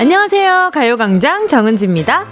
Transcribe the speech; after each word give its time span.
안녕하세요. 0.00 0.70
가요광장 0.72 1.46
정은지입니다. 1.46 2.26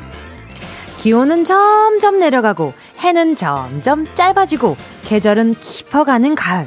기온은 0.96 1.44
점점 1.44 2.18
내려가고 2.18 2.72
해는 3.00 3.36
점점 3.36 4.06
짧아지고 4.14 4.74
계절은 5.02 5.52
깊어가는 5.60 6.34
가을. 6.34 6.66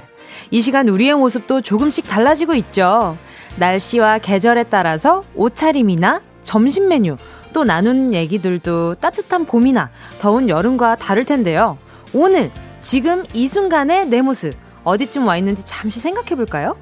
이 0.52 0.62
시간 0.62 0.88
우리의 0.88 1.16
모습도 1.16 1.62
조금씩 1.62 2.08
달라지고 2.08 2.54
있죠. 2.54 3.18
날씨와 3.56 4.20
계절에 4.20 4.66
따라서 4.66 5.24
옷차림이나 5.34 6.22
점심 6.44 6.88
메뉴, 6.88 7.18
또 7.52 7.64
나눈 7.64 8.14
얘기들도 8.14 8.94
따뜻한 8.94 9.46
봄이나 9.46 9.90
더운 10.20 10.50
여름과 10.50 10.98
다를 10.98 11.26
텐데요. 11.26 11.80
오늘, 12.14 12.52
지금 12.80 13.24
이 13.34 13.48
순간의 13.48 14.06
내 14.06 14.22
모습, 14.22 14.54
어디쯤 14.84 15.26
와 15.26 15.36
있는지 15.36 15.66
잠시 15.66 16.00
생각해 16.00 16.36
볼까요? 16.36 16.76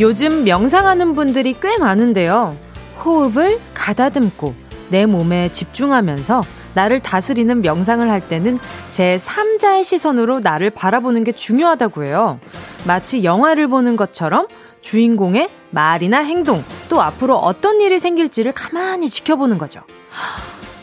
요즘 0.00 0.42
명상하는 0.44 1.14
분들이 1.14 1.54
꽤 1.60 1.78
많은데요. 1.78 2.56
호흡을 3.04 3.60
가다듬고 3.74 4.54
내 4.90 5.06
몸에 5.06 5.52
집중하면서 5.52 6.42
나를 6.74 6.98
다스리는 6.98 7.60
명상을 7.60 8.10
할 8.10 8.26
때는 8.28 8.58
제 8.90 9.16
3자의 9.16 9.84
시선으로 9.84 10.40
나를 10.40 10.70
바라보는 10.70 11.22
게 11.22 11.30
중요하다고 11.30 12.04
해요. 12.04 12.40
마치 12.84 13.22
영화를 13.22 13.68
보는 13.68 13.94
것처럼 13.94 14.48
주인공의 14.80 15.48
말이나 15.70 16.18
행동, 16.18 16.64
또 16.88 17.00
앞으로 17.00 17.36
어떤 17.36 17.80
일이 17.80 17.98
생길지를 17.98 18.52
가만히 18.52 19.08
지켜보는 19.08 19.58
거죠. 19.58 19.80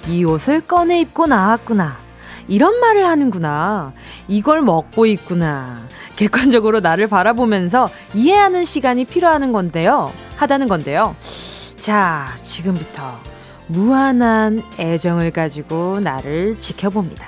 이 0.07 0.23
옷을 0.23 0.61
꺼내 0.61 1.01
입고 1.01 1.27
나왔구나. 1.27 2.00
이런 2.51 2.81
말을 2.81 3.07
하는구나. 3.07 3.93
이걸 4.27 4.61
먹고 4.61 5.05
있구나. 5.05 5.87
객관적으로 6.17 6.81
나를 6.81 7.07
바라보면서 7.07 7.87
이해하는 8.13 8.65
시간이 8.65 9.05
필요하는 9.05 9.53
건데요. 9.53 10.11
하다는 10.35 10.67
건데요. 10.67 11.15
자, 11.77 12.37
지금부터 12.41 13.17
무한한 13.67 14.61
애정을 14.77 15.31
가지고 15.31 16.01
나를 16.01 16.59
지켜봅니다. 16.59 17.25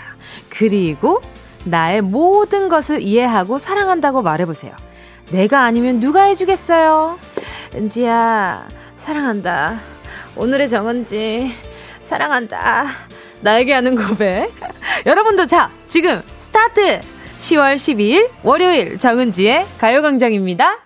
그리고 0.50 1.22
나의 1.64 2.02
모든 2.02 2.68
것을 2.68 3.02
이해하고 3.02 3.60
사랑한다고 3.60 4.24
말해보세요. 4.24 4.74
내가 5.32 5.64
아니면 5.64 6.02
누가 6.02 6.24
해주겠어요? 6.24 7.18
은지야, 7.74 8.68
사랑한다. 8.98 9.80
오늘의 10.36 10.68
정은지, 10.68 11.50
사랑한다. 12.02 12.88
나에게 13.44 13.74
하는 13.74 13.96
고백. 13.96 14.52
여러분도 15.06 15.46
자, 15.46 15.70
지금 15.88 16.22
스타트! 16.40 17.02
10월 17.38 17.76
12일 17.76 18.30
월요일 18.44 18.98
정은지의 18.98 19.66
가요광장입니다. 19.78 20.80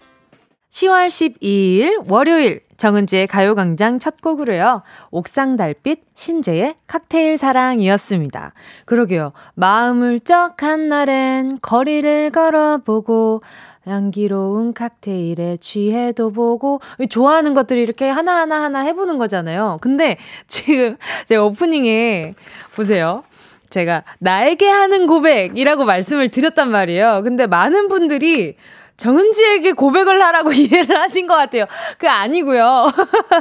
10월 0.71 1.07
12일 1.07 2.09
월요일 2.09 2.61
정은지의 2.77 3.27
가요광장 3.27 3.99
첫 3.99 4.21
곡으로요. 4.21 4.83
옥상 5.11 5.55
달빛 5.55 6.01
신재의 6.13 6.75
칵테일 6.87 7.37
사랑이었습니다. 7.37 8.53
그러게요. 8.85 9.33
마음 9.55 10.19
울적한 10.19 10.87
날엔 10.87 11.59
거리를 11.61 12.29
걸어보고 12.31 13.41
향기로운 13.85 14.73
칵테일에 14.73 15.57
취해도 15.57 16.31
보고 16.31 16.81
좋아하는 17.09 17.53
것들이 17.53 17.81
이렇게 17.81 18.09
하나하나 18.09 18.61
하나 18.61 18.81
해보는 18.81 19.17
거잖아요. 19.17 19.79
근데 19.81 20.17
지금 20.47 20.97
제가 21.25 21.43
오프닝에 21.45 22.33
보세요. 22.75 23.23
제가 23.69 24.03
나에게 24.19 24.69
하는 24.69 25.07
고백이라고 25.07 25.85
말씀을 25.85 26.29
드렸단 26.29 26.69
말이에요. 26.69 27.21
근데 27.23 27.47
많은 27.47 27.87
분들이 27.87 28.55
정은지에게 28.97 29.73
고백을 29.73 30.21
하라고 30.21 30.51
이해를 30.53 30.97
하신 30.97 31.27
것 31.27 31.35
같아요. 31.35 31.65
그 31.97 32.09
아니고요. 32.09 32.91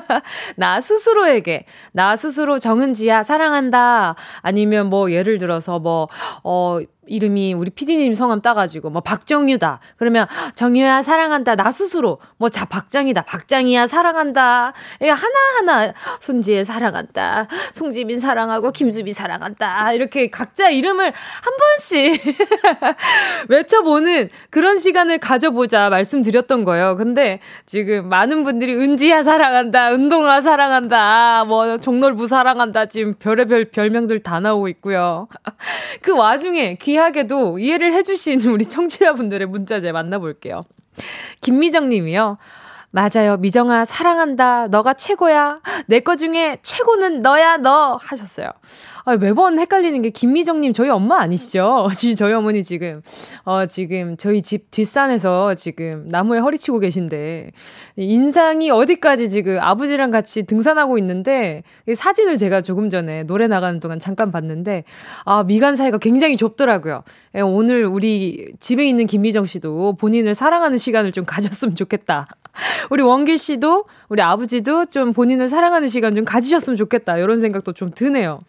나 0.56 0.80
스스로에게 0.80 1.64
나 1.92 2.14
스스로 2.14 2.58
정은지야 2.58 3.22
사랑한다. 3.22 4.14
아니면 4.42 4.88
뭐 4.88 5.10
예를 5.10 5.38
들어서 5.38 5.78
뭐어 5.78 6.82
이름이 7.06 7.54
우리 7.54 7.70
피디님 7.70 8.14
성함 8.14 8.40
따가지고 8.42 8.90
뭐 8.90 9.00
박정유다. 9.00 9.80
그러면 9.96 10.26
정유야 10.54 11.02
사랑한다. 11.02 11.54
나 11.54 11.70
스스로 11.70 12.18
뭐 12.38 12.48
자 12.56 12.64
박정이다. 12.64 13.22
박장이야 13.22 13.86
사랑한다. 13.86 14.72
하나 15.02 15.12
하나 15.58 15.92
손지혜 16.20 16.64
사랑한다. 16.64 17.48
송지민 17.74 18.18
사랑하고 18.18 18.72
김수비 18.72 19.12
사랑한다. 19.12 19.92
이렇게 19.92 20.30
각자 20.30 20.70
이름을 20.70 21.04
한 21.12 21.52
번씩 21.58 22.22
외쳐보는 23.48 24.28
그런 24.50 24.78
시간을 24.78 25.18
가져보자 25.18 25.90
말씀드렸던 25.90 26.64
거예요. 26.64 26.96
근데 26.96 27.40
지금 27.66 28.08
많은 28.08 28.42
분들이 28.42 28.74
은지야 28.74 29.22
사랑한다. 29.22 29.92
은동아 29.92 30.40
사랑한다. 30.40 31.44
뭐 31.44 31.78
종놀부 31.78 32.28
사랑한다. 32.28 32.86
지금 32.86 33.14
별의별 33.18 33.66
별명들 33.66 34.20
다 34.20 34.40
나오고 34.40 34.68
있고요. 34.68 35.28
그 36.02 36.16
와중에 36.16 36.76
귀 36.80 36.95
귀하게도 36.96 37.58
이해를 37.58 37.92
해주신 37.92 38.42
우리 38.48 38.64
청취자분들의 38.64 39.46
문자 39.48 39.80
제 39.80 39.92
만나볼게요. 39.92 40.64
김미정 41.42 41.90
님이요. 41.90 42.38
맞아요. 43.00 43.36
미정아, 43.36 43.84
사랑한다. 43.84 44.68
너가 44.68 44.94
최고야. 44.94 45.60
내 45.86 46.00
거 46.00 46.16
중에 46.16 46.56
최고는 46.62 47.20
너야, 47.20 47.58
너. 47.58 47.96
하셨어요. 48.00 48.48
아, 49.04 49.16
매번 49.18 49.58
헷갈리는 49.58 50.00
게 50.00 50.08
김미정님 50.08 50.72
저희 50.72 50.88
엄마 50.88 51.18
아니시죠? 51.20 51.88
저희 52.16 52.32
어머니 52.32 52.64
지금 52.64 53.02
어 53.44 53.66
지금 53.66 54.16
저희 54.16 54.40
집 54.42 54.70
뒷산에서 54.70 55.54
지금 55.54 56.06
나무에 56.08 56.38
허리치고 56.40 56.78
계신데 56.80 57.50
인상이 57.96 58.70
어디까지 58.70 59.28
지금 59.28 59.58
아버지랑 59.60 60.10
같이 60.10 60.42
등산하고 60.44 60.96
있는데 60.98 61.62
사진을 61.94 62.36
제가 62.38 62.62
조금 62.62 62.88
전에 62.90 63.22
노래 63.24 63.46
나가는 63.46 63.78
동안 63.78 64.00
잠깐 64.00 64.32
봤는데 64.32 64.82
아 65.24 65.44
미간 65.44 65.76
사이가 65.76 65.98
굉장히 65.98 66.36
좁더라고요. 66.36 67.04
예, 67.36 67.40
오늘 67.42 67.84
우리 67.84 68.54
집에 68.58 68.88
있는 68.88 69.06
김미정 69.06 69.44
씨도 69.44 69.96
본인을 70.00 70.34
사랑하는 70.34 70.78
시간을 70.78 71.12
좀 71.12 71.24
가졌으면 71.24 71.76
좋겠다. 71.76 72.26
우리 72.90 73.02
원길 73.02 73.38
씨도 73.38 73.84
우리 74.08 74.22
아버지도 74.22 74.86
좀 74.86 75.12
본인을 75.12 75.48
사랑하는 75.48 75.88
시간 75.88 76.14
좀 76.14 76.24
가지셨으면 76.24 76.76
좋겠다. 76.76 77.18
이런 77.18 77.40
생각도 77.40 77.72
좀 77.72 77.90
드네요. 77.92 78.40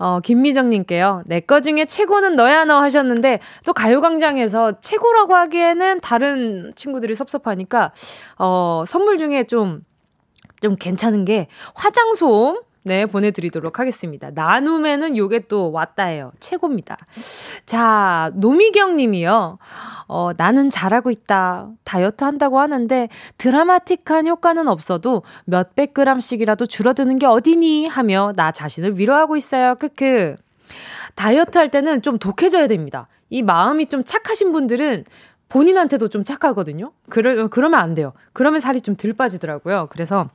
어, 0.00 0.20
김미정님께요. 0.20 1.24
내 1.26 1.40
거 1.40 1.60
중에 1.60 1.84
최고는 1.84 2.36
너야 2.36 2.64
너 2.64 2.78
하셨는데 2.80 3.40
또 3.64 3.72
가요광장에서 3.72 4.80
최고라고 4.80 5.34
하기에는 5.34 6.00
다른 6.00 6.72
친구들이 6.76 7.14
섭섭하니까 7.16 7.92
어, 8.38 8.84
선물 8.86 9.18
중에 9.18 9.44
좀, 9.44 9.80
좀 10.60 10.76
괜찮은 10.76 11.24
게 11.24 11.48
화장솜 11.74 12.60
네, 12.84 13.06
보내드리도록 13.06 13.78
하겠습니다. 13.78 14.30
나눔에는 14.34 15.16
요게 15.16 15.40
또 15.48 15.72
왔다예요. 15.72 16.32
최고입니다. 16.40 16.96
자, 17.66 18.30
노미경 18.34 18.96
님이요. 18.96 19.58
어, 20.06 20.30
나는 20.36 20.70
잘하고 20.70 21.10
있다. 21.10 21.68
다이어트 21.84 22.24
한다고 22.24 22.58
하는데 22.60 23.08
드라마틱한 23.36 24.26
효과는 24.26 24.68
없어도 24.68 25.22
몇백 25.44 25.92
그램씩이라도 25.92 26.66
줄어드는 26.66 27.18
게 27.18 27.26
어디니? 27.26 27.88
하며 27.88 28.32
나 28.36 28.52
자신을 28.52 28.98
위로하고 28.98 29.36
있어요. 29.36 29.74
크크. 29.74 30.36
다이어트 31.14 31.58
할 31.58 31.68
때는 31.68 32.00
좀 32.02 32.18
독해져야 32.18 32.68
됩니다. 32.68 33.08
이 33.28 33.42
마음이 33.42 33.86
좀 33.86 34.04
착하신 34.04 34.52
분들은 34.52 35.04
본인한테도 35.50 36.08
좀 36.08 36.24
착하거든요. 36.24 36.92
그러, 37.08 37.48
그러면 37.48 37.80
안 37.80 37.94
돼요. 37.94 38.12
그러면 38.32 38.60
살이 38.60 38.80
좀 38.80 38.96
덜 38.96 39.12
빠지더라고요. 39.12 39.88
그래서 39.90 40.28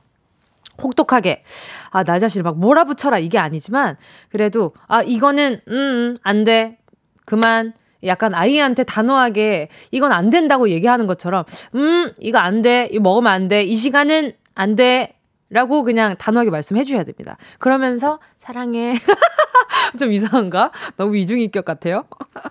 혹독하게 0.82 1.44
아 1.90 2.02
나 2.04 2.18
자신을 2.18 2.42
막 2.42 2.58
몰아붙여라 2.58 3.18
이게 3.18 3.38
아니지만 3.38 3.96
그래도 4.30 4.72
아 4.88 5.02
이거는 5.02 5.60
음, 5.68 6.16
음안 6.24 6.44
돼. 6.44 6.78
그만 7.24 7.72
약간 8.04 8.34
아이한테 8.34 8.84
단호하게 8.84 9.68
이건 9.90 10.12
안 10.12 10.28
된다고 10.30 10.68
얘기하는 10.68 11.06
것처럼 11.06 11.44
음 11.74 12.12
이거 12.20 12.38
안 12.38 12.60
돼. 12.62 12.88
이거 12.92 13.00
먹으면 13.02 13.32
안 13.32 13.48
돼. 13.48 13.62
이 13.62 13.76
시간은 13.76 14.32
안 14.54 14.74
돼. 14.76 15.14
라고 15.50 15.84
그냥 15.84 16.16
단호하게 16.16 16.50
말씀해 16.50 16.82
주셔야 16.84 17.04
됩니다. 17.04 17.36
그러면서 17.58 18.18
사랑해. 18.44 18.92
좀 19.98 20.12
이상한가? 20.12 20.70
너무 20.98 21.16
이중인격 21.16 21.64
같아요. 21.64 22.04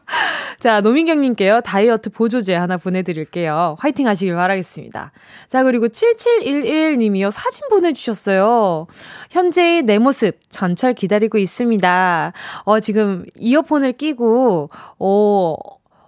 자, 0.59 0.81
노민경님께요. 0.81 1.61
다이어트 1.61 2.09
보조제 2.09 2.55
하나 2.55 2.77
보내드릴게요. 2.77 3.75
화이팅 3.77 4.07
하시길 4.07 4.33
바라겠습니다. 4.33 5.11
자, 5.47 5.63
그리고 5.63 5.87
7711님이요. 5.87 7.29
사진 7.29 7.69
보내주셨어요. 7.69 8.87
현재의 9.29 9.83
내 9.83 9.99
모습 9.99 10.39
전철 10.49 10.93
기다리고 10.93 11.37
있습니다. 11.37 12.33
어, 12.63 12.79
지금 12.79 13.25
이어폰을 13.35 13.93
끼고, 13.93 14.71
어, 14.97 15.55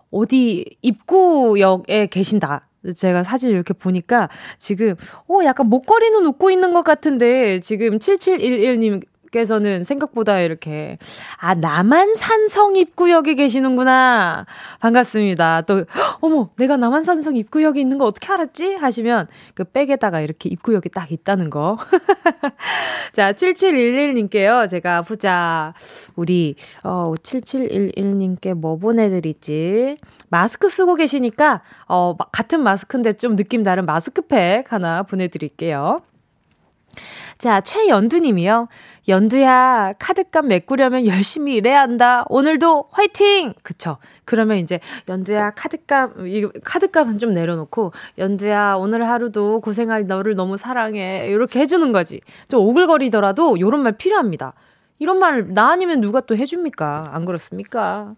어디 0.09 0.65
입구역에 0.81 2.07
계신다. 2.07 2.69
제가 2.95 3.21
사진 3.21 3.51
이렇게 3.51 3.73
보니까 3.73 4.29
지금, 4.57 4.95
어, 5.27 5.43
약간 5.43 5.67
목걸이는 5.67 6.25
웃고 6.25 6.49
있는 6.49 6.73
것 6.73 6.83
같은데, 6.83 7.59
지금 7.59 7.99
7711님 7.99 9.01
님께서는 9.35 9.83
생각보다 9.83 10.39
이렇게, 10.39 10.97
아, 11.37 11.53
남한산 11.53 12.47
성 12.47 12.75
입구역에 12.75 13.35
계시는구나. 13.35 14.45
반갑습니다. 14.79 15.63
또, 15.63 15.85
어머, 16.21 16.49
내가 16.55 16.77
남한산 16.77 17.21
성 17.21 17.35
입구역에 17.35 17.81
있는 17.81 17.97
거 17.97 18.05
어떻게 18.05 18.31
알았지? 18.31 18.75
하시면 18.75 19.27
그 19.53 19.65
백에다가 19.65 20.21
이렇게 20.21 20.49
입구역이 20.49 20.89
딱 20.89 21.11
있다는 21.11 21.49
거. 21.49 21.77
자, 23.13 23.33
7711님께요. 23.33 24.69
제가 24.69 25.01
보자. 25.01 25.73
우리, 26.15 26.55
어, 26.83 27.13
7711님께 27.21 28.53
뭐 28.53 28.77
보내드리지? 28.77 29.97
마스크 30.29 30.69
쓰고 30.69 30.95
계시니까, 30.95 31.61
어, 31.87 32.15
같은 32.31 32.61
마스크인데 32.61 33.13
좀 33.13 33.35
느낌 33.35 33.63
다른 33.63 33.85
마스크팩 33.85 34.71
하나 34.71 35.03
보내드릴게요. 35.03 36.01
자, 37.37 37.61
최연두 37.61 38.19
님이요. 38.19 38.67
연두야, 39.07 39.93
카드값 39.99 40.47
메꾸려면 40.47 41.05
열심히 41.05 41.55
일해야 41.55 41.81
한다. 41.81 42.25
오늘도 42.29 42.89
화이팅! 42.91 43.53
그쵸. 43.61 43.97
그러면 44.25 44.57
이제, 44.57 44.79
연두야, 45.07 45.51
카드값, 45.51 46.17
이 46.25 46.47
카드값은 46.63 47.19
좀 47.19 47.31
내려놓고, 47.31 47.91
연두야, 48.17 48.75
오늘 48.75 49.07
하루도 49.07 49.61
고생할 49.61 50.07
너를 50.07 50.35
너무 50.35 50.57
사랑해. 50.57 51.27
이렇게 51.27 51.59
해주는 51.59 51.91
거지. 51.91 52.19
좀 52.47 52.61
오글거리더라도 52.61 53.59
요런 53.59 53.81
말 53.83 53.91
필요합니다. 53.93 54.53
이런 54.97 55.19
말, 55.19 55.53
나 55.53 55.69
아니면 55.69 56.01
누가 56.01 56.21
또 56.21 56.35
해줍니까? 56.35 57.03
안 57.11 57.25
그렇습니까? 57.25 58.15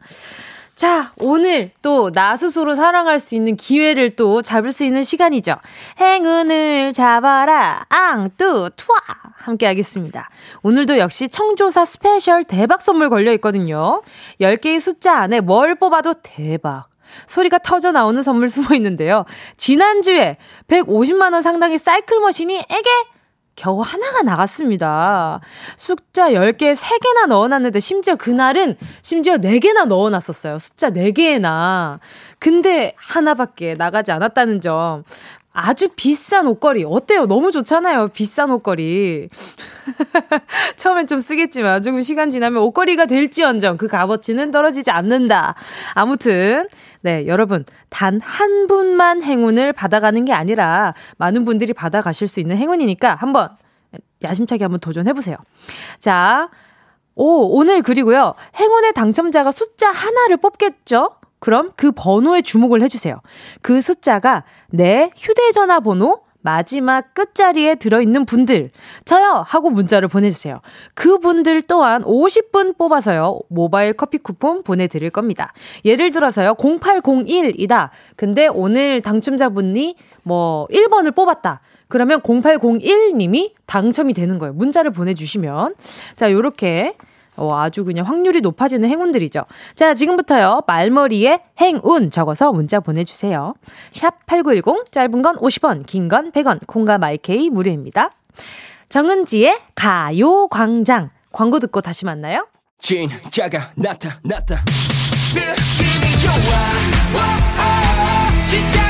자, 0.77 1.11
오늘 1.17 1.71
또 1.81 2.11
나 2.11 2.35
스스로 2.37 2.75
사랑할 2.75 3.19
수 3.19 3.33
있는 3.33 3.55
기회를 3.55 4.15
또 4.15 4.43
잡을 4.43 4.71
수 4.71 4.83
있는 4.83 5.03
시간이죠. 5.03 5.55
행운을 5.99 6.93
잡아라, 6.93 7.83
앙 7.89 8.29
뚜, 8.37 8.69
투아! 8.75 8.95
함께 9.37 9.65
하겠습니다. 9.65 10.29
오늘도 10.61 10.99
역시 10.99 11.29
청조사 11.29 11.83
스페셜 11.83 12.43
대박 12.43 12.83
선물 12.83 13.09
걸려 13.09 13.33
있거든요. 13.33 14.03
10개의 14.39 14.79
숫자 14.79 15.17
안에 15.17 15.39
뭘 15.39 15.73
뽑아도 15.73 16.13
대박. 16.21 16.89
소리가 17.25 17.57
터져 17.57 17.91
나오는 17.91 18.21
선물 18.21 18.47
숨어 18.49 18.75
있는데요. 18.75 19.25
지난주에 19.57 20.37
150만원 20.67 21.41
상당의 21.41 21.79
사이클 21.79 22.19
머신이 22.19 22.55
에게 22.55 22.89
겨우 23.57 23.81
하나가 23.81 24.21
나갔습니다. 24.21 25.41
숫자 25.75 26.29
10개 26.29 26.73
3개나 26.75 27.27
넣어놨는데 27.27 27.79
심지어 27.79 28.15
그날은 28.15 28.77
심지어 29.01 29.37
4개나 29.37 29.87
넣어놨었어요. 29.87 30.59
숫자 30.59 30.91
4개나. 30.91 31.99
근데 32.39 32.93
하나밖에 32.95 33.73
나가지 33.73 34.11
않았다는 34.11 34.61
점. 34.61 35.03
아주 35.51 35.89
비싼 35.95 36.45
옷걸이. 36.45 36.85
어때요? 36.85 37.25
너무 37.25 37.51
좋잖아요. 37.51 38.09
비싼 38.09 38.51
옷걸이. 38.51 39.27
처음엔 40.77 41.07
좀 41.07 41.19
쓰겠지만 41.19 41.81
조금 41.81 42.03
시간 42.03 42.29
지나면 42.29 42.61
옷걸이가 42.61 43.07
될지언정 43.07 43.77
그 43.77 43.87
값어치는 43.87 44.51
떨어지지 44.51 44.91
않는다. 44.91 45.55
아무튼 45.95 46.67
네, 47.01 47.27
여러분 47.27 47.63
단 47.89 48.19
한 48.23 48.67
분만 48.67 49.23
행운을 49.23 49.73
받아가는 49.73 50.25
게 50.25 50.33
아니라 50.33 50.93
많은 51.17 51.45
분들이 51.45 51.73
받아가실 51.73 52.27
수 52.27 52.39
있는 52.39 52.57
행운이니까 52.57 53.15
한번 53.15 53.49
야심차게 54.23 54.63
한번 54.63 54.79
도전해 54.79 55.13
보세요. 55.13 55.37
자, 55.99 56.49
오, 57.15 57.57
오늘 57.57 57.81
그리고요. 57.81 58.33
행운의 58.59 58.93
당첨자가 58.93 59.51
숫자 59.51 59.89
하나를 59.89 60.37
뽑겠죠? 60.37 61.11
그럼 61.39 61.71
그 61.75 61.91
번호에 61.91 62.41
주목을 62.41 62.81
해주세요. 62.81 63.21
그 63.61 63.81
숫자가 63.81 64.43
내 64.69 65.11
휴대전화 65.15 65.79
번호 65.79 66.21
마지막 66.47 67.13
끝자리에 67.13 67.75
들어있는 67.75 68.25
분들, 68.25 68.71
저요! 69.03 69.43
하고 69.45 69.69
문자를 69.69 70.07
보내주세요. 70.07 70.61
그 70.93 71.19
분들 71.19 71.63
또한 71.63 72.03
50분 72.03 72.77
뽑아서요, 72.77 73.41
모바일 73.49 73.91
커피 73.91 74.17
쿠폰 74.17 74.63
보내드릴 74.63 75.09
겁니다. 75.09 75.51
예를 75.83 76.11
들어서요, 76.11 76.53
0801이다. 76.53 77.89
근데 78.15 78.47
오늘 78.47 79.01
당첨자분이 79.01 79.97
뭐 80.23 80.67
1번을 80.71 81.13
뽑았다. 81.13 81.59
그러면 81.89 82.21
0801님이 82.21 83.51
당첨이 83.65 84.13
되는 84.13 84.39
거예요. 84.39 84.53
문자를 84.53 84.91
보내주시면. 84.91 85.75
자, 86.15 86.31
요렇게 86.31 86.95
어, 87.37 87.55
아주 87.55 87.85
그냥 87.85 88.05
확률이 88.05 88.41
높아지는 88.41 88.89
행운들이죠. 88.89 89.43
자, 89.75 89.93
지금부터요. 89.93 90.61
말머리에 90.67 91.39
행운 91.61 92.11
적어서 92.11 92.51
문자 92.51 92.79
보내주세요. 92.79 93.53
샵 93.93 94.25
8910, 94.25 94.91
짧은 94.91 95.21
건 95.21 95.37
50원, 95.37 95.85
긴 95.85 96.07
건 96.09 96.31
100원, 96.31 96.65
콩과 96.67 96.97
마이케이 96.97 97.49
무료입니다. 97.49 98.11
정은지의 98.89 99.59
가요광장. 99.75 101.09
광고 101.31 101.59
듣고 101.59 101.81
다시 101.81 102.05
만나요. 102.05 102.47
진짜가 102.79 103.71
나타났다. 103.75 104.63
느낌이 105.35 106.17
좋아. 106.23 106.57
오, 107.13 107.19
오, 107.59 108.45
진짜 108.45 108.86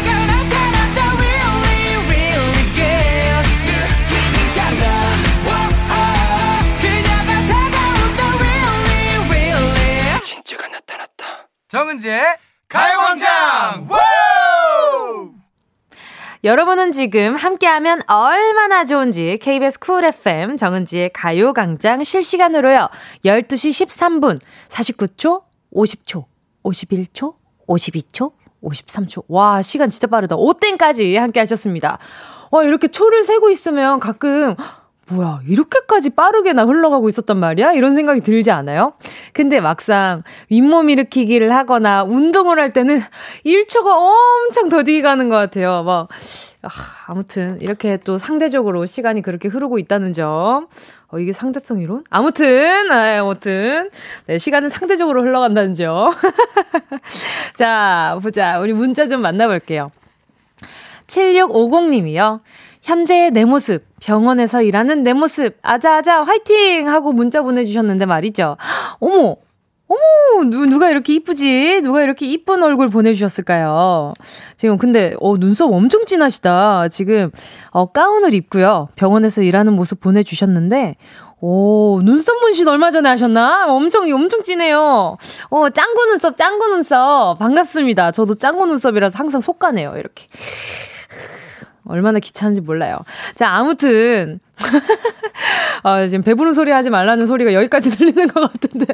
정은지의 11.67 12.23
가요광장 12.69 13.89
여러분은 16.45 16.93
지금 16.93 17.35
함께하면 17.35 18.03
얼마나 18.07 18.85
좋은지 18.85 19.37
KBS 19.41 19.79
쿨 19.79 20.05
FM 20.05 20.55
정은지의 20.55 21.09
가요광장 21.11 22.05
실시간으로요. 22.05 22.87
12시 23.25 23.85
13분 23.85 24.39
49초, 24.69 25.43
50초, 25.73 26.23
51초, 26.63 27.35
52초, 27.67 28.31
53초. 28.63 29.25
와, 29.27 29.61
시간 29.61 29.89
진짜 29.89 30.07
빠르다. 30.07 30.37
5땡까지 30.37 31.17
함께 31.17 31.41
하셨습니다. 31.41 31.97
와, 32.49 32.63
이렇게 32.63 32.87
초를 32.87 33.25
세고 33.25 33.49
있으면 33.49 33.99
가끔 33.99 34.55
뭐야, 35.09 35.39
이렇게까지 35.47 36.09
빠르게 36.09 36.51
나 36.51 36.65
흘러가고 36.65 37.07
있었단 37.07 37.37
말이야? 37.37 37.71
이런 37.73 37.95
생각이 37.95 38.19
들지 38.21 38.51
않아요? 38.51 38.93
근데 39.31 39.61
막상 39.61 40.23
윗몸 40.49 40.89
일으키기를 40.89 41.53
하거나 41.55 42.03
운동을 42.03 42.59
할 42.59 42.73
때는 42.73 42.99
1초가 43.45 43.85
엄청 43.87 44.67
더디게 44.67 45.01
가는 45.01 45.29
것 45.29 45.35
같아요. 45.35 45.83
막, 45.83 46.09
아, 46.61 46.69
아무튼, 47.07 47.57
이렇게 47.61 47.97
또 48.03 48.17
상대적으로 48.17 48.85
시간이 48.85 49.21
그렇게 49.21 49.47
흐르고 49.47 49.79
있다는 49.79 50.11
점. 50.11 50.67
어, 51.09 51.19
이게 51.19 51.31
상대성 51.31 51.79
이론? 51.79 52.03
아무튼, 52.09 52.91
아, 52.91 53.21
아무튼. 53.21 53.89
네, 54.25 54.37
시간은 54.37 54.67
상대적으로 54.67 55.21
흘러간다는 55.21 55.73
점. 55.73 56.11
자, 57.55 58.19
보자. 58.21 58.59
우리 58.59 58.73
문자 58.73 59.07
좀 59.07 59.21
만나볼게요. 59.21 59.91
7650님이요. 61.07 62.41
현재의 62.87 63.31
내 63.31 63.43
모습, 63.43 63.83
병원에서 63.99 64.61
일하는 64.61 65.03
내 65.03 65.11
모습, 65.11 65.57
아자아자 65.61 66.23
화이팅! 66.23 66.87
하고 66.87 67.11
문자 67.11 67.41
보내주셨는데 67.41 68.05
말이죠. 68.05 68.55
어머! 69.01 69.35
어머, 69.89 70.49
누, 70.49 70.65
누가 70.65 70.89
이렇게 70.89 71.13
이쁘지? 71.15 71.81
누가 71.83 72.01
이렇게 72.01 72.25
이쁜 72.25 72.63
얼굴 72.63 72.89
보내주셨을까요? 72.89 74.13
지금 74.55 74.77
근데, 74.77 75.15
어, 75.19 75.37
눈썹 75.37 75.71
엄청 75.71 76.05
진하시다. 76.05 76.87
지금, 76.87 77.31
어, 77.71 77.87
가운을 77.87 78.33
입고요. 78.33 78.87
병원에서 78.95 79.41
일하는 79.41 79.73
모습 79.73 79.99
보내주셨는데, 79.99 80.95
오, 81.41 82.01
눈썹 82.03 82.39
문신 82.39 82.69
얼마 82.69 82.91
전에 82.91 83.09
하셨나? 83.09 83.67
엄청, 83.67 84.09
엄청 84.13 84.43
진해요. 84.43 85.17
어, 85.49 85.69
짱구 85.69 86.05
눈썹, 86.05 86.37
짱구 86.37 86.67
눈썹. 86.67 87.37
반갑습니다. 87.37 88.11
저도 88.11 88.35
짱구 88.35 88.65
눈썹이라서 88.65 89.17
항상 89.17 89.41
속가네요. 89.41 89.93
이렇게. 89.97 90.27
얼마나 91.87 92.19
귀찮은지 92.19 92.61
몰라요. 92.61 92.99
자, 93.35 93.49
아무튼. 93.49 94.39
어, 95.83 96.07
지금 96.07 96.23
배부른 96.23 96.53
소리 96.53 96.71
하지 96.71 96.89
말라는 96.89 97.27
소리가 97.27 97.53
여기까지 97.53 97.91
들리는 97.95 98.27
것 98.27 98.51
같은데. 98.51 98.93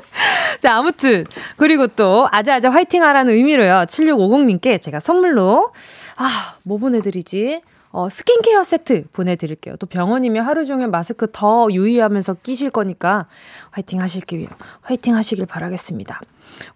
자, 0.59 0.75
아무튼. 0.75 1.25
그리고 1.57 1.87
또, 1.87 2.27
아자아자 2.31 2.69
화이팅 2.69 3.03
하라는 3.03 3.33
의미로요. 3.33 3.85
7650님께 3.87 4.81
제가 4.81 4.99
선물로, 4.99 5.71
아, 6.17 6.55
뭐 6.63 6.77
보내드리지? 6.77 7.61
어, 7.93 8.09
스킨케어 8.09 8.63
세트 8.63 9.05
보내드릴게요. 9.13 9.75
또 9.77 9.85
병원이면 9.85 10.43
하루 10.43 10.65
종일 10.65 10.87
마스크 10.87 11.27
더 11.31 11.67
유의하면서 11.71 12.37
끼실 12.41 12.71
거니까 12.71 13.27
화이팅 13.69 14.01
하실게요. 14.01 14.47
화이팅 14.81 15.15
하시길 15.15 15.45
바라겠습니다. 15.45 16.19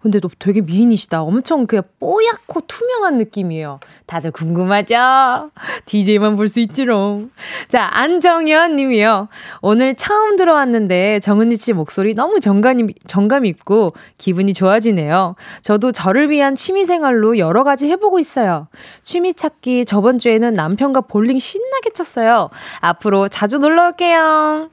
근데 0.00 0.20
너 0.20 0.28
되게 0.38 0.60
미인이시다. 0.60 1.22
엄청 1.22 1.66
그냥 1.66 1.84
뽀얗고 2.00 2.62
투명한 2.66 3.16
느낌이에요. 3.18 3.80
다들 4.06 4.30
궁금하죠? 4.30 5.50
DJ만 5.86 6.36
볼 6.36 6.48
수 6.48 6.60
있지롱. 6.60 7.28
자, 7.68 7.88
안정현 7.92 8.76
님이요. 8.76 9.28
오늘 9.60 9.94
처음 9.94 10.36
들어왔는데 10.36 11.20
정은지 11.20 11.56
씨 11.56 11.72
목소리 11.72 12.14
너무 12.14 12.40
정감, 12.40 12.88
정감 13.06 13.44
있고 13.46 13.92
기분이 14.16 14.54
좋아지네요. 14.54 15.34
저도 15.62 15.92
저를 15.92 16.30
위한 16.30 16.54
취미 16.54 16.86
생활로 16.86 17.38
여러 17.38 17.64
가지 17.64 17.88
해보고 17.90 18.18
있어요. 18.18 18.68
취미 19.02 19.34
찾기 19.34 19.84
저번 19.84 20.18
주에는 20.18 20.54
남편과 20.54 21.02
볼링 21.02 21.38
신나게 21.38 21.90
쳤어요. 21.90 22.48
앞으로 22.80 23.28
자주 23.28 23.58
놀러 23.58 23.88
올게요. 23.88 24.70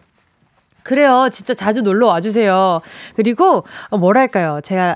그래요. 0.85 1.29
진짜 1.31 1.55
자주 1.55 1.81
놀러 1.81 2.05
와주세요. 2.07 2.79
그리고, 3.15 3.63
어, 3.89 3.97
뭐랄까요. 3.97 4.61
제가 4.61 4.95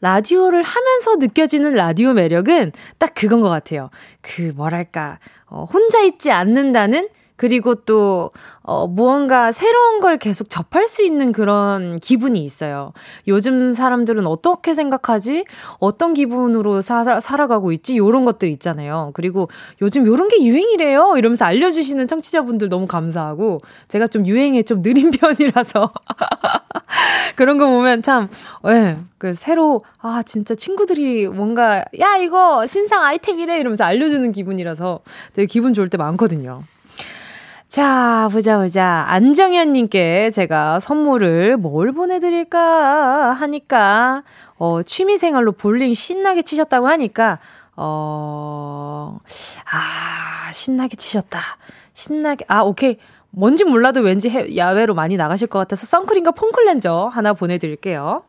라디오를 0.00 0.62
하면서 0.62 1.16
느껴지는 1.16 1.72
라디오 1.72 2.12
매력은 2.12 2.70
딱 2.98 3.12
그건 3.14 3.40
것 3.40 3.48
같아요. 3.48 3.90
그, 4.22 4.52
뭐랄까. 4.54 5.18
어, 5.46 5.64
혼자 5.64 6.00
있지 6.02 6.30
않는다는 6.30 7.08
그리고 7.36 7.74
또, 7.74 8.30
어, 8.62 8.86
무언가 8.86 9.52
새로운 9.52 10.00
걸 10.00 10.16
계속 10.18 10.48
접할 10.50 10.88
수 10.88 11.04
있는 11.04 11.32
그런 11.32 11.98
기분이 12.00 12.40
있어요. 12.42 12.92
요즘 13.28 13.72
사람들은 13.72 14.26
어떻게 14.26 14.74
생각하지? 14.74 15.44
어떤 15.78 16.14
기분으로 16.14 16.80
살아, 16.80 17.20
살아가고 17.20 17.72
있지? 17.72 17.96
요런 17.96 18.24
것들 18.24 18.48
있잖아요. 18.48 19.10
그리고 19.14 19.48
요즘 19.82 20.06
요런 20.06 20.28
게 20.28 20.42
유행이래요. 20.44 21.14
이러면서 21.16 21.44
알려주시는 21.44 22.08
청취자분들 22.08 22.68
너무 22.68 22.86
감사하고, 22.86 23.60
제가 23.88 24.06
좀 24.06 24.26
유행에 24.26 24.62
좀 24.62 24.82
느린 24.82 25.10
편이라서. 25.12 25.92
그런 27.36 27.58
거 27.58 27.66
보면 27.66 28.02
참, 28.02 28.28
예, 28.66 28.70
네, 28.72 28.96
그 29.18 29.34
새로, 29.34 29.84
아, 30.00 30.22
진짜 30.24 30.54
친구들이 30.54 31.28
뭔가, 31.28 31.84
야, 32.00 32.16
이거 32.16 32.66
신상 32.66 33.02
아이템이래! 33.02 33.58
이러면서 33.60 33.84
알려주는 33.84 34.32
기분이라서 34.32 35.00
되게 35.34 35.46
기분 35.46 35.74
좋을 35.74 35.90
때 35.90 35.98
많거든요. 35.98 36.60
자, 37.68 38.28
보자, 38.30 38.58
보자. 38.58 39.04
안정현님께 39.08 40.30
제가 40.30 40.78
선물을 40.78 41.56
뭘 41.56 41.90
보내드릴까 41.92 43.32
하니까, 43.32 44.22
어, 44.58 44.82
취미생활로 44.82 45.52
볼링 45.52 45.92
신나게 45.92 46.42
치셨다고 46.42 46.86
하니까, 46.86 47.38
어, 47.76 49.18
아, 49.72 50.52
신나게 50.52 50.96
치셨다. 50.96 51.40
신나게, 51.94 52.44
아, 52.48 52.60
오케이. 52.62 52.98
뭔지 53.30 53.64
몰라도 53.64 54.00
왠지 54.00 54.30
해, 54.30 54.56
야외로 54.56 54.94
많이 54.94 55.16
나가실 55.16 55.48
것 55.48 55.58
같아서 55.58 55.86
선크림과 55.86 56.30
폼클렌저 56.30 57.10
하나 57.12 57.32
보내드릴게요. 57.34 58.22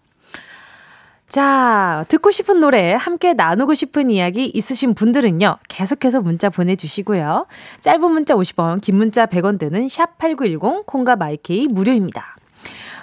자, 1.30 2.06
듣고 2.08 2.32
싶은 2.32 2.62
노래, 2.62 2.94
함께 2.94 3.34
나누고 3.34 3.74
싶은 3.74 4.10
이야기 4.10 4.46
있으신 4.46 4.94
분들은요, 4.94 5.58
계속해서 5.68 6.22
문자 6.22 6.50
보내주시고요. 6.50 7.48
짧은 7.82 8.12
문자 8.12 8.34
50원, 8.34 8.80
긴 8.80 8.96
문자 8.96 9.26
100원 9.26 9.60
드는 9.60 9.88
샵8910, 9.88 10.86
콩과 10.86 11.18
마이케이 11.18 11.68
무료입니다. 11.68 12.24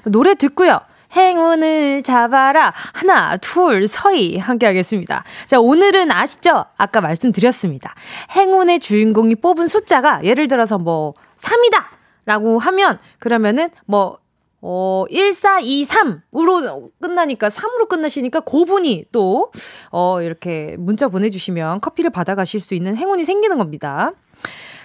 노래 0.07 0.35
듣고요. 0.35 0.81
행운을 1.13 2.03
잡아라. 2.03 2.73
하나, 2.93 3.37
둘, 3.37 3.87
서희. 3.87 4.39
함께 4.39 4.67
하겠습니다. 4.67 5.23
자, 5.47 5.61
오늘은 5.61 6.11
아시죠? 6.11 6.65
아까 6.77 7.01
말씀드렸습니다. 7.03 7.95
행운의 8.35 8.81
주인공이 8.81 9.37
뽑은 9.37 9.69
숫자가 9.69 10.25
예를 10.25 10.49
들어서 10.49 10.79
뭐, 10.79 11.15
3이다! 11.39 11.85
라고 12.25 12.59
하면, 12.59 12.99
그러면은 13.19 13.69
뭐, 13.85 14.19
어, 14.67 15.05
1423으로 15.11 16.91
끝나니까 16.99 17.49
3으로 17.49 17.87
끝나시니까 17.87 18.41
고분이 18.41 19.05
또, 19.13 19.53
어, 19.91 20.23
이렇게 20.23 20.77
문자 20.79 21.09
보내주시면 21.09 21.83
커피를 21.83 22.11
받아가실 22.11 22.61
수 22.61 22.75
있는 22.75 22.97
행운이 22.97 23.27
생기는 23.27 23.59
겁니다. 23.59 24.13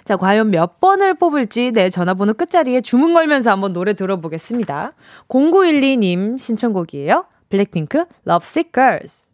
자, 0.04 0.18
과연 0.18 0.52
몇 0.52 0.82
번을 0.82 1.14
뽑을지 1.14 1.72
내 1.72 1.90
전화번호 1.90 2.34
끝자리에 2.34 2.82
주문 2.82 3.14
걸면서 3.14 3.52
한번 3.52 3.72
노래 3.72 3.94
들어보겠습니다. 3.94 4.92
0912님 5.30 6.38
신청곡이에요. 6.38 7.26
블랙핑크, 7.50 8.04
Lovesick 8.28 8.72
Girls. 8.74 9.30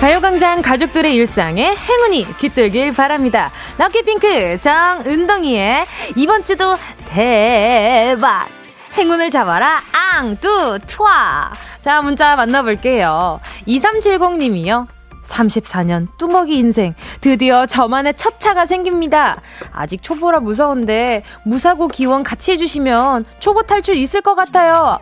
가요광장 0.00 0.62
가족들의 0.62 1.12
일상에 1.16 1.74
행운이 1.74 2.38
깃들길 2.38 2.92
바랍니다. 2.92 3.50
럭키핑크 3.78 4.58
정은동이의 4.60 5.84
이번 6.14 6.44
주도 6.44 6.76
대박! 7.06 8.48
행운을 8.96 9.30
잡아라 9.30 9.80
앙뚜 9.92 10.78
투아 10.86 11.52
자 11.78 12.00
문자 12.00 12.34
만나볼게요 12.36 13.40
2370님이요 13.66 14.86
34년 15.28 16.08
뚜먹이 16.18 16.56
인생 16.58 16.94
드디어 17.20 17.66
저만의 17.66 18.14
첫 18.16 18.40
차가 18.40 18.66
생깁니다. 18.66 19.40
아직 19.72 20.02
초보라 20.02 20.40
무서운데 20.40 21.22
무사고 21.44 21.88
기원 21.88 22.22
같이 22.22 22.52
해주시면 22.52 23.24
초보 23.38 23.62
탈출 23.62 23.96
있을 23.96 24.20
것 24.20 24.34
같아요. 24.34 24.98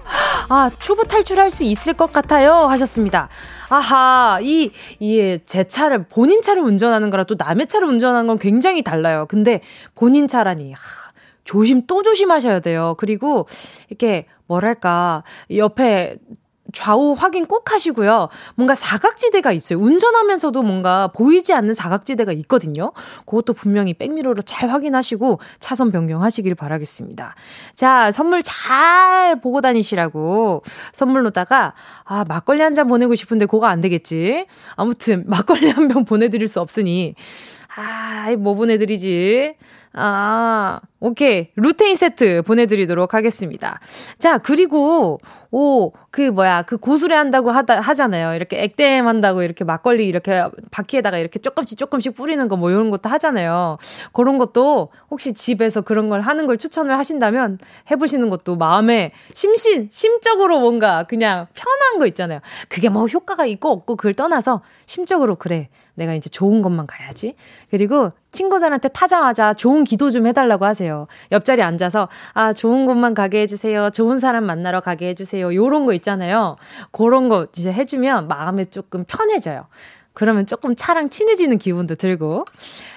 아 0.48 0.70
초보 0.78 1.04
탈출할 1.04 1.50
수 1.50 1.64
있을 1.64 1.94
것 1.94 2.12
같아요 2.12 2.66
하셨습니다. 2.66 3.28
아하, 3.68 4.38
이, 4.42 4.70
이, 5.00 5.38
제 5.44 5.64
차를, 5.64 6.04
본인 6.04 6.40
차를 6.40 6.62
운전하는 6.62 7.10
거랑 7.10 7.26
또 7.26 7.34
남의 7.36 7.66
차를 7.66 7.88
운전하는 7.88 8.28
건 8.28 8.38
굉장히 8.38 8.82
달라요. 8.82 9.26
근데 9.28 9.60
본인 9.96 10.28
차라니, 10.28 10.72
하, 10.72 10.78
조심 11.44 11.86
또 11.86 12.02
조심하셔야 12.02 12.60
돼요. 12.60 12.94
그리고 12.98 13.48
이렇게 13.88 14.26
뭐랄까 14.46 15.22
옆에 15.54 16.18
좌우 16.76 17.14
확인 17.14 17.46
꼭 17.46 17.72
하시고요. 17.72 18.28
뭔가 18.54 18.74
사각지대가 18.74 19.50
있어요. 19.52 19.78
운전하면서도 19.78 20.62
뭔가 20.62 21.08
보이지 21.08 21.54
않는 21.54 21.72
사각지대가 21.72 22.32
있거든요. 22.32 22.92
그것도 23.24 23.54
분명히 23.54 23.94
백미러로 23.94 24.42
잘 24.42 24.70
확인하시고 24.70 25.40
차선 25.58 25.90
변경하시길 25.90 26.54
바라겠습니다. 26.54 27.34
자, 27.74 28.10
선물 28.12 28.42
잘 28.42 29.40
보고 29.40 29.62
다니시라고 29.62 30.62
선물로다가 30.92 31.72
아, 32.04 32.24
막걸리 32.28 32.60
한 32.62 32.76
잔 32.76 32.88
보내고 32.88 33.14
싶은데 33.14 33.46
그거 33.46 33.66
안 33.66 33.80
되겠지. 33.80 34.44
아무튼 34.74 35.24
막걸리 35.26 35.70
한 35.70 35.88
병 35.88 36.04
보내드릴 36.04 36.46
수 36.46 36.60
없으니 36.60 37.14
아, 37.78 38.34
뭐 38.38 38.54
보내드리지? 38.54 39.54
아, 39.98 40.80
오케이. 41.00 41.50
루테인 41.56 41.94
세트 41.96 42.42
보내드리도록 42.42 43.12
하겠습니다. 43.12 43.80
자, 44.18 44.38
그리고, 44.38 45.18
오, 45.50 45.92
그 46.10 46.22
뭐야, 46.30 46.62
그 46.62 46.78
고수레 46.78 47.14
한다고 47.14 47.50
하다, 47.50 47.80
하잖아요. 47.80 48.34
이렇게 48.34 48.62
액땜 48.62 49.06
한다고 49.06 49.42
이렇게 49.42 49.64
막걸리 49.64 50.06
이렇게 50.06 50.44
바퀴에다가 50.70 51.18
이렇게 51.18 51.38
조금씩 51.38 51.76
조금씩 51.78 52.14
뿌리는 52.14 52.46
거 52.48 52.56
뭐 52.56 52.70
이런 52.70 52.90
것도 52.90 53.08
하잖아요. 53.10 53.76
그런 54.12 54.38
것도 54.38 54.90
혹시 55.10 55.34
집에서 55.34 55.82
그런 55.82 56.08
걸 56.08 56.22
하는 56.22 56.46
걸 56.46 56.56
추천을 56.56 56.96
하신다면 56.96 57.58
해보시는 57.90 58.30
것도 58.30 58.56
마음에 58.56 59.12
심신, 59.34 59.88
심적으로 59.90 60.60
뭔가 60.60 61.04
그냥 61.04 61.46
편한 61.54 61.98
거 61.98 62.06
있잖아요. 62.06 62.40
그게 62.70 62.88
뭐 62.88 63.06
효과가 63.06 63.44
있고 63.46 63.70
없고 63.70 63.96
그걸 63.96 64.14
떠나서 64.14 64.62
심적으로 64.86 65.36
그래. 65.36 65.68
내가 65.96 66.14
이제 66.14 66.30
좋은 66.30 66.62
것만 66.62 66.86
가야지. 66.86 67.34
그리고 67.70 68.10
친구들한테 68.30 68.88
타자마자 68.88 69.52
좋은 69.54 69.84
기도 69.84 70.10
좀 70.10 70.26
해달라고 70.26 70.64
하세요. 70.64 71.08
옆자리에 71.32 71.64
앉아서, 71.64 72.08
아, 72.32 72.52
좋은 72.52 72.86
곳만 72.86 73.14
가게 73.14 73.40
해주세요. 73.40 73.90
좋은 73.90 74.18
사람 74.18 74.44
만나러 74.44 74.80
가게 74.80 75.08
해주세요. 75.08 75.54
요런 75.54 75.86
거 75.86 75.92
있잖아요. 75.94 76.56
그런 76.92 77.28
거 77.28 77.48
이제 77.56 77.72
해주면 77.72 78.28
마음에 78.28 78.64
조금 78.66 79.04
편해져요. 79.04 79.66
그러면 80.12 80.46
조금 80.46 80.74
차랑 80.74 81.10
친해지는 81.10 81.58
기분도 81.58 81.94
들고. 81.94 82.46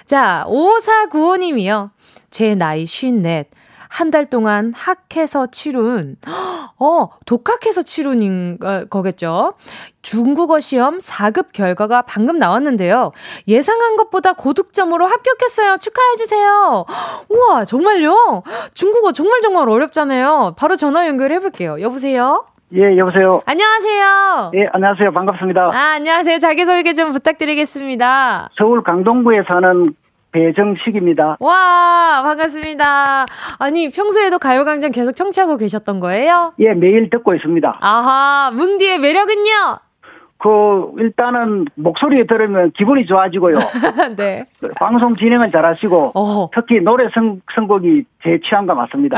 자, 0.06 0.44
5495님이요. 0.48 1.90
제 2.30 2.54
나이 2.54 2.84
54. 2.84 3.44
한 3.92 4.10
달 4.10 4.26
동안 4.30 4.72
학해서 4.74 5.46
치룬, 5.46 6.16
어, 6.78 7.08
독학해서 7.26 7.82
치룬인 7.82 8.58
거겠죠. 8.88 9.54
중국어 10.02 10.60
시험 10.60 10.98
4급 10.98 11.52
결과가 11.52 12.02
방금 12.02 12.38
나왔는데요. 12.38 13.10
예상한 13.48 13.96
것보다 13.96 14.32
고득점으로 14.32 15.06
합격했어요. 15.06 15.76
축하해주세요. 15.78 16.84
우와, 17.28 17.64
정말요? 17.64 18.42
중국어 18.74 19.12
정말 19.12 19.40
정말 19.42 19.68
어렵잖아요. 19.68 20.54
바로 20.56 20.76
전화 20.76 21.06
연결해볼게요. 21.08 21.80
여보세요? 21.80 22.44
예, 22.72 22.96
여보세요. 22.96 23.42
안녕하세요. 23.46 24.52
예, 24.54 24.68
안녕하세요. 24.72 25.12
반갑습니다. 25.12 25.70
아, 25.74 25.92
안녕하세요. 25.96 26.38
자기소개 26.38 26.92
좀 26.94 27.10
부탁드리겠습니다. 27.10 28.50
서울 28.56 28.82
강동구에 28.84 29.42
사는 29.48 29.92
배정식입니다. 30.32 31.36
와, 31.40 32.22
반갑습니다. 32.24 33.26
아니, 33.58 33.88
평소에도 33.88 34.38
가요광장 34.38 34.90
계속 34.92 35.12
청취하고 35.16 35.56
계셨던 35.56 36.00
거예요? 36.00 36.54
예, 36.58 36.72
매일 36.74 37.10
듣고 37.10 37.34
있습니다. 37.34 37.78
아하, 37.80 38.50
뭉디의 38.54 38.98
매력은요? 38.98 39.78
그 40.42 40.90
일단은 40.98 41.66
목소리 41.74 42.26
들으면 42.26 42.72
기분이 42.72 43.04
좋아지고요. 43.06 43.58
네. 44.16 44.44
방송 44.76 45.14
진행은 45.14 45.50
잘하시고 45.50 46.12
어. 46.14 46.50
특히 46.54 46.80
노래 46.80 47.08
선, 47.12 47.42
선곡이 47.54 48.04
제 48.22 48.40
취향과 48.42 48.72
맞습니다. 48.74 49.16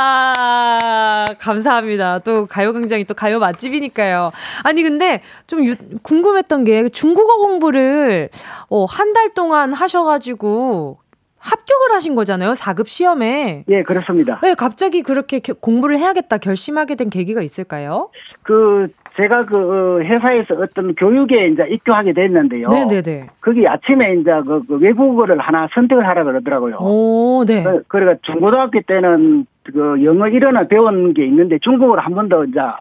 아 0.00 1.26
감사합니다. 1.40 2.20
또 2.20 2.46
가요광장이 2.46 3.04
또 3.04 3.14
가요 3.14 3.38
맛집이니까요. 3.40 4.30
아니 4.62 4.82
근데 4.84 5.20
좀 5.48 5.64
유, 5.66 5.74
궁금했던 6.02 6.64
게 6.64 6.88
중국어 6.88 7.38
공부를 7.38 8.28
어, 8.68 8.84
한 8.84 9.10
달 9.12 9.34
동안 9.34 9.72
하셔가지고 9.72 10.98
합격을 11.38 11.94
하신 11.96 12.14
거잖아요. 12.14 12.52
4급 12.52 12.86
시험에. 12.86 13.64
예, 13.68 13.82
그렇습니다. 13.82 14.38
네, 14.40 14.54
갑자기 14.54 15.02
그렇게 15.02 15.40
공부를 15.40 15.96
해야겠다 15.98 16.38
결심하게 16.38 16.94
된 16.94 17.10
계기가 17.10 17.42
있을까요? 17.42 18.10
그 18.44 18.86
제가 19.16 19.44
그 19.44 19.56
어, 19.56 20.00
회사에서 20.00 20.54
어떤 20.54 20.94
교육에 20.94 21.48
이제 21.48 21.66
입교하게 21.68 22.12
됐는데요. 22.12 22.68
네네네. 22.68 23.26
거기 23.40 23.66
아침에 23.66 24.14
이제 24.14 24.30
그, 24.46 24.60
그 24.66 24.78
외국어를 24.80 25.38
하나 25.38 25.68
선택을 25.72 26.06
하라 26.06 26.24
그러더라고요. 26.24 26.76
오, 26.80 27.44
네. 27.46 27.62
그, 27.62 27.82
그러니까 27.88 28.18
중고등학교 28.22 28.80
때는 28.82 29.46
그 29.64 30.04
영어 30.04 30.28
일어나 30.28 30.66
배운 30.66 31.12
게 31.14 31.24
있는데 31.26 31.58
중국어를 31.60 32.04
한 32.04 32.14
번도 32.14 32.44
이제 32.44 32.60
어, 32.60 32.76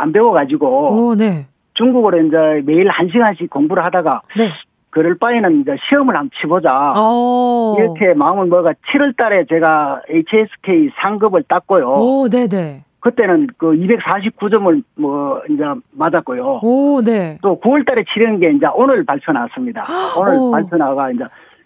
안 0.00 0.12
배워가지고. 0.12 0.66
오, 0.66 1.14
네. 1.14 1.46
중국어를 1.74 2.26
이제 2.26 2.36
매일 2.64 2.88
한 2.88 3.08
시간씩 3.08 3.50
공부를 3.50 3.84
하다가. 3.84 4.22
네. 4.36 4.48
그럴 4.90 5.18
바에는 5.18 5.60
이제 5.60 5.74
시험을 5.88 6.14
한번 6.14 6.30
치보자. 6.40 6.94
오. 6.96 7.76
이렇게 7.78 8.14
마음을 8.14 8.46
먹어 8.46 8.72
7월 8.92 9.16
달에 9.16 9.44
제가 9.48 10.02
HSK 10.08 10.90
상급을 11.00 11.42
땄고요. 11.48 11.84
오, 11.84 12.28
네네. 12.28 12.84
그때는 13.04 13.48
그 13.58 13.72
249점을 13.72 14.82
뭐 14.94 15.42
이제 15.50 15.62
맞았고요. 15.92 16.60
오, 16.62 17.02
네. 17.02 17.38
또 17.42 17.60
9월 17.60 17.86
달에 17.86 18.02
치른 18.10 18.40
게 18.40 18.50
이제 18.50 18.66
오늘 18.74 19.04
발표 19.04 19.30
나왔습니다. 19.30 19.86
오늘 20.18 20.38
오. 20.38 20.50
발표 20.50 20.78
나가 20.78 21.10
이제 21.10 21.22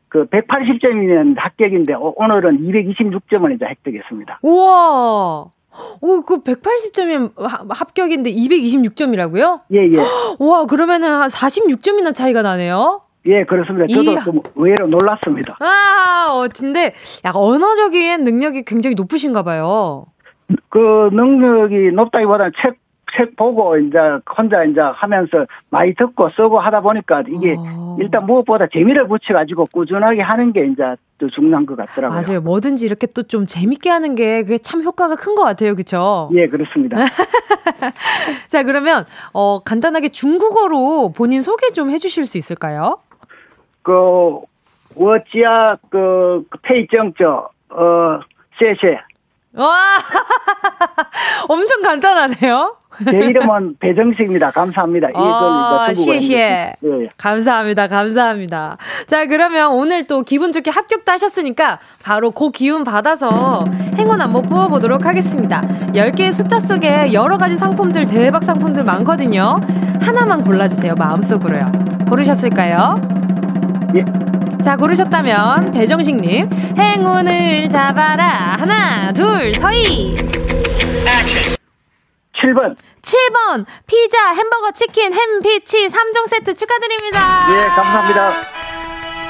그 0.08 0.26
180점이면 0.26 1.36
합격인데 1.38 1.94
오늘은 1.96 2.58
226점을 2.58 3.54
이제 3.54 3.66
획득했습니다. 3.66 4.40
우와. 4.42 5.44
오, 6.00 6.22
그 6.22 6.42
180점이면 6.42 7.30
합격인데 7.68 8.32
226점이라고요? 8.32 9.60
예, 9.74 9.78
예. 9.92 9.96
와, 10.40 10.66
그러면은 10.66 11.08
한 11.08 11.28
46점이나 11.28 12.12
차이가 12.12 12.42
나네요? 12.42 13.02
예, 13.28 13.44
그렇습니다. 13.44 13.86
저도 13.86 14.12
이... 14.12 14.24
좀 14.24 14.40
의외로 14.56 14.88
놀랐습니다. 14.88 15.56
아, 15.60 16.28
어, 16.30 16.48
근데 16.52 16.94
약간 17.24 17.40
언어적인 17.40 18.24
능력이 18.24 18.64
굉장히 18.64 18.96
높으신가 18.96 19.44
봐요. 19.44 20.06
그 20.70 21.10
능력이 21.12 21.92
높다기보다는 21.94 22.52
책, 22.60 22.76
책 23.16 23.36
보고 23.36 23.76
이제 23.78 23.98
혼자 24.36 24.64
이제 24.64 24.80
하면서 24.80 25.46
많이 25.70 25.94
듣고 25.94 26.28
쓰고 26.30 26.58
하다 26.58 26.80
보니까 26.82 27.22
이게 27.28 27.54
어. 27.58 27.96
일단 28.00 28.24
무엇보다 28.26 28.66
재미를 28.72 29.06
붙여가지고 29.08 29.64
꾸준하게 29.72 30.20
하는 30.22 30.52
게 30.52 30.66
이제 30.66 30.94
또 31.18 31.28
중요한 31.30 31.66
것 31.66 31.76
같더라고요. 31.76 32.20
맞아요. 32.20 32.40
뭐든지 32.42 32.84
이렇게 32.86 33.06
또 33.08 33.22
좀 33.22 33.44
재밌게 33.46 33.90
하는 33.90 34.14
게 34.14 34.42
그게 34.42 34.58
참 34.58 34.82
효과가 34.82 35.16
큰 35.16 35.34
것 35.34 35.42
같아요. 35.44 35.74
그렇죠? 35.74 36.30
예, 36.34 36.46
그렇습니다. 36.48 36.96
자, 38.48 38.62
그러면 38.62 39.04
어 39.32 39.60
간단하게 39.62 40.08
중국어로 40.08 41.12
본인 41.16 41.42
소개 41.42 41.70
좀 41.70 41.90
해주실 41.90 42.24
수 42.26 42.38
있을까요? 42.38 42.98
그 43.82 44.40
워지아 44.94 45.76
그 45.90 46.44
페이정저 46.62 47.48
어谢谢 47.70 48.98
와, 49.54 49.74
엄청 51.48 51.82
간단하네요. 51.82 52.76
제 53.10 53.16
이름은 53.16 53.76
배정식입니다. 53.80 54.50
감사합니다. 54.50 55.08
아, 55.14 55.92
시시에. 55.94 56.74
네. 56.80 57.08
감사합니다. 57.16 57.86
감사합니다. 57.86 58.76
자, 59.06 59.26
그러면 59.26 59.72
오늘 59.72 60.06
또 60.06 60.22
기분 60.22 60.52
좋게 60.52 60.70
합격 60.70 61.04
따셨으니까 61.04 61.78
바로 62.02 62.30
그 62.30 62.50
기운 62.50 62.84
받아서 62.84 63.64
행운 63.96 64.20
한번 64.20 64.42
뽑아보도록 64.42 65.06
하겠습니다. 65.06 65.62
10개의 65.94 66.32
숫자 66.32 66.58
속에 66.58 67.12
여러 67.12 67.38
가지 67.38 67.56
상품들, 67.56 68.06
대박 68.06 68.44
상품들 68.44 68.84
많거든요. 68.84 69.58
하나만 70.00 70.44
골라주세요. 70.44 70.94
마음속으로요. 70.94 71.70
고르셨을까요? 72.08 73.00
예. 73.96 74.37
자, 74.62 74.76
고르셨다면 74.76 75.72
배정식님 75.72 76.50
행운을 76.76 77.68
잡아라. 77.68 78.56
하나, 78.58 79.12
둘, 79.12 79.54
서희. 79.54 80.16
7번. 82.34 82.76
7번 83.02 83.66
피자, 83.86 84.34
햄버거, 84.34 84.70
치킨, 84.72 85.12
햄 85.12 85.42
피치 85.42 85.88
3종 85.88 86.28
세트 86.28 86.54
축하드립니다. 86.54 87.46
예, 87.50 87.66
감사합니다. 87.68 88.32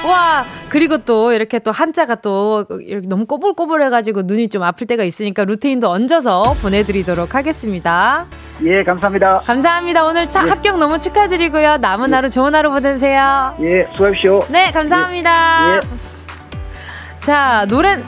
와, 0.05 0.45
그리고 0.69 0.97
또 0.97 1.33
이렇게 1.33 1.59
또 1.59 1.71
한자가 1.71 2.15
또 2.15 2.65
이렇게 2.85 3.07
너무 3.07 3.25
꼬불꼬불해가지고 3.25 4.23
눈이 4.23 4.49
좀 4.49 4.63
아플 4.63 4.87
때가 4.87 5.03
있으니까 5.03 5.43
루테인도 5.43 5.89
얹어서 5.89 6.55
보내드리도록 6.61 7.35
하겠습니다. 7.35 8.25
예, 8.63 8.83
감사합니다. 8.83 9.41
감사합니다. 9.45 10.05
오늘 10.05 10.29
차 10.29 10.45
예. 10.45 10.49
합격 10.49 10.77
너무 10.77 10.99
축하드리고요. 10.99 11.77
남은 11.77 12.11
예. 12.11 12.15
하루 12.15 12.29
좋은 12.29 12.55
하루 12.55 12.71
보내세요. 12.71 13.53
예, 13.61 13.87
수고하십시오. 13.91 14.45
네, 14.49 14.71
감사합니다. 14.71 15.71
예. 15.71 15.75
예. 15.75 17.19
자, 17.19 17.65
노래, 17.67 18.01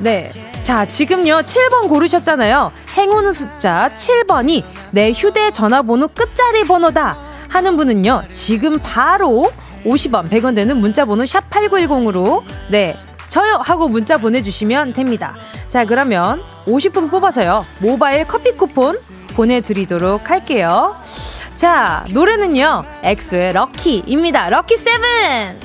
네. 0.00 0.30
자, 0.62 0.86
지금요, 0.86 1.42
7번 1.42 1.88
고르셨잖아요. 1.88 2.72
행운 2.96 3.32
숫자 3.32 3.90
7번이 3.94 4.64
내 4.92 5.12
휴대전화번호 5.12 6.08
끝자리 6.08 6.64
번호다 6.64 7.16
하는 7.48 7.76
분은요, 7.76 8.24
지금 8.30 8.78
바로 8.82 9.50
50원, 9.86 10.28
100원 10.28 10.54
되는 10.54 10.76
문자번호 10.76 11.24
샵8910으로, 11.24 12.42
네, 12.68 12.96
저요! 13.28 13.60
하고 13.62 13.88
문자 13.88 14.18
보내주시면 14.18 14.92
됩니다. 14.92 15.34
자, 15.66 15.84
그러면 15.84 16.42
50분 16.66 17.10
뽑아서요, 17.10 17.64
모바일 17.80 18.26
커피 18.26 18.52
쿠폰 18.52 18.96
보내드리도록 19.34 20.30
할게요. 20.30 20.96
자, 21.54 22.04
노래는요, 22.10 22.84
엑소의 23.02 23.52
Lucky입니다. 23.52 24.50
Lucky 24.50 24.76
seven! 24.76 25.58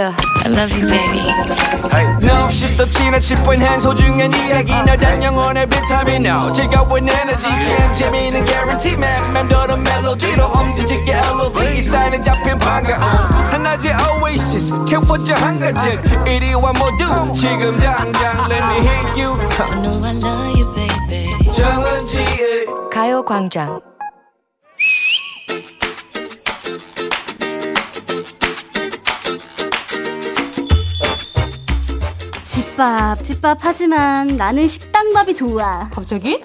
Yeah, 0.00 0.16
I 0.16 0.48
love 0.48 0.72
you, 0.72 0.88
baby. 0.88 1.20
No, 2.24 2.44
없이 2.44 2.74
또 2.78 2.88
지나칠 2.88 3.36
뻔한 3.44 3.78
소중한 3.78 4.32
이야기. 4.32 4.72
너란 4.72 5.22
영혼의 5.22 5.66
비타민. 5.66 6.24
No 6.24 6.50
즐거운 6.54 7.06
에너지. 7.06 7.44
참 7.66 7.94
재미있는 7.94 8.46
guarantee. 8.46 8.94
man 8.96 9.32
맘대로 9.34 9.76
멜로디로 9.76 10.42
엄지짓게 10.42 11.12
elevate. 11.12 11.82
사인은 11.82 12.24
잡힌 12.24 12.58
반가움 12.58 13.02
하나의 13.52 13.92
oasis. 14.22 14.86
채워져 14.86 15.34
한가득 15.34 16.26
이리와 16.26 16.72
모두 16.72 17.34
지금 17.34 17.78
당장 17.78 18.48
let 18.50 18.64
me 18.64 18.78
hit 18.80 19.20
you. 19.20 19.38
I 19.60 19.82
know 19.82 20.02
I 20.02 20.16
love 20.16 20.58
you, 20.58 20.74
baby. 20.74 21.52
정은지의 21.52 22.66
가요광장 22.90 23.89
집밥, 32.80 33.22
집밥 33.22 33.58
하지만 33.60 34.26
나는 34.38 34.66
식당밥이 34.66 35.34
좋아. 35.34 35.86
갑자기? 35.92 36.42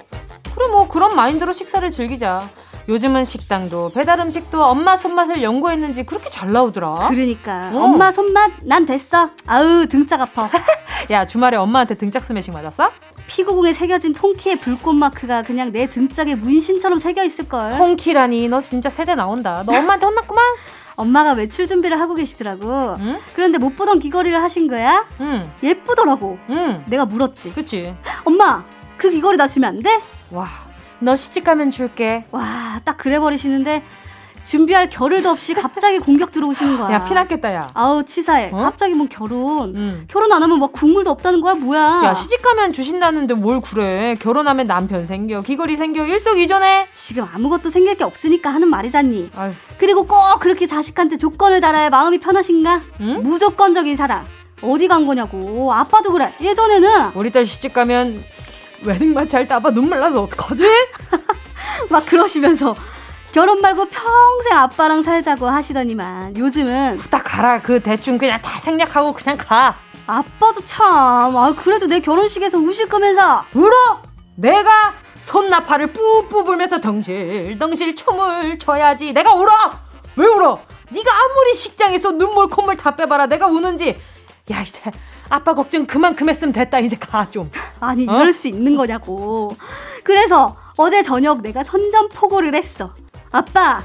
그래 0.53 0.67
뭐 0.69 0.85
그런 0.85 1.15
마인드로 1.15 1.53
식사를 1.53 1.89
즐기자. 1.91 2.49
요즘은 2.89 3.23
식당도 3.23 3.91
배달 3.93 4.19
음식도 4.19 4.61
엄마 4.61 4.97
손맛을 4.97 5.41
연구했는지 5.41 6.03
그렇게 6.03 6.29
잘 6.29 6.51
나오더라. 6.51 7.07
그러니까 7.07 7.71
어. 7.73 7.83
엄마 7.85 8.11
손맛 8.11 8.51
난 8.63 8.85
됐어. 8.85 9.29
아우 9.47 9.85
등짝 9.85 10.19
아파. 10.19 10.49
야 11.09 11.25
주말에 11.25 11.55
엄마한테 11.55 11.95
등짝 11.95 12.21
스매싱 12.25 12.53
맞았어? 12.53 12.91
피구공에 13.27 13.71
새겨진 13.71 14.13
통키의 14.13 14.57
불꽃 14.57 14.91
마크가 14.93 15.43
그냥 15.43 15.71
내 15.71 15.89
등짝에 15.89 16.35
문신처럼 16.35 16.99
새겨 16.99 17.23
있을 17.23 17.47
걸. 17.47 17.69
통키라니 17.69 18.49
너 18.49 18.59
진짜 18.59 18.89
세대 18.89 19.15
나온다. 19.15 19.63
너 19.65 19.71
엄마한테 19.71 20.05
혼났구만. 20.05 20.43
엄마가 20.95 21.33
외출 21.33 21.67
준비를 21.67 21.99
하고 21.99 22.15
계시더라고. 22.15 22.95
응? 22.99 23.19
그런데 23.33 23.57
못 23.57 23.75
보던 23.75 23.99
귀걸이를 23.99 24.41
하신 24.41 24.67
거야? 24.67 25.05
응. 25.21 25.49
예쁘더라고. 25.61 26.37
응. 26.49 26.83
내가 26.87 27.05
물었지. 27.05 27.53
그치. 27.53 27.95
엄마, 28.23 28.63
그 28.97 29.09
귀걸이 29.09 29.37
다 29.37 29.47
주면 29.47 29.75
안 29.75 29.79
돼? 29.81 29.99
와, 30.31 30.47
너 30.99 31.15
시집 31.15 31.43
가면 31.43 31.71
줄게. 31.71 32.25
와, 32.31 32.79
딱 32.83 32.97
그래 32.97 33.19
버리시는데 33.19 33.83
준비할 34.45 34.89
겨를도 34.89 35.29
없이 35.29 35.53
갑자기 35.55 35.97
공격 35.99 36.31
들어오시는 36.31 36.77
거야. 36.77 36.91
야, 36.93 37.03
피났겠다, 37.03 37.53
야. 37.53 37.69
아우, 37.73 38.03
치사해. 38.03 38.51
어? 38.53 38.57
갑자기 38.57 38.93
뭐 38.93 39.07
결혼. 39.09 39.75
음. 39.75 40.05
결혼 40.07 40.31
안 40.31 40.43
하면 40.43 40.59
막 40.59 40.71
국물도 40.71 41.09
없다는 41.09 41.41
거야, 41.41 41.55
뭐야. 41.55 42.01
야, 42.05 42.13
시집가면 42.13 42.71
주신다는데 42.71 43.33
뭘 43.33 43.59
그래. 43.59 44.15
결혼하면 44.19 44.67
남편 44.67 45.05
생겨, 45.07 45.41
귀걸이 45.41 45.75
생겨, 45.77 46.05
일석이조네. 46.05 46.87
지금 46.91 47.27
아무것도 47.33 47.69
생길 47.71 47.95
게 47.97 48.03
없으니까 48.03 48.51
하는 48.51 48.67
말이잖니. 48.69 49.31
아휴. 49.35 49.51
그리고 49.79 50.03
꼭 50.05 50.39
그렇게 50.39 50.67
자식한테 50.67 51.17
조건을 51.17 51.59
달아야 51.59 51.89
마음이 51.89 52.19
편하신가? 52.19 52.81
응? 53.01 53.23
무조건적인 53.23 53.95
사랑. 53.95 54.25
어디 54.61 54.87
간 54.87 55.05
거냐고. 55.07 55.73
아빠도 55.73 56.11
그래. 56.11 56.31
예전에는. 56.39 57.11
우리 57.15 57.31
딸 57.31 57.45
시집가면 57.45 58.23
웨딩 58.83 59.13
마치 59.13 59.35
할 59.35 59.47
때 59.47 59.55
아빠 59.55 59.71
눈물 59.71 59.99
나서 59.99 60.21
어떡하지? 60.21 60.63
막 61.89 62.05
그러시면서 62.05 62.75
결혼 63.35 63.59
말고 63.59 63.89
평생 63.89 64.57
아빠랑 64.57 65.03
살자고 65.03 65.45
하시더니만 65.45 66.37
요즘은 66.37 66.97
후딱 66.99 67.21
가라. 67.25 67.61
그 67.61 67.81
대충 67.81 68.17
그냥 68.17 68.41
다 68.41 68.61
생략하고 68.61 69.11
그냥 69.11 69.37
가. 69.37 69.75
아빠도 70.07 70.63
참. 70.63 71.35
아, 71.35 71.53
그래도 71.53 71.85
내 71.85 71.99
결혼식에서 71.99 72.57
우실 72.57 72.87
거면서 72.87 73.43
울어. 73.53 73.73
내가 74.37 74.93
손나팔을 75.19 75.87
뿌뿌 75.87 76.45
불면서 76.45 76.79
덩실덩실 76.79 77.97
춤을 77.97 78.57
춰야지. 78.57 79.11
내가 79.11 79.33
울어. 79.33 79.51
왜 80.15 80.25
울어? 80.25 80.61
네가 80.91 81.11
아무리 81.11 81.55
식장에서 81.55 82.11
눈물 82.13 82.47
콧물 82.47 82.77
다 82.77 82.95
빼봐라. 82.95 83.25
내가 83.25 83.47
우는지. 83.47 83.99
야 84.49 84.61
이제 84.61 84.81
아빠 85.27 85.53
걱정 85.53 85.85
그만큼 85.85 86.29
했으면 86.29 86.53
됐다. 86.53 86.79
이제 86.79 86.95
가 86.95 87.29
좀. 87.29 87.51
아니 87.81 88.07
어? 88.07 88.15
이럴 88.15 88.31
수 88.31 88.47
있는 88.47 88.77
거냐고. 88.77 89.57
그래서 90.05 90.55
어제 90.77 91.03
저녁 91.03 91.41
내가 91.41 91.65
선전포고를 91.65 92.55
했어 92.55 92.93
아빠, 93.39 93.83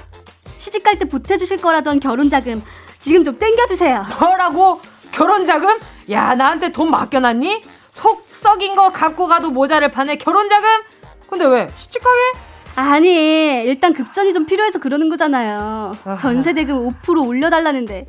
시집 0.57 0.85
갈 0.85 0.97
때 0.97 1.07
보태주실 1.07 1.57
거라던 1.61 1.99
결혼자금 1.99 2.63
지금 3.01 3.25
좀 3.25 3.37
땡겨주세요. 3.37 4.07
뭐라고? 4.21 4.81
결혼자금? 5.11 5.77
야, 6.11 6.37
나한테 6.37 6.71
돈 6.71 6.91
맡겨놨니? 6.93 7.63
속 7.91 8.25
썩인 8.29 8.77
거 8.77 8.93
갖고 8.93 9.27
가도 9.27 9.51
모자를 9.51 9.91
파네. 9.91 10.17
결혼자금? 10.19 10.69
근데 11.29 11.47
왜? 11.47 11.69
시집 11.79 12.01
가게? 12.01 12.17
아니, 12.77 13.09
일단 13.65 13.93
급전이 13.93 14.33
좀 14.33 14.47
필요해서 14.47 14.79
그러는 14.79 15.09
거잖아요. 15.09 15.97
전세 16.21 16.53
대금 16.53 16.89
5% 17.03 17.27
올려달라는데 17.27 18.07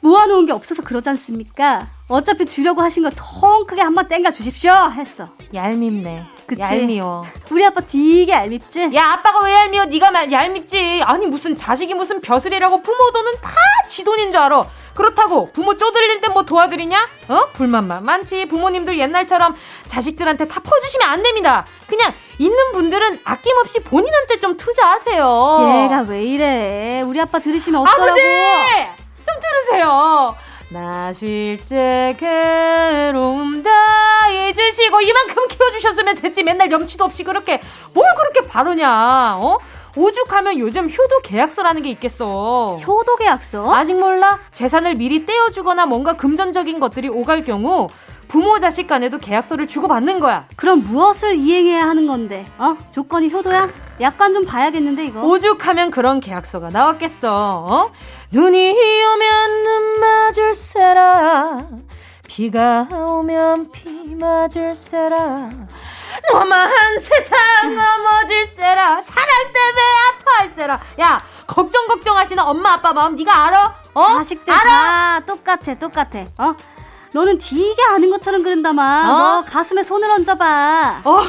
모아놓은 0.00 0.46
게 0.46 0.52
없어서 0.52 0.82
그러지 0.82 1.08
않습니까? 1.10 1.86
어차피 2.08 2.44
주려고 2.44 2.82
하신 2.82 3.04
거 3.04 3.10
통 3.14 3.64
크게 3.66 3.82
한번 3.82 4.08
땡겨 4.08 4.32
주십시오 4.32 4.72
했어. 4.96 5.28
얄밉네. 5.54 6.24
그치? 6.54 6.62
얄미워. 6.80 7.22
우리 7.50 7.64
아빠 7.64 7.80
되게 7.80 8.32
얄밉지? 8.32 8.90
야 8.94 9.12
아빠가 9.12 9.44
왜 9.44 9.52
얄미워? 9.54 9.84
네가 9.86 10.10
말 10.10 10.30
얄밉지. 10.32 11.02
아니 11.04 11.26
무슨 11.26 11.56
자식이 11.56 11.94
무슨 11.94 12.20
벼슬이라고 12.20 12.82
부모 12.82 13.10
돈은 13.12 13.32
다 13.42 13.50
지 13.88 14.04
돈인 14.04 14.30
줄 14.30 14.40
알아. 14.40 14.64
그렇다고 14.94 15.50
부모 15.52 15.76
쪼들릴 15.76 16.20
때뭐 16.20 16.44
도와드리냐? 16.44 17.08
어? 17.28 17.46
불만만 17.52 18.04
많지. 18.04 18.46
부모님들 18.46 18.96
옛날처럼 18.98 19.54
자식들한테 19.86 20.46
다 20.46 20.60
퍼주시면 20.60 21.08
안 21.08 21.22
됩니다. 21.22 21.66
그냥 21.88 22.14
있는 22.38 22.72
분들은 22.72 23.18
아낌없이 23.24 23.80
본인한테 23.80 24.38
좀 24.38 24.56
투자하세요. 24.56 25.84
얘가 25.84 26.00
왜 26.08 26.22
이래? 26.24 27.02
우리 27.04 27.20
아빠 27.20 27.38
들으시면 27.40 27.82
어쩌라고? 27.82 28.02
아버지! 28.12 28.22
좀 29.26 29.34
들으세요. 29.40 30.34
나 30.72 31.12
실제 31.12 32.16
괴로움 32.18 33.62
다 33.62 33.70
잊으시고 34.28 35.00
이만큼 35.02 35.48
키워주셨으면 35.48 36.16
됐지 36.16 36.42
맨날 36.42 36.70
염치도 36.70 37.04
없이 37.04 37.24
그렇게 37.24 37.60
뭘 37.92 38.06
그렇게 38.16 38.46
바르냐 38.46 39.36
어? 39.38 39.58
오죽하면 39.94 40.58
요즘 40.58 40.88
효도 40.88 41.20
계약서라는 41.22 41.82
게 41.82 41.90
있겠어. 41.90 42.78
효도 42.78 43.16
계약서? 43.16 43.74
아직 43.74 43.92
몰라? 43.94 44.38
재산을 44.50 44.94
미리 44.94 45.26
떼어주거나 45.26 45.84
뭔가 45.84 46.14
금전적인 46.14 46.80
것들이 46.80 47.10
오갈 47.10 47.42
경우 47.42 47.88
부모 48.32 48.58
자식 48.58 48.86
간에도 48.86 49.18
계약서를 49.18 49.66
주고받는 49.66 50.18
거야. 50.18 50.46
그럼 50.56 50.82
무엇을 50.84 51.34
이행해야 51.34 51.86
하는 51.86 52.06
건데? 52.06 52.46
어? 52.56 52.78
조건이 52.90 53.30
효도야? 53.30 53.68
약간 54.00 54.32
좀 54.32 54.46
봐야겠는데 54.46 55.04
이거. 55.04 55.20
오죽하면 55.20 55.90
그런 55.90 56.18
계약서가 56.18 56.70
나왔겠어. 56.70 57.66
어? 57.68 57.92
눈이 58.30 59.04
오면 59.04 59.62
눈 59.64 60.00
맞을세라. 60.00 61.66
비가 62.26 62.88
오면 62.90 63.70
비 63.70 64.14
맞을세라. 64.14 65.50
너만 66.32 66.70
세상 67.00 67.74
넘어질 67.74 68.46
세라. 68.46 69.02
사랑 69.02 69.28
때문에 69.52 69.82
아파할 70.08 70.48
세라. 70.56 70.80
야, 71.00 71.22
걱정 71.46 71.86
걱정하시는 71.86 72.42
엄마 72.42 72.72
아빠 72.72 72.94
마음 72.94 73.14
네가 73.14 73.46
알아? 73.48 73.74
어? 73.92 74.06
자식들 74.14 74.54
알아? 74.54 74.62
다 74.64 75.20
똑같아 75.26 75.74
똑같아. 75.74 76.20
어? 76.38 76.54
너는 77.12 77.38
되게 77.38 77.76
아는 77.90 78.10
것처럼 78.10 78.42
그런다마. 78.42 78.82
어? 78.82 79.16
너 79.42 79.44
가슴에 79.44 79.82
손을 79.82 80.10
얹어봐. 80.10 81.02
어, 81.04 81.20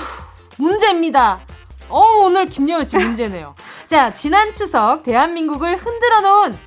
문제입니다. 0.58 1.42
어, 1.90 2.00
오늘 2.24 2.48
김여은 2.48 2.86
씨 2.86 2.98
문제네요. 2.98 3.54
자, 3.88 4.14
지난 4.14 4.54
추석 4.54 5.04
대한민국을 5.04 5.76
흔들어 5.76 6.22
놓은 6.22 6.58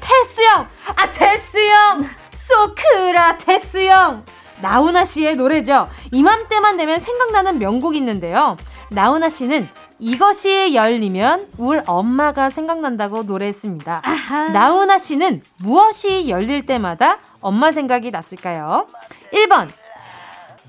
테스 0.00 0.42
형! 0.42 0.66
아, 0.96 1.10
테스 1.10 1.58
형! 1.68 2.08
소크라테스 2.32 3.86
형! 3.86 4.24
나훈아 4.62 5.04
씨의 5.04 5.36
노래죠. 5.36 5.88
이맘때만 6.12 6.76
되면 6.76 6.98
생각나는 6.98 7.58
명곡이 7.58 7.98
있는데요. 7.98 8.56
나훈아 8.90 9.28
씨는 9.28 9.68
이것이 9.98 10.74
열리면 10.74 11.48
울 11.58 11.82
엄마가 11.86 12.50
생각난다고 12.50 13.22
노래했습니다. 13.22 14.02
아하. 14.04 14.48
나훈아 14.48 14.98
씨는 14.98 15.42
무엇이 15.58 16.28
열릴 16.28 16.66
때마다 16.66 17.18
엄마 17.40 17.72
생각이 17.72 18.10
났을까요? 18.10 18.86
1번. 19.32 19.68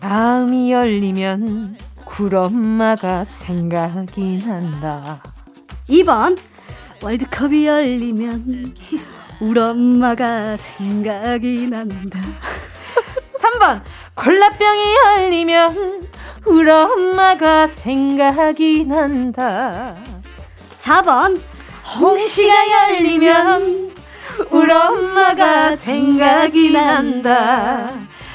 마음이 0.02 0.72
열리면 0.72 1.78
굴엄마가 2.06 3.24
생각이 3.24 4.44
난다. 4.46 5.22
2번. 5.90 6.38
월드컵이 7.02 7.66
열리면 7.66 8.76
울엄마가 9.40 10.58
생각이 10.58 11.68
난다. 11.68 12.20
3번. 13.40 13.82
콜라병이 14.16 14.96
열리면 15.06 16.04
울엄마가 16.46 17.68
생각이 17.68 18.86
난다. 18.86 19.96
4번. 20.78 21.42
홍시가 22.00 22.54
열리면 22.92 23.92
우리 24.50 24.72
엄마가 24.72 25.76
생각이 25.76 26.72
난다. 26.72 27.90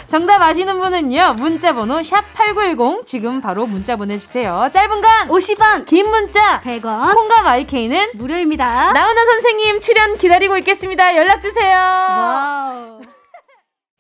정답 0.07 0.41
아시는 0.41 0.79
분은요. 0.81 1.35
문자 1.37 1.73
번호 1.73 1.99
샵8910 2.01 3.05
지금 3.05 3.41
바로 3.41 3.67
문자 3.67 3.97
보내 3.97 4.19
주세요. 4.19 4.71
짧은 4.73 5.01
건 5.01 5.29
50원 5.29 5.85
긴 5.85 6.09
문자 6.09 6.61
100원 6.61 7.13
콩과 7.13 7.43
마이케이는 7.43 8.11
무료입니다. 8.15 8.93
나훈아 8.93 9.25
선생님 9.25 9.81
출연 9.81 10.17
기다리고 10.17 10.57
있겠습니다. 10.59 11.17
연락 11.17 11.41
주세요. 11.41 11.77
와우. 11.77 13.01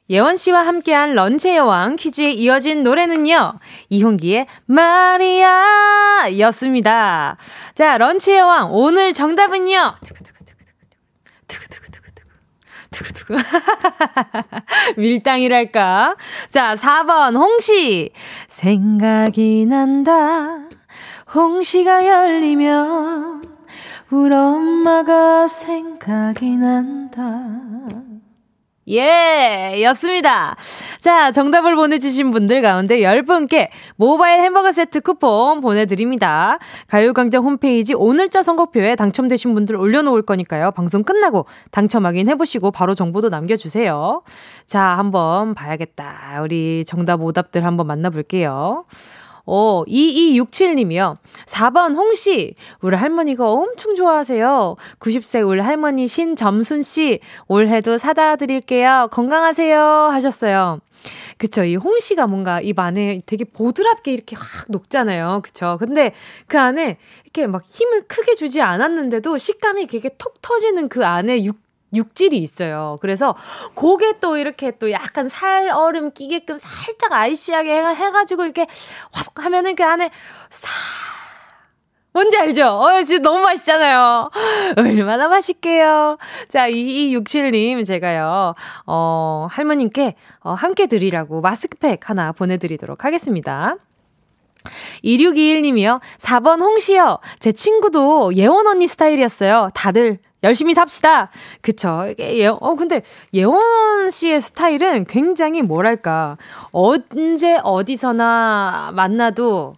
예원 0.09 0.37
씨와 0.37 0.65
함께한 0.65 1.15
런치의 1.15 1.57
여왕 1.57 1.97
퀴즈에 1.97 2.31
이어진 2.31 2.85
노래는요. 2.85 3.55
이홍기의 3.89 4.47
마리아 4.67 6.27
였습니다. 6.39 7.37
자, 7.75 7.99
런치의 7.99 8.39
여왕 8.39 8.69
오늘 8.71 9.13
정답은요. 9.13 9.97
두구두구. 12.97 13.37
밀당이랄까. 14.97 16.17
자, 16.49 16.75
4번, 16.75 17.37
홍시. 17.37 18.11
생각이 18.49 19.67
난다. 19.67 20.69
홍시가 21.35 22.07
열리면, 22.07 23.43
우리 24.11 24.35
엄마가 24.35 25.49
생각이 25.49 26.57
난다. 26.57 27.66
예, 28.89 29.83
였습니다. 29.83 30.55
자, 31.01 31.33
정답을 31.33 31.75
보내주신 31.75 32.31
분들 32.31 32.63
가운데 32.63 33.01
10분께 33.01 33.69
모바일 33.97 34.41
햄버거 34.41 34.71
세트 34.71 35.01
쿠폰 35.01 35.61
보내드립니다. 35.61 36.59
가요광장 36.87 37.43
홈페이지 37.43 37.95
오늘자 37.95 38.45
선곡표에 38.45 38.95
당첨되신 38.95 39.55
분들 39.55 39.75
올려놓을 39.75 40.23
거니까요. 40.23 40.71
방송 40.71 41.03
끝나고 41.03 41.47
당첨 41.73 42.07
확인해보시고 42.07 42.71
바로 42.71 42.95
정보도 42.95 43.29
남겨주세요. 43.29 44.23
자, 44.67 44.81
한번 44.81 45.55
봐야겠다. 45.55 46.41
우리 46.43 46.85
정답 46.87 47.23
오답들 47.23 47.65
한번 47.65 47.89
만나볼게요. 47.89 48.85
오, 49.47 49.85
2267님이요. 49.87 51.19
4번 51.47 51.95
홍씨, 51.95 52.55
우리 52.81 52.97
할머니가 52.97 53.49
엄청 53.49 53.95
좋아하세요. 53.95 54.77
90세 54.99 55.49
우리 55.49 55.61
할머니 55.61 56.09
신점순씨, 56.09 57.21
올해도 57.47 57.99
사다 57.99 58.37
드릴게요. 58.37 59.09
건강하세요. 59.13 59.79
하셨어요. 59.79 60.81
그쵸. 61.39 61.65
이 61.65 61.77
홍씨가 61.77 62.27
뭔가 62.27 62.61
입 62.61 62.79
안에 62.79 63.23
되게 63.27 63.45
보드랍게 63.45 64.13
이렇게 64.13 64.35
확 64.37 64.67
녹잖아요. 64.69 65.41
그쵸. 65.45 65.77
근데 65.79 66.13
그 66.47 66.59
안에 66.59 66.97
이렇게 67.25 67.47
막 67.47 67.63
힘을 67.67 68.03
크게 68.09 68.35
주지 68.35 68.63
않았는데도 68.63 69.39
식감이 69.39 69.87
되게 69.87 70.11
톡 70.19 70.41
터지는 70.41 70.89
그 70.89 71.05
안에 71.07 71.45
육, 71.45 71.57
육질이 71.97 72.37
있어요. 72.39 72.99
그래서 73.01 73.35
고게 73.75 74.19
또 74.21 74.37
이렇게 74.37 74.73
또 74.79 74.91
약간 74.93 75.29
살 75.29 75.71
얼음 75.71 76.13
끼게끔 76.13 76.59
살짝 76.59 77.13
아이시하게 77.13 77.73
해가지고 77.73 78.45
이렇게 78.45 78.67
화석 79.13 79.45
하면은 79.45 79.75
그 79.75 79.85
안에 79.85 80.11
사 80.51 80.69
뭔지 82.17 82.39
알죠? 82.39 82.67
어, 82.67 83.03
진짜 83.03 83.23
너무 83.23 83.43
맛있잖아요. 83.43 84.31
얼마나 84.79 85.29
맛있게요. 85.29 86.17
자, 86.49 86.67
2267님, 86.71 87.85
제가요, 87.85 88.55
어, 88.87 89.47
할머님께, 89.51 90.15
어, 90.41 90.55
함께 90.55 90.87
드리라고 90.87 91.43
마스크팩 91.43 92.09
하나 92.09 92.33
보내드리도록 92.33 93.05
하겠습니다. 93.05 93.77
2621님이요. 95.05 96.01
4번 96.17 96.63
홍시요. 96.63 97.19
제 97.39 97.53
친구도 97.53 98.35
예원 98.35 98.67
언니 98.67 98.87
스타일이었어요. 98.87 99.69
다들 99.75 100.19
열심히 100.43 100.75
삽시다. 100.75 101.31
그쵸. 101.61 102.07
이게 102.11 102.37
예, 102.39 102.47
어, 102.47 102.75
근데 102.77 103.03
예원 103.35 104.11
씨의 104.11 104.41
스타일은 104.41 105.07
굉장히 105.07 105.63
뭐랄까. 105.63 106.37
언제 106.73 107.59
어디서나 107.63 108.93
만나도 108.95 109.75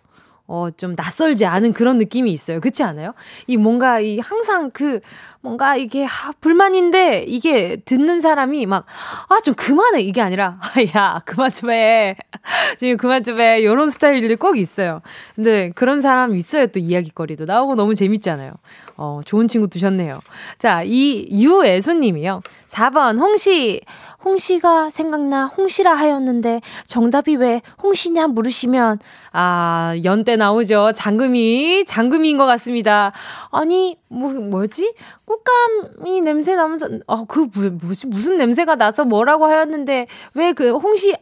어, 0.49 0.69
좀 0.77 0.95
낯설지 0.97 1.45
않은 1.47 1.73
그런 1.75 1.99
느낌이 1.99 2.33
있어요. 2.33 2.59
그렇지 2.61 2.83
않아요? 2.83 3.13
이 3.47 3.57
뭔가 3.57 4.01
이 4.01 4.19
항상 4.19 4.71
그 4.73 5.01
뭔가 5.41 5.77
이게 5.77 6.05
아, 6.07 6.33
불만인데 6.41 7.25
이게 7.29 7.77
듣는 7.85 8.21
사람이 8.21 8.67
막 8.67 8.87
아 9.29 9.41
좀 9.41 9.55
그만해 9.55 10.01
이게 10.03 10.21
아니라 10.21 10.59
아, 10.61 10.69
야 10.97 11.21
그만 11.25 11.53
좀 11.53 11.71
해. 11.71 12.17
지금 12.79 12.97
그만 12.97 13.23
좀 13.23 13.41
해. 13.41 13.61
이런 13.61 13.91
스타일들이 13.91 14.37
꼭 14.37 14.59
있어요. 14.59 15.01
근데 15.37 15.71
그런 15.75 16.01
사람 16.01 16.35
있어요. 16.35 16.67
또 16.69 16.81
이야기거리도 16.81 17.45
나오고 17.45 17.75
너무 17.77 17.95
재밌잖아요. 17.95 18.53
어, 18.97 19.21
좋은 19.25 19.47
친구 19.49 19.69
두셨네요. 19.69 20.21
자, 20.59 20.83
이 20.83 21.29
유애소 21.31 21.93
님이요. 21.93 22.41
4번 22.69 23.19
홍시. 23.21 23.83
홍시가 24.25 24.91
생각나 24.91 25.47
홍시라 25.47 25.95
하였는데 25.95 26.61
정답이 26.87 27.37
왜 27.37 27.63
홍시냐 27.83 28.27
물으시면 28.29 28.99
아 29.33 29.95
연때 30.05 30.37
나오죠 30.37 30.93
장금이 30.95 31.85
장금이인 31.87 32.37
것 32.37 32.47
같습니다 32.47 33.13
아니 33.51 33.97
뭐 34.09 34.33
뭐지 34.33 34.93
꽃감이 35.25 36.21
냄새 36.23 36.57
나면서 36.57 36.89
어그 37.07 37.51
무슨 37.81 38.11
무슨 38.11 38.37
냄새가 38.37 38.75
나서 38.75 39.05
뭐라고 39.05 39.47
하였는데 39.47 40.07
왜 40.35 40.53
그 40.53 40.73
홍시 40.73 41.15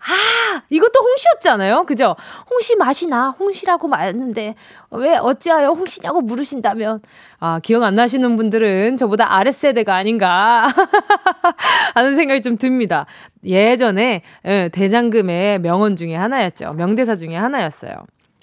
아, 0.00 0.62
이것도 0.70 0.98
홍시였잖아요. 0.98 1.84
그죠? 1.84 2.16
홍시 2.50 2.74
맛이 2.76 3.06
나. 3.06 3.30
홍시라고 3.38 3.86
말했는데, 3.86 4.54
왜 4.92 5.16
어찌하여 5.18 5.68
홍시냐고 5.72 6.22
물으신다면, 6.22 7.02
아, 7.40 7.58
기억 7.58 7.82
안 7.82 7.94
나시는 7.94 8.36
분들은 8.36 8.98
저보다 8.98 9.34
아랫세대가 9.34 9.94
아닌가 9.94 10.68
하는 11.94 12.14
생각이 12.14 12.42
좀 12.42 12.58
듭니다. 12.58 13.06
예전에 13.44 14.22
예, 14.44 14.68
대장금의 14.70 15.60
명언 15.60 15.96
중에 15.96 16.14
하나였죠. 16.14 16.74
명대사 16.74 17.16
중에 17.16 17.34
하나였어요. 17.34 17.94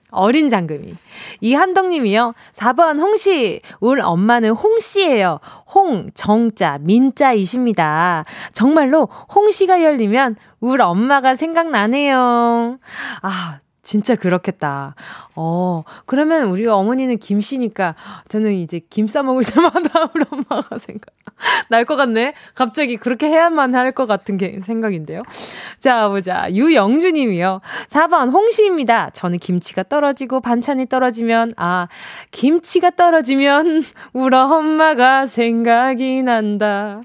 어린 0.10 0.50
장금이. 0.50 0.96
이한덕님이요. 1.42 2.34
4번 2.54 3.00
홍씨. 3.00 3.62
우리 3.80 4.02
엄마는 4.02 4.52
홍씨예요. 4.52 5.40
홍, 5.74 6.10
정자, 6.16 6.78
민자이십니다. 6.82 8.24
정말로 8.54 9.10
홍씨가 9.36 9.84
열리면 9.84 10.38
우리 10.60 10.82
엄마가 10.82 11.36
생각나네요. 11.36 12.80
아, 13.22 13.60
진짜 13.88 14.15
그렇겠다. 14.15 14.95
어, 15.38 15.84
그러면 16.06 16.50
우리 16.50 16.67
어머니는 16.67 17.17
김씨니까 17.17 17.95
저는 18.28 18.52
이제 18.52 18.82
김 18.89 19.08
싸먹을 19.08 19.45
때마다 19.45 20.12
우리 20.13 20.26
엄마가 20.30 20.78
생각, 20.78 21.06
날 21.69 21.86
것 21.86 21.95
같네? 21.95 22.34
갑자기 22.54 22.97
그렇게 22.97 23.28
해야만 23.30 23.73
할 23.76 23.93
것 23.93 24.06
같은 24.06 24.36
게 24.38 24.60
생각인데요. 24.60 25.23
자, 25.80 26.10
보자. 26.10 26.52
유영주 26.52 27.12
님이요. 27.12 27.62
4번 27.88 28.34
홍시입니다. 28.34 29.12
저는 29.12 29.39
김치가 29.39 29.84
떨어지고 29.84 30.41
반찬이 30.41 30.88
떨어지면, 30.88 31.54
아, 31.56 31.88
김치가 32.32 32.89
떨어지면 32.89 33.84
우리 34.12 34.36
엄마가 34.36 35.28
생각이 35.28 36.23
난다. 36.23 37.00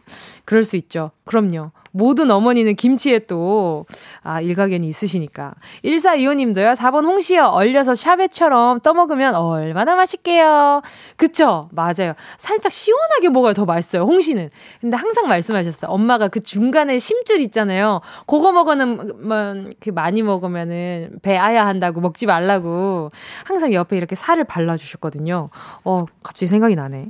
그럴 0.45 0.65
수 0.65 0.77
있죠. 0.77 1.13
그럼요. 1.27 1.71
모든 1.93 2.31
어머니는 2.31 2.75
김치에 2.75 3.21
또, 3.21 3.87
아, 4.23 4.41
일가견이 4.41 4.87
있으시니까. 4.87 5.55
1425님도요, 5.85 6.75
4번 6.75 7.05
홍시요. 7.05 7.45
얼려서 7.45 7.95
샤베처럼 7.95 8.81
떠먹으면 8.81 9.35
얼마나 9.35 9.95
맛있게요. 9.95 10.83
그쵸? 11.17 11.69
맞아요. 11.73 12.15
살짝 12.39 12.73
시원하게 12.73 13.29
먹어야 13.29 13.53
더 13.53 13.65
맛있어요, 13.65 14.03
홍시는. 14.03 14.51
근데 14.81 14.97
항상 14.97 15.29
말씀하셨어요. 15.29 15.91
엄마가 15.91 16.29
그 16.29 16.41
중간에 16.41 16.99
심줄 16.99 17.41
있잖아요. 17.43 18.01
그거 18.27 18.53
먹으면, 18.53 19.13
뭐, 19.23 19.71
그 19.81 19.91
많이 19.91 20.23
먹으면은 20.23 21.19
배 21.23 21.37
아야 21.37 21.67
한다고 21.67 22.01
먹지 22.01 22.27
말라고. 22.27 23.11
항상 23.45 23.73
옆에 23.75 23.97
이렇게 23.97 24.15
살을 24.15 24.45
발라주셨거든요. 24.45 25.49
어, 25.85 26.05
갑자기 26.23 26.47
생각이 26.47 26.75
나네. 26.75 27.07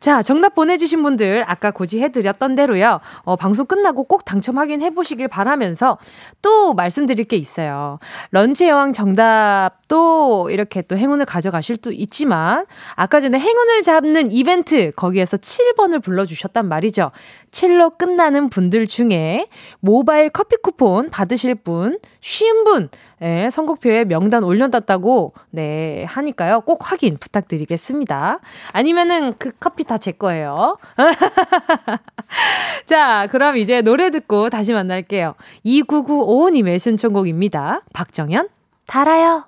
자, 0.00 0.22
정답 0.22 0.54
보내주신 0.54 1.02
분들 1.02 1.44
아까 1.46 1.70
고지해드렸던 1.70 2.54
대로요. 2.54 3.00
어, 3.22 3.36
방송 3.36 3.66
끝나고 3.66 4.04
꼭 4.04 4.24
당첨 4.24 4.58
확인해 4.58 4.90
보시길 4.90 5.28
바라면서 5.28 5.98
또 6.42 6.74
말씀드릴 6.74 7.24
게 7.24 7.36
있어요. 7.36 7.98
런치 8.30 8.68
여왕 8.68 8.92
정답도 8.92 10.50
이렇게 10.50 10.82
또 10.82 10.96
행운을 10.96 11.24
가져가실 11.26 11.78
수 11.82 11.92
있지만 11.92 12.66
아까 12.94 13.20
전에 13.20 13.38
행운을 13.38 13.82
잡는 13.82 14.32
이벤트 14.32 14.92
거기에서 14.92 15.36
7번을 15.36 16.02
불러주셨단 16.02 16.68
말이죠. 16.68 17.10
7로 17.50 17.96
끝나는 17.96 18.50
분들 18.50 18.86
중에 18.86 19.48
모바일 19.80 20.30
커피 20.30 20.56
쿠폰 20.56 21.10
받으실 21.10 21.54
분, 21.54 21.98
쉬운 22.20 22.64
분, 22.64 22.90
예, 23.22 23.48
선곡표에 23.50 24.04
명단 24.04 24.44
올려놨다고, 24.44 25.32
네, 25.50 26.04
하니까요. 26.04 26.60
꼭 26.60 26.90
확인 26.90 27.16
부탁드리겠습니다. 27.16 28.40
아니면은 28.72 29.34
그 29.38 29.52
커피 29.58 29.84
다 29.84 29.96
제 29.98 30.12
거예요. 30.12 30.76
자, 32.84 33.26
그럼 33.30 33.56
이제 33.56 33.80
노래 33.80 34.10
듣고 34.10 34.50
다시 34.50 34.72
만날게요. 34.72 35.34
2995님의 35.64 36.78
신청곡입니다. 36.78 37.82
박정현, 37.92 38.48
달아요. 38.86 39.46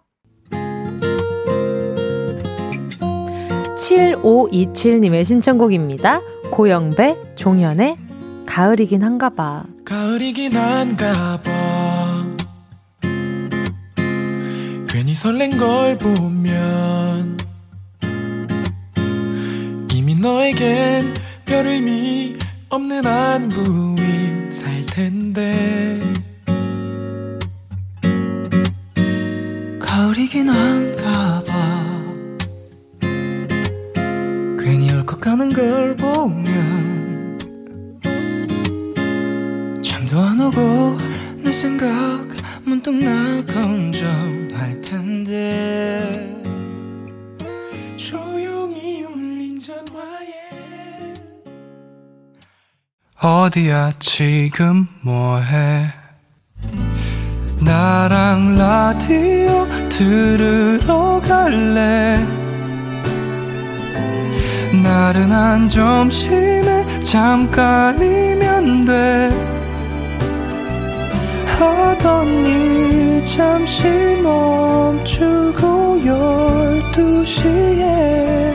7527님의 3.76 5.24
신청곡입니다. 5.24 6.22
고영배, 6.50 7.34
종현의 7.36 7.96
가을이긴 8.46 9.02
한가 9.04 9.28
봐. 9.30 9.64
가을이긴 9.84 10.56
한가 10.56 11.12
봐. 11.42 12.27
괜히 14.88 15.14
설렌 15.14 15.56
걸 15.58 15.98
보면 15.98 17.36
이미 19.92 20.14
너에겐 20.14 21.12
별 21.44 21.66
의미 21.66 22.36
없는 22.70 23.06
안부인 23.06 24.50
살 24.50 24.84
텐데. 24.86 26.00
가을이긴 29.78 30.48
한가 30.48 31.42
봐. 31.44 32.04
괜히 34.58 34.86
울컥 34.92 35.26
하는 35.26 35.52
걸 35.52 35.96
보면 35.96 37.38
잠도 39.82 40.18
안 40.20 40.40
오고 40.40 40.98
내 41.42 41.52
생각 41.52 42.37
문득 42.78 42.94
나건져할 42.94 44.80
텐데. 44.80 46.32
조용히 47.96 49.02
울린 49.02 49.58
전화에. 49.58 51.14
어디야 53.20 53.94
지금 53.98 54.86
뭐해? 55.00 55.86
나랑 57.60 58.56
라디오 58.56 59.66
들으러 59.88 61.20
갈래? 61.20 62.24
나른한 64.84 65.68
점심에 65.68 67.02
잠깐이면 67.02 68.84
돼 68.84 69.57
하던 71.58 72.46
일 72.46 73.24
잠시 73.26 73.88
멈추고 74.22 76.04
열두 76.06 77.24
시에 77.24 78.54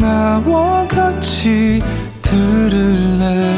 나와 0.00 0.84
같이 0.88 1.80
들을래 2.20 3.54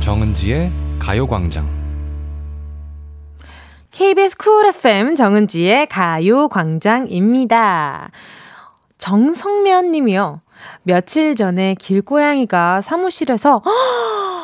정은지의 0.00 0.72
가요광장 0.98 1.68
KBS 3.90 4.36
쿨 4.38 4.66
FM 4.66 5.16
정은지의 5.16 5.88
가요광장입니다. 5.88 7.10
정성면 8.98 9.90
님이요. 9.90 10.40
며칠 10.84 11.34
전에 11.34 11.74
길고양이가 11.74 12.80
사무실에서 12.80 13.62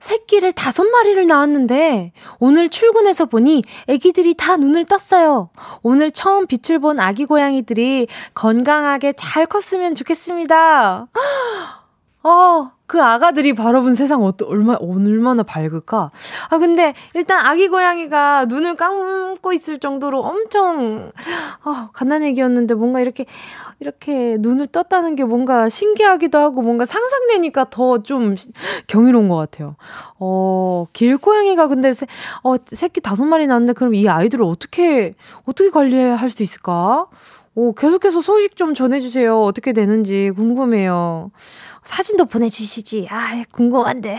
새끼를 0.00 0.52
다섯 0.52 0.84
마리를 0.84 1.26
낳았는데 1.26 2.12
오늘 2.38 2.68
출근해서 2.68 3.26
보니 3.26 3.62
아기들이 3.88 4.34
다 4.34 4.56
눈을 4.56 4.84
떴어요. 4.86 5.50
오늘 5.82 6.10
처음 6.10 6.46
빛을 6.46 6.78
본 6.78 6.98
아기 6.98 7.26
고양이들이 7.26 8.08
건강하게 8.34 9.12
잘 9.12 9.46
컸으면 9.46 9.94
좋겠습니다. 9.94 11.06
어, 12.22 12.70
그 12.86 13.02
아가들이 13.02 13.54
바라본 13.54 13.94
세상 13.94 14.22
어떠, 14.22 14.44
얼마, 14.46 14.74
얼마나 14.74 15.42
밝을까? 15.42 16.10
아, 16.50 16.58
근데 16.58 16.92
일단 17.14 17.46
아기 17.46 17.68
고양이가 17.68 18.44
눈을 18.44 18.74
감고 18.76 19.52
있을 19.54 19.78
정도로 19.78 20.20
엄청, 20.20 21.12
아, 21.62 21.88
갓난 21.94 22.22
얘기였는데 22.24 22.74
뭔가 22.74 23.00
이렇게, 23.00 23.24
이렇게 23.78 24.36
눈을 24.40 24.66
떴다는 24.66 25.16
게 25.16 25.24
뭔가 25.24 25.70
신기하기도 25.70 26.38
하고 26.38 26.60
뭔가 26.60 26.84
상상되니까 26.84 27.70
더 27.70 27.98
좀 28.02 28.34
경이로운 28.86 29.28
것 29.30 29.36
같아요. 29.36 29.76
어, 30.18 30.86
길고양이가 30.92 31.68
근데 31.68 31.94
새, 31.94 32.06
어, 32.42 32.56
새끼 32.66 33.00
다섯 33.00 33.24
마리 33.24 33.46
낳는데 33.46 33.72
그럼 33.72 33.94
이 33.94 34.06
아이들을 34.08 34.44
어떻게, 34.44 35.14
어떻게 35.46 35.70
관리할 35.70 36.28
수 36.28 36.42
있을까? 36.42 37.06
오, 37.54 37.72
계속해서 37.72 38.22
소식 38.22 38.56
좀 38.56 38.74
전해주세요. 38.74 39.42
어떻게 39.42 39.72
되는지 39.72 40.30
궁금해요. 40.36 41.30
사진도 41.82 42.26
보내주시지. 42.26 43.08
아, 43.10 43.42
궁금한데. 43.52 44.18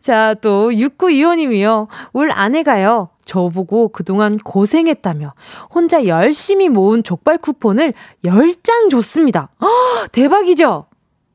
자, 0.00 0.34
또, 0.34 0.70
6925님이요. 0.70 1.86
울 2.12 2.30
아내가요. 2.30 3.08
저보고 3.24 3.88
그동안 3.88 4.36
고생했다며 4.38 5.34
혼자 5.72 6.04
열심히 6.04 6.68
모은 6.68 7.02
족발 7.02 7.38
쿠폰을 7.38 7.94
10장 8.24 8.90
줬습니다. 8.90 9.50
허, 9.60 10.06
대박이죠? 10.08 10.86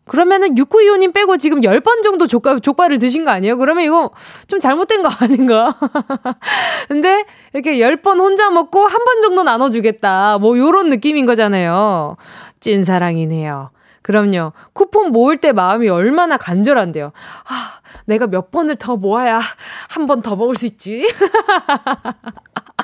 그러면은 0.07 0.55
6925님 0.55 1.13
빼고 1.13 1.37
지금 1.37 1.61
10번 1.61 2.03
정도 2.03 2.27
족발, 2.27 2.59
족발을 2.59 2.99
드신 2.99 3.25
거 3.25 3.31
아니에요? 3.31 3.57
그러면 3.57 3.83
이거 3.85 4.11
좀 4.47 4.59
잘못된 4.59 5.01
거 5.01 5.09
아닌가? 5.09 5.75
근데 6.87 7.25
이렇게 7.53 7.77
10번 7.77 8.19
혼자 8.19 8.49
먹고 8.51 8.85
한 8.85 9.03
번 9.05 9.21
정도 9.21 9.43
나눠주겠다. 9.43 10.37
뭐 10.39 10.57
요런 10.57 10.89
느낌인 10.89 11.25
거잖아요. 11.25 12.17
찐사랑이네요. 12.59 13.71
그럼요. 14.03 14.53
쿠폰 14.73 15.11
모을 15.11 15.37
때 15.37 15.51
마음이 15.51 15.89
얼마나 15.89 16.37
간절한데요. 16.37 17.11
아, 17.47 17.71
내가 18.05 18.27
몇 18.27 18.51
번을 18.51 18.75
더 18.75 18.95
모아야 18.97 19.39
한 19.89 20.05
번 20.05 20.21
더 20.21 20.35
먹을 20.35 20.55
수 20.55 20.67
있지? 20.67 21.07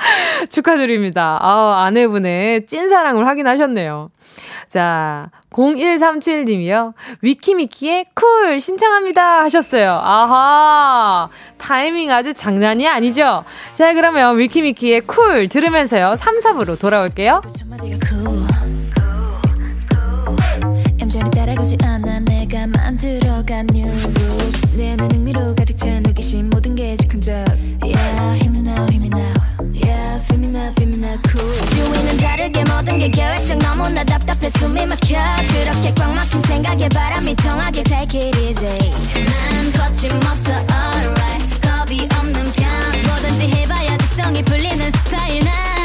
축하드립니다. 0.48 1.38
아, 1.40 1.84
아내분의 1.84 2.66
찐사랑을 2.66 3.26
확인하셨네요. 3.26 4.10
자, 4.68 5.30
0137님이요. 5.50 6.94
위키미키의 7.22 8.06
쿨 8.14 8.60
신청합니다 8.60 9.42
하셨어요. 9.42 10.00
아하. 10.02 11.28
타이밍 11.58 12.10
아주 12.12 12.32
장난이 12.32 12.86
아니죠? 12.88 13.44
자, 13.74 13.94
그러면 13.94 14.38
위키미키의 14.38 15.02
쿨 15.02 15.48
들으면서요. 15.48 16.16
3, 16.16 16.38
4부로 16.38 16.78
돌아올게요. 16.78 17.42
Now, 30.78 31.18
cool. 31.28 32.16
다르게 32.18 32.62
모든 32.64 32.98
게 32.98 33.08
계획적 33.08 33.58
너무나 33.58 34.04
답답해 34.04 34.48
숨이 34.50 34.86
막혀. 34.86 35.16
그렇게 35.48 35.92
꽉 35.94 36.14
막힌 36.14 36.42
생각에 36.42 36.88
바람이 36.88 37.34
통하게 37.36 37.82
take 37.82 38.20
it 38.20 38.38
easy 38.38 38.78
난 39.14 39.72
거침없어 39.72 40.52
alright. 40.52 41.60
겁이 41.60 42.08
없는 42.18 42.52
편. 42.52 43.02
뭐든지 43.06 43.48
해봐야 43.56 43.96
특성이 43.96 44.42
풀리는 44.44 44.90
스타일. 44.92 45.44
나 45.44 45.79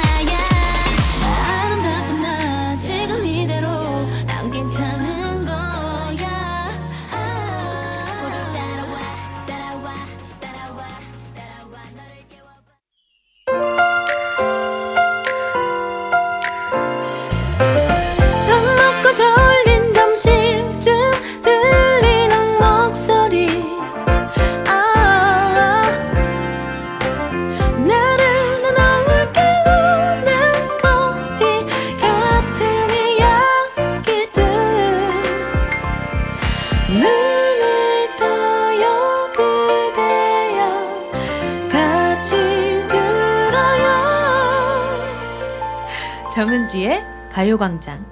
정은지의 46.65 47.03
가요광장 47.31 48.05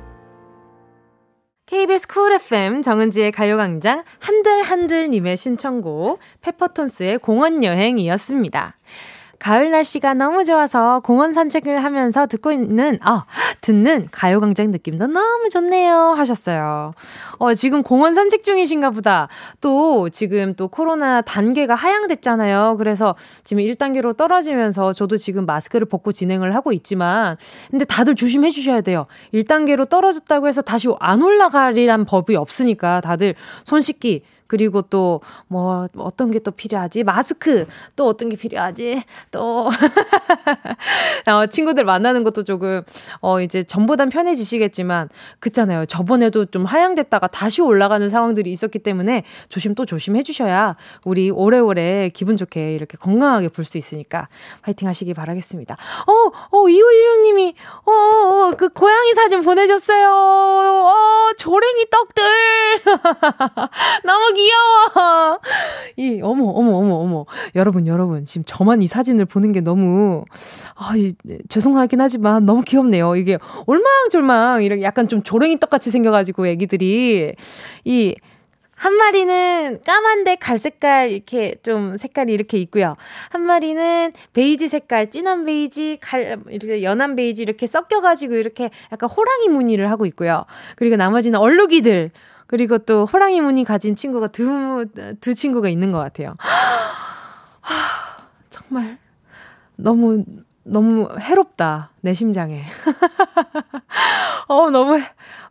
KBS 1.66 2.08
쿨 2.08 2.34
FM 2.34 2.82
정은지의 2.82 3.32
가요광장 3.32 4.04
한들한들님의 4.20 5.38
신청곡 5.38 6.20
페퍼톤스의 6.42 7.18
공원여행이었습니다. 7.20 8.76
가을 9.44 9.72
날씨가 9.72 10.14
너무 10.14 10.46
좋아서 10.46 11.02
공원 11.02 11.34
산책을 11.34 11.84
하면서 11.84 12.26
듣고 12.28 12.54
있는, 12.54 12.98
아, 13.02 13.26
듣는 13.60 14.08
가요광장 14.10 14.72
느낌도 14.72 15.08
너무 15.08 15.50
좋네요. 15.50 16.14
하셨어요. 16.16 16.94
어, 17.40 17.54
지금 17.54 17.84
공원 17.84 18.14
산책 18.14 18.44
중이신가 18.44 18.92
보다. 18.92 19.28
또, 19.60 20.08
지금 20.08 20.54
또 20.56 20.70
코로나 20.70 21.20
단계가 21.20 21.76
하향됐잖아요. 21.76 22.76
그래서 22.78 23.16
지금 23.44 23.62
1단계로 23.62 24.16
떨어지면서 24.16 24.94
저도 24.94 25.18
지금 25.18 25.46
마스크를 25.46 25.88
벗고 25.88 26.14
진행을 26.14 26.56
하고 26.56 26.72
있지만, 26.72 27.36
근데 27.70 27.84
다들 27.84 28.16
조심해 28.16 28.50
주셔야 28.50 28.80
돼요. 28.80 29.08
1단계로 29.34 29.90
떨어졌다고 29.90 30.48
해서 30.48 30.62
다시 30.62 30.88
안 31.02 31.22
올라가리란 31.22 32.06
법이 32.06 32.38
없으니까 32.38 33.02
다들 33.02 33.36
손 33.66 33.82
씻기, 33.82 34.24
그리고 34.48 34.82
또, 34.84 35.22
뭐, 35.48 35.88
어떤 35.98 36.32
게 36.32 36.40
또 36.44 36.52
필요하지? 36.52 37.04
마스크! 37.04 37.66
또 37.96 38.08
어떤 38.08 38.28
게 38.30 38.36
필요하지? 38.36 39.02
또, 39.32 39.70
어, 41.28 41.46
친구들 41.48 41.86
만나는 41.86 42.24
것도 42.24 42.44
조금, 42.44 42.82
어, 43.22 43.40
이제 43.42 43.64
전보단 43.64 44.10
편해지시겠지만, 44.10 45.10
그잖아요. 45.40 45.86
저번에도 45.86 46.46
좀 46.46 46.66
하향됐다가 46.66 47.28
다시 47.28 47.62
올라가는 47.62 48.08
상황들이 48.10 48.52
있었기 48.52 48.80
때문에 48.80 49.24
조심 49.50 49.74
또 49.76 49.86
조심해 49.86 50.22
주셔야 50.24 50.76
우리 51.06 51.30
오래오래 51.32 52.10
기분 52.14 52.36
좋게 52.38 52.74
이렇게 52.76 52.98
건강하게 52.98 53.50
볼 53.50 53.64
수 53.64 53.78
있으니까 53.78 54.28
화이팅 54.62 54.90
하시기 54.90 55.14
바라겠습니다. 55.14 55.78
어, 56.06 56.12
어, 56.52 56.64
2516님이, 56.68 57.54
어, 57.86 57.92
어, 57.92 58.52
그 58.58 58.68
고양이 58.70 59.14
사진 59.14 59.42
보내줬어요. 59.42 60.10
어, 60.12 61.32
조랭이 61.38 61.86
떡들! 61.90 62.24
너무 64.04 64.34
귀 64.34 64.43
여워. 64.50 65.40
이 65.98 66.20
어머 66.22 66.46
어머 66.46 66.78
어머 66.78 66.96
어머 66.96 67.26
여러분 67.56 67.88
여러분 67.88 68.26
지금 68.26 68.44
저만 68.46 68.82
이 68.82 68.88
사진을 68.88 69.26
보는 69.26 69.52
게 69.52 69.62
너무 69.62 70.24
아 70.76 70.94
이, 70.96 71.16
죄송하긴 71.50 72.02
하지만 72.02 72.46
너무 72.46 72.64
귀엽네요. 72.64 73.16
이게 73.16 73.38
올망졸망 73.68 74.64
이렇게 74.64 74.82
약간 74.84 75.08
좀 75.08 75.24
조랭이 75.24 75.60
떡같이 75.60 75.92
생겨가지고 75.92 76.48
애기들이 76.48 77.34
이 77.86 78.16
한 78.84 78.96
마리는 78.96 79.80
까만데 79.86 80.36
갈색깔 80.36 81.12
이렇게 81.12 81.56
좀 81.64 81.96
색깔이 81.96 82.34
이렇게 82.34 82.58
있고요. 82.58 82.96
한 83.30 83.42
마리는 83.42 84.12
베이지 84.34 84.68
색깔, 84.68 85.10
진한 85.10 85.46
베이지, 85.46 86.00
갈 86.02 86.38
이렇게 86.50 86.84
연한 86.84 87.16
베이지 87.16 87.44
이렇게 87.44 87.66
섞여가지고 87.66 88.36
이렇게 88.36 88.72
약간 88.92 89.10
호랑이 89.10 89.48
무늬를 89.48 89.90
하고 89.90 90.06
있고요. 90.06 90.44
그리고 90.76 90.98
나머지는 90.98 91.40
얼룩이들 91.40 92.10
그리고 92.54 92.78
또 92.78 93.08
호랑이 93.08 93.42
무늬 93.42 93.64
가진 93.64 93.96
친구가 93.96 94.28
두, 94.28 94.86
두 95.20 95.34
친구가 95.34 95.70
있는 95.70 95.92
것 95.92 95.98
같아요. 95.98 96.36
아, 96.38 98.18
정말 98.52 99.00
너무 99.76 100.24
너무 100.62 101.10
해롭다. 101.20 101.90
내 102.02 102.14
심장에. 102.14 102.62
어, 104.48 104.70
너무, 104.70 105.02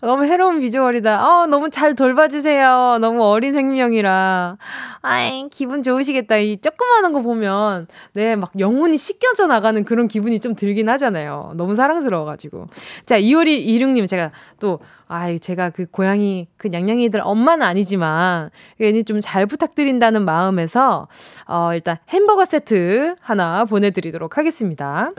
너무 0.03 0.25
해로운 0.25 0.59
비주얼이다. 0.59 1.25
어, 1.25 1.47
너무 1.47 1.71
잘 1.71 1.95
돌봐주세요. 1.95 2.99
너무 3.01 3.23
어린 3.25 3.55
생명이라. 3.55 4.57
아이, 5.01 5.49
기분 5.49 5.85
좋으시겠다. 5.85 6.39
이 6.39 6.57
조그마한 6.61 7.13
거 7.13 7.23
보면, 7.23 7.87
네, 8.13 8.35
막 8.35 8.51
영혼이 8.59 8.97
씻겨져 8.97 9.47
나가는 9.47 9.85
그런 9.85 10.09
기분이 10.09 10.41
좀 10.41 10.57
들긴 10.57 10.89
하잖아요. 10.89 11.53
너무 11.55 11.77
사랑스러워가지고. 11.77 12.67
자, 13.07 13.17
이효리 13.17 13.63
이륙님, 13.65 14.07
제가 14.07 14.33
또, 14.59 14.81
아이, 15.07 15.39
제가 15.39 15.71
그 15.71 15.87
고양이, 15.87 16.49
그 16.57 16.67
냥냥이들 16.67 17.21
엄마는 17.23 17.65
아니지만, 17.65 18.51
괜히 18.79 19.05
좀 19.05 19.21
잘 19.21 19.47
부탁드린다는 19.47 20.25
마음에서, 20.25 21.07
어, 21.47 21.71
일단 21.75 21.99
햄버거 22.09 22.45
세트 22.45 23.15
하나 23.21 23.65
보내드리도록 23.67 24.37
하겠습니다. 24.37 25.13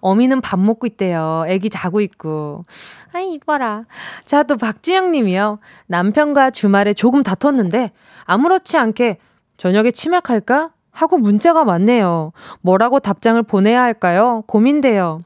어미는 0.00 0.40
밥 0.40 0.58
먹고 0.60 0.86
있대요. 0.86 1.44
애기 1.48 1.70
자고 1.70 2.00
있고. 2.00 2.64
아이, 3.12 3.32
이뻐라. 3.32 3.84
자, 4.24 4.42
또 4.42 4.56
박지영 4.56 5.12
님이요. 5.12 5.58
남편과 5.86 6.50
주말에 6.50 6.92
조금 6.92 7.22
다퉜는데, 7.22 7.92
아무렇지 8.24 8.76
않게 8.76 9.18
저녁에 9.56 9.90
치맥할까? 9.90 10.70
하고 10.90 11.16
문자가 11.16 11.62
왔네요. 11.62 12.32
뭐라고 12.60 12.98
답장을 12.98 13.40
보내야 13.44 13.82
할까요? 13.82 14.42
고민돼요. 14.46 15.20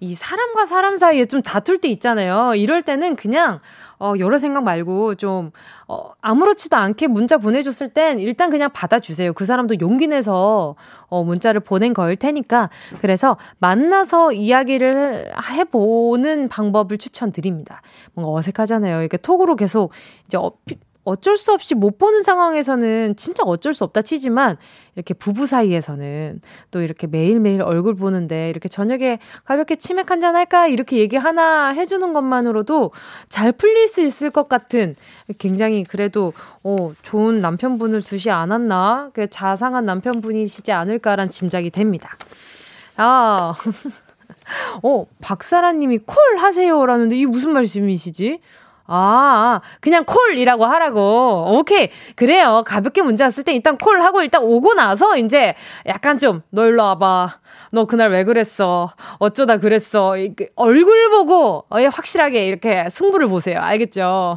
이 0.00 0.14
사람과 0.14 0.66
사람 0.66 0.96
사이에 0.96 1.26
좀 1.26 1.42
다툴 1.42 1.78
때 1.78 1.88
있잖아요. 1.88 2.54
이럴 2.54 2.82
때는 2.82 3.16
그냥 3.16 3.60
어 3.98 4.14
여러 4.18 4.38
생각 4.38 4.62
말고 4.62 5.16
좀 5.16 5.50
어, 5.88 6.12
아무렇지도 6.20 6.76
않게 6.76 7.08
문자 7.08 7.38
보내줬을 7.38 7.88
땐 7.88 8.20
일단 8.20 8.48
그냥 8.50 8.70
받아주세요. 8.72 9.32
그 9.32 9.44
사람도 9.44 9.80
용기 9.80 10.06
내서 10.06 10.76
어, 11.08 11.24
문자를 11.24 11.60
보낸 11.60 11.94
거일 11.94 12.14
테니까. 12.16 12.70
그래서 13.00 13.36
만나서 13.58 14.32
이야기를 14.32 15.32
해보는 15.50 16.48
방법을 16.48 16.98
추천드립니다. 16.98 17.82
뭔가 18.14 18.32
어색하잖아요. 18.38 19.00
이렇게 19.00 19.16
톡으로 19.16 19.56
계속 19.56 19.90
이제 20.26 20.36
어, 20.36 20.52
어쩔 21.04 21.38
수 21.38 21.52
없이 21.52 21.74
못 21.74 21.98
보는 21.98 22.22
상황에서는 22.22 23.16
진짜 23.16 23.42
어쩔 23.44 23.72
수 23.72 23.82
없다 23.84 24.02
치지만 24.02 24.58
이렇게 24.94 25.14
부부 25.14 25.46
사이에서는 25.46 26.40
또 26.70 26.82
이렇게 26.82 27.06
매일매일 27.06 27.62
얼굴 27.62 27.94
보는데 27.94 28.50
이렇게 28.50 28.68
저녁에 28.68 29.18
가볍게 29.44 29.76
치맥 29.76 30.10
한 30.10 30.20
잔 30.20 30.36
할까 30.36 30.66
이렇게 30.66 30.98
얘기 30.98 31.16
하나 31.16 31.68
해주는 31.68 32.12
것만으로도 32.12 32.90
잘 33.28 33.52
풀릴 33.52 33.86
수 33.88 34.02
있을 34.02 34.30
것 34.30 34.48
같은 34.48 34.96
굉장히 35.38 35.84
그래도 35.84 36.32
어, 36.64 36.92
좋은 37.02 37.40
남편분을 37.40 38.02
두시 38.02 38.30
않았나 38.30 39.10
그 39.14 39.28
자상한 39.28 39.86
남편분이시지 39.86 40.72
않을까란 40.72 41.30
짐작이 41.30 41.70
됩니다. 41.70 42.16
아. 42.96 43.54
어, 44.82 45.06
박사라님이 45.20 45.98
콜 45.98 46.16
하세요라는데 46.38 47.16
이 47.16 47.26
무슨 47.26 47.52
말씀이시지? 47.52 48.40
아, 48.88 49.60
그냥 49.80 50.04
콜이라고 50.04 50.64
하라고. 50.64 51.58
오케이. 51.58 51.90
그래요. 52.16 52.64
가볍게 52.66 53.02
문제 53.02 53.22
왔을 53.22 53.44
때 53.44 53.52
일단 53.52 53.76
콜 53.76 54.00
하고 54.00 54.22
일단 54.22 54.42
오고 54.42 54.74
나서 54.74 55.16
이제 55.18 55.54
약간 55.86 56.18
좀, 56.18 56.42
너 56.50 56.66
일로 56.66 56.82
와봐. 56.82 57.38
너 57.70 57.84
그날 57.84 58.10
왜 58.10 58.24
그랬어? 58.24 58.90
어쩌다 59.18 59.58
그랬어? 59.58 60.14
얼굴 60.56 61.10
보고 61.10 61.66
어, 61.68 61.78
확실하게 61.78 62.46
이렇게 62.46 62.88
승부를 62.88 63.28
보세요. 63.28 63.60
알겠죠? 63.60 64.36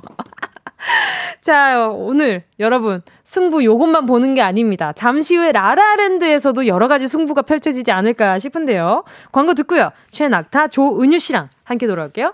자, 1.41 1.87
오늘 1.89 2.43
여러분 2.59 3.01
승부 3.23 3.63
요것만 3.63 4.05
보는 4.05 4.33
게 4.33 4.41
아닙니다. 4.41 4.91
잠시 4.91 5.37
후에 5.37 5.53
라라랜드에서도 5.53 6.67
여러 6.67 6.89
가지 6.89 7.07
승부가 7.07 7.43
펼쳐지지 7.43 7.91
않을까 7.91 8.37
싶은데요. 8.37 9.05
광고 9.31 9.53
듣고요. 9.53 9.91
최낙타 10.09 10.67
조은유 10.67 11.19
씨랑 11.19 11.49
함께 11.63 11.87
돌아올게요. 11.87 12.33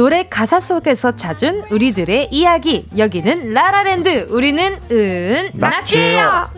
노래 0.00 0.26
가사 0.30 0.60
속에서 0.60 1.14
찾은 1.14 1.64
우리들의 1.70 2.28
이야기. 2.30 2.86
여기는 2.96 3.52
라라랜드. 3.52 4.28
우리는 4.30 4.78
은 4.90 5.50
낙지예요. 5.52 6.50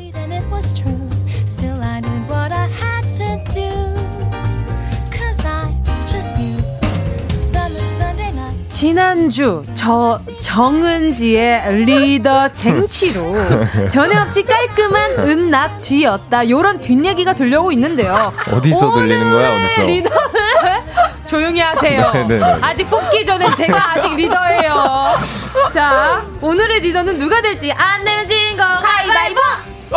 지난주 8.87 9.63
저 9.77 10.19
정은지의 10.41 11.85
리더 11.85 12.49
쟁취로 12.49 13.33
전에 13.89 14.19
없이 14.19 14.43
깔끔한 14.43 15.21
은낙지였다. 15.21 16.51
요런 16.51 16.81
뒷얘기가 16.81 17.33
들려오고 17.33 17.71
있는데요. 17.71 18.33
어디서 18.51 18.93
들리는 18.95 19.31
거야? 19.31 19.55
어디서? 19.55 19.83
리더는 19.85 20.19
조용히 21.31 21.61
하세요. 21.61 22.11
네네네. 22.13 22.39
네, 22.45 22.45
네. 22.45 22.59
아직 22.61 22.91
뽑기 22.91 23.25
전에 23.25 23.55
제가 23.55 23.93
아직 23.93 24.17
리더예요. 24.17 25.15
자, 25.73 26.27
오늘의 26.41 26.81
리더는 26.81 27.21
누가 27.21 27.41
될지 27.41 27.71
안 27.71 28.03
내면 28.03 28.29
진거 28.29 28.65
가위바위보! 28.65 29.41
아! 29.93 29.97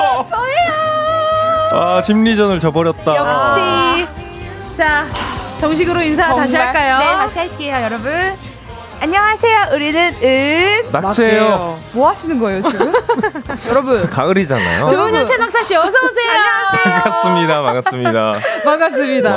아, 0.00 0.24
저예요! 0.24 1.72
아, 1.72 2.00
심리전을 2.00 2.58
져버렸다. 2.58 3.16
역시. 3.16 4.08
자, 4.74 5.04
정식으로 5.62 6.02
인사 6.02 6.26
정말? 6.26 6.46
다시 6.48 6.56
할까요? 6.56 6.98
네, 6.98 7.04
다시 7.04 7.38
할게요, 7.38 7.76
여러분. 7.84 8.12
안녕하세요. 9.00 9.68
우리는 9.72 10.14
은 10.20 10.90
낙제요. 10.90 11.78
뭐 11.92 12.08
하시는 12.08 12.36
거예요 12.40 12.62
지금? 12.62 12.92
여러분 13.70 14.10
가을이잖아요. 14.10 14.88
조은현 14.88 15.24
최낙타 15.24 15.62
씨 15.62 15.76
어서 15.76 15.86
오세요. 15.86 16.30
안녕하세요. 16.30 16.94
반갑습니다. 16.94 17.62
반갑습니다. 17.62 18.32
반갑습니다. 18.64 19.30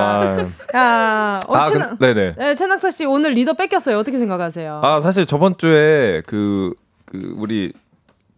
아, 0.73 1.39
어, 1.47 1.55
아 1.55 1.69
그, 1.69 1.97
네네. 1.99 2.33
네, 2.37 2.55
최낙타 2.55 2.89
씨 2.89 3.05
오늘 3.05 3.31
리더 3.31 3.53
뺏겼어요. 3.53 3.99
어떻게 3.99 4.17
생각하세요? 4.17 4.81
아 4.83 5.01
사실 5.01 5.27
저번 5.27 5.57
주에 5.59 6.23
그, 6.25 6.73
그 7.05 7.35
우리 7.37 7.71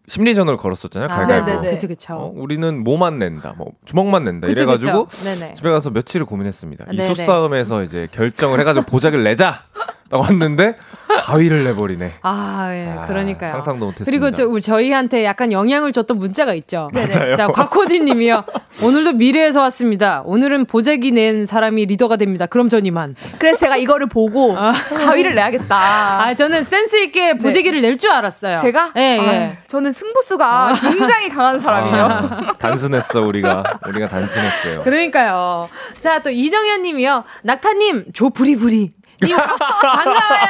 심리전을 0.08 0.56
걸었었잖아요. 0.58 1.10
아, 1.12 1.26
갈갈보. 1.28 1.62
그쵸, 1.70 1.88
그쵸. 1.88 2.14
어, 2.16 2.32
우리는 2.34 2.84
뭐만 2.84 3.20
낸다, 3.20 3.56
뭐 3.58 3.72
주먹만 3.86 4.24
낸다 4.24 4.48
그쵸, 4.48 4.64
이래가지고 4.64 5.08
집에 5.54 5.70
가서 5.70 5.90
며칠을 5.90 6.26
고민했습니다. 6.26 6.86
이 6.94 7.02
수싸움에서 7.02 7.84
이제 7.84 8.08
결정을 8.12 8.60
해가지고 8.62 8.86
보작을 8.86 9.24
내자. 9.24 9.64
왔는데 10.12 10.76
가위를 11.20 11.64
내버리네. 11.66 12.14
아, 12.22 12.70
예. 12.72 12.96
아, 12.98 13.06
그러니까요. 13.08 13.52
상상도 13.52 13.88
못했습니다. 13.88 14.10
그리고 14.10 14.32
저, 14.32 14.60
저희한테 14.60 15.26
약간 15.26 15.52
영향을 15.52 15.92
줬던 15.92 16.18
문자가 16.18 16.54
있죠. 16.54 16.88
맞아요. 16.94 17.36
자, 17.36 17.48
곽호진 17.48 18.06
님이요. 18.06 18.44
오늘도 18.84 19.14
미래에서 19.14 19.62
왔습니다. 19.62 20.22
오늘은 20.26 20.66
보재기 20.66 21.12
낸 21.12 21.46
사람이 21.46 21.86
리더가 21.88 22.18
됩니다. 22.18 22.46
그럼 22.46 22.70
전 22.70 22.86
이만. 22.86 23.16
그래서 23.40 23.58
제가 23.60 23.78
이거를 23.78 24.08
보고 24.08 24.56
아. 24.58 24.72
가위를 24.72 25.36
내야겠다. 25.36 25.76
아, 25.76 26.34
저는 26.36 26.64
센스 26.64 26.98
있게 26.98 27.34
네. 27.34 27.38
보재기를 27.38 27.82
네. 27.82 27.90
낼줄 27.90 28.10
알았어요. 28.10 28.58
제가? 28.58 28.94
예, 28.98 29.02
예. 29.02 29.58
저는 29.68 29.92
승부수가 29.92 30.70
아. 30.70 30.74
굉장히 30.74 31.30
강한 31.30 31.60
사람이에요. 31.60 32.06
아, 32.06 32.54
단순했어, 32.60 33.22
우리가. 33.22 33.64
우리가 33.88 34.08
단순했어요. 34.08 34.84
그러니까요. 34.84 35.70
자, 36.00 36.22
또 36.22 36.30
이정현 36.30 36.84
님이요. 36.84 37.24
낙타님, 37.44 38.06
조 38.14 38.30
부리부리. 38.30 38.94
반가워요. 39.20 40.48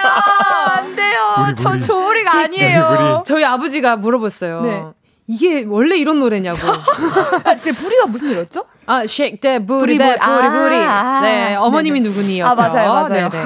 안 0.77 0.95
돼요. 0.95 1.33
부리, 1.37 1.53
부리. 1.55 1.79
저 1.81 1.87
조우리가 1.87 2.39
아니에요. 2.39 2.87
부리, 2.89 3.23
저희 3.25 3.43
아버지가 3.45 3.95
물어봤어요. 3.97 4.61
네. 4.61 4.85
이게 5.29 5.65
원래 5.67 5.97
이런 5.97 6.19
노래냐고. 6.19 6.57
아, 7.43 7.55
그 7.61 7.73
부리가 7.73 8.05
무슨 8.07 8.29
노래였죠? 8.29 8.63
아, 8.85 9.03
shake 9.03 9.41
that 9.41 9.65
booty, 9.67 9.97
that 9.97 10.17
booty, 10.25 10.49
booty. 10.49 10.81
아, 10.85 11.19
네, 11.21 11.55
어머님이 11.55 11.99
누구니요? 11.99 12.45
아, 12.45 12.55
맞아요, 12.55 12.89
맞아요. 12.93 13.29
네네. 13.29 13.43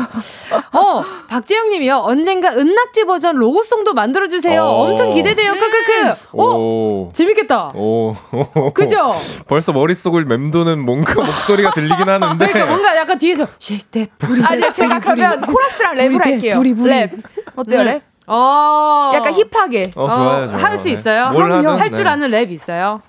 어, 0.74 1.04
박재영님이요. 1.28 1.98
언젠가 1.98 2.50
은낙지 2.52 3.06
버전 3.06 3.38
로고송도 3.38 3.96
만들어주세요. 3.96 4.62
어. 4.62 4.84
엄청 4.84 5.10
기대돼요. 5.10 5.54
크크크. 5.54 6.38
오, 6.38 7.10
재밌겠다. 7.14 7.72
오. 7.74 8.16
그죠? 8.76 9.12
벌써 9.48 9.72
머릿속을 9.74 10.26
맴도는 10.26 10.78
뭔가 10.86 11.16
목소리가 11.16 11.72
들리긴 11.72 11.98
하는데. 12.08 12.46
그러니까 12.46 12.66
뭔가 12.68 12.96
약간 12.96 13.18
뒤에서 13.18 13.48
shake 13.58 14.06
부리. 14.20 14.44
아니 14.44 14.72
제가 14.72 15.00
그러면 15.00 15.42
코러스랑 15.42 15.96
랩을 15.96 16.24
할게요. 16.24 16.62
랩. 16.62 17.12
어때요 17.56 17.84
네. 17.84 17.94
랩? 17.98 18.11
어. 18.34 19.12
약간 19.14 19.34
힙하게. 19.34 19.92
어, 19.96 20.08
좋아요, 20.08 20.48
좋아요. 20.48 20.58
할 20.64 20.78
수 20.78 20.90
있어요? 20.90 21.30
그럼요. 21.32 21.70
할줄 21.72 22.04
네. 22.06 22.10
아는 22.10 22.30
랩 22.32 22.50
있어요? 22.52 23.02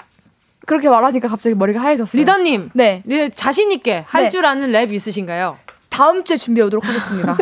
그렇게 0.66 0.88
말하니까 0.88 1.28
갑자기 1.28 1.54
머리가 1.54 1.80
하얘졌어요. 1.80 2.18
리더님. 2.20 2.70
네. 2.74 3.02
자신 3.34 3.70
있게 3.72 4.04
할줄 4.08 4.42
네. 4.42 4.48
아는 4.48 4.70
랩 4.72 4.92
있으신가요? 4.92 5.56
다음 5.93 6.24
주에 6.24 6.36
준비해 6.38 6.66
오도록 6.66 6.84
하겠습니다. 6.86 7.36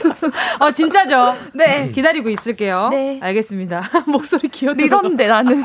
어, 0.60 0.70
진짜죠? 0.72 1.36
네. 1.52 1.90
기다리고 1.94 2.30
있을게요. 2.30 2.88
네. 2.90 3.18
알겠습니다. 3.22 3.82
목소리 4.08 4.48
귀여워. 4.48 4.74
리더인데, 4.74 5.26
나는. 5.28 5.64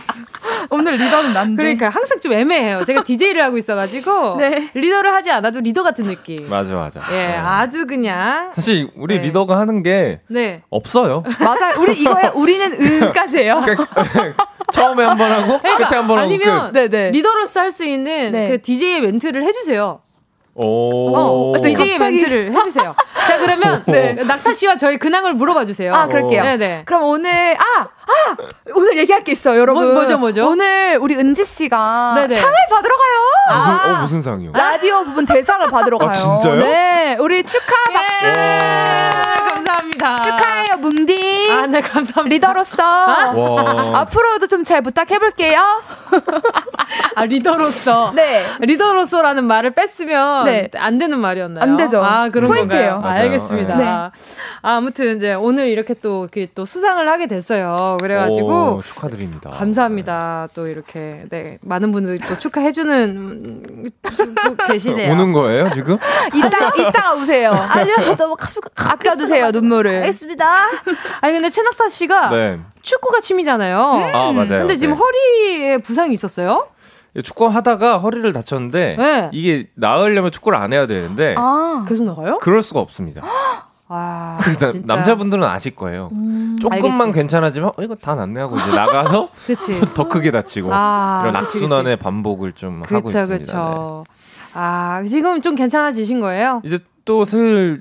오늘 0.70 0.94
리더는 0.94 1.34
난데. 1.34 1.56
그러니까 1.64 1.90
항상 1.90 2.20
좀 2.20 2.34
애매해요. 2.34 2.84
제가 2.84 3.04
DJ를 3.04 3.42
하고 3.44 3.58
있어가지고. 3.58 4.38
네. 4.38 4.70
리더를 4.74 5.14
하지 5.14 5.32
않아도 5.32 5.62
리더 5.62 5.84
같은 5.84 6.06
느낌. 6.06 6.36
맞아, 6.50 6.74
맞아. 6.76 7.00
예, 7.12 7.16
네. 7.16 7.38
아주 7.38 7.86
그냥. 7.88 8.52
사실 8.54 8.90
우리 8.98 9.16
네. 9.16 9.28
리더가 9.28 9.58
하는 9.58 9.82
게. 9.82 10.20
네. 10.28 10.64
없어요. 10.70 11.24
맞아. 11.40 11.80
우리 11.80 11.94
이거에 12.02 12.32
우리는 12.36 12.74
은까지예요. 12.74 13.62
그러니까 13.64 13.86
처음에 14.74 15.04
한 15.06 15.18
번 15.18 15.32
하고, 15.32 15.60
그러니까, 15.60 15.88
끝에 15.88 15.98
한 15.98 16.08
번 16.08 16.20
하고. 16.20 16.28
아니면, 16.28 16.74
네네. 16.74 17.12
리더로서 17.12 17.62
할 17.62 17.72
수 17.72 17.86
있는 17.86 18.32
네. 18.34 18.50
그 18.50 18.62
DJ의 18.62 19.00
멘트를 19.02 19.44
해주세요. 19.44 20.02
오. 20.58 21.16
어, 21.16 21.62
DJ 21.62 21.91
갑자기... 21.91 22.18
멘트를 22.18 22.51
해주세요. 22.51 22.95
자, 23.28 23.38
그러면 23.38 23.84
네. 23.88 24.14
낙타 24.14 24.53
씨와 24.53 24.76
저희 24.76 24.97
근황을 24.97 25.34
물어봐 25.36 25.66
주세요. 25.66 25.93
아, 25.93 26.08
그럴게요. 26.08 26.41
네네. 26.41 26.84
그럼 26.86 27.03
오늘, 27.03 27.55
아! 27.60 27.82
아! 27.82 28.38
오늘 28.74 28.97
얘기할 28.97 29.24
게 29.24 29.34
있어요, 29.34 29.60
여러분. 29.60 29.86
뭐, 29.86 29.93
뭐죠, 29.93 30.18
뭐죠? 30.18 30.47
오늘 30.47 30.97
우리 30.99 31.16
은지 31.16 31.45
씨가 31.45 32.16
네네. 32.16 32.38
상을 32.38 32.55
받으러 32.72 32.95
가요. 32.97 33.58
무슨, 33.60 33.72
아. 33.72 33.99
어, 33.99 34.01
무슨 34.01 34.22
상이요? 34.22 34.51
라디오 34.53 35.03
부분 35.03 35.26
대상을 35.28 35.70
받으러 35.70 35.97
아, 35.97 36.05
가요. 36.05 36.14
진짜요? 36.14 36.55
네. 36.55 37.18
우리 37.20 37.43
축하 37.43 37.76
박수. 37.93 38.26
예. 38.26 39.37
감사합니다. 39.92 40.16
축하해요, 40.18 40.78
뭉디. 40.78 41.52
아, 41.52 41.68
네, 41.68 41.82
감사합니다. 41.82 42.36
리더로서. 42.36 42.84
앞으로도 42.84 44.48
좀 44.48 44.64
잘 44.68 44.82
부탁해볼게요. 44.82 45.62
아, 47.16 47.24
리더로서. 47.26 48.12
네. 48.16 48.46
리더로서라는 48.60 49.46
말을 49.46 49.72
뺐으면 49.72 50.44
네. 50.46 50.68
안 50.76 50.98
되는 50.98 51.18
말이었나요? 51.20 51.64
안 51.64 51.78
되죠. 51.78 52.04
아, 52.04 52.28
그런 52.30 52.50
포인트예요. 52.50 52.90
건가요? 52.90 53.10
아, 53.14 53.16
알겠습니다. 53.20 53.76
네. 53.76 53.86
아, 53.86 54.12
아무튼 54.62 55.16
이제 55.16 55.34
오늘 55.36 55.70
이렇게 55.70 55.94
또, 55.94 56.24
이렇게 56.24 56.48
또 56.54 56.66
수상을 56.66 57.08
하게 57.08 57.28
됐어요. 57.28 57.98
그래가지고. 58.02 58.76
오, 58.78 58.82
축하드립니다. 58.82 59.52
감사합니다. 59.52 60.48
또 60.54 60.68
이렇게, 60.68 61.24
네. 61.30 61.60
많은 61.62 61.92
분들이 61.94 62.18
또 62.28 62.38
축하해주는 62.38 63.90
계시네요. 64.68 65.14
우는 65.14 65.32
거예요, 65.34 65.72
지금? 65.72 65.98
이따, 66.34 66.72
이따가 66.76 67.14
우세요. 67.14 67.52
아니요, 67.52 68.16
너무 68.18 68.36
가슴, 68.36 68.62
아껴두세요, 68.76 69.52
눈물 69.52 69.77
을. 69.86 69.96
알겠습니다. 69.96 70.46
아니, 71.22 71.34
근데 71.34 71.50
최낙사 71.50 71.90
씨가. 71.90 72.30
네. 72.30 72.60
축구가 72.82 73.20
취미잖아요. 73.20 73.80
음. 74.10 74.16
아, 74.16 74.32
맞아요. 74.32 74.60
근데 74.60 74.76
지금 74.78 74.94
네. 74.96 75.00
허리에 75.00 75.78
부상이 75.78 76.14
있었어요? 76.14 76.68
축구 77.24 77.48
하다가 77.48 77.98
허리를 77.98 78.32
다쳤는데 78.32 78.96
네. 78.98 79.30
이게 79.34 79.68
나으려면 79.76 80.30
축구를 80.32 80.58
안 80.58 80.72
해야 80.72 80.86
되는데 80.86 81.34
아, 81.38 81.84
계속 81.88 82.04
나가요? 82.04 82.38
그럴 82.42 82.62
수가 82.62 82.80
없습니다. 82.80 83.24
아, 83.90 84.38
그 84.60 84.84
남자분들은 84.86 85.44
아실 85.44 85.74
거예요. 85.76 86.10
음, 86.12 86.58
조금만 86.62 87.02
알겠지. 87.02 87.14
괜찮아지면 87.20 87.70
어, 87.70 87.82
이거 87.82 87.96
다 87.96 88.16
낫네 88.16 88.40
하고 88.42 88.58
이제 88.58 88.70
나가서 88.70 89.30
더 89.96 90.08
크게 90.08 90.30
다치고 90.30 90.70
아, 90.72 91.22
이런 91.24 91.36
악순환의 91.38 91.96
반복을 91.98 92.54
좀 92.54 92.84
그쵸, 92.84 92.96
하고 92.98 93.10
있습니다. 93.10 93.38
그쵸. 93.38 94.04
네. 94.06 94.14
아 94.54 95.04
지금 95.08 95.42
좀 95.42 95.56
괜찮아지신 95.56 96.20
거예요? 96.20 96.62
이제 96.66 96.80
또 97.06 97.24
슬 97.24 97.80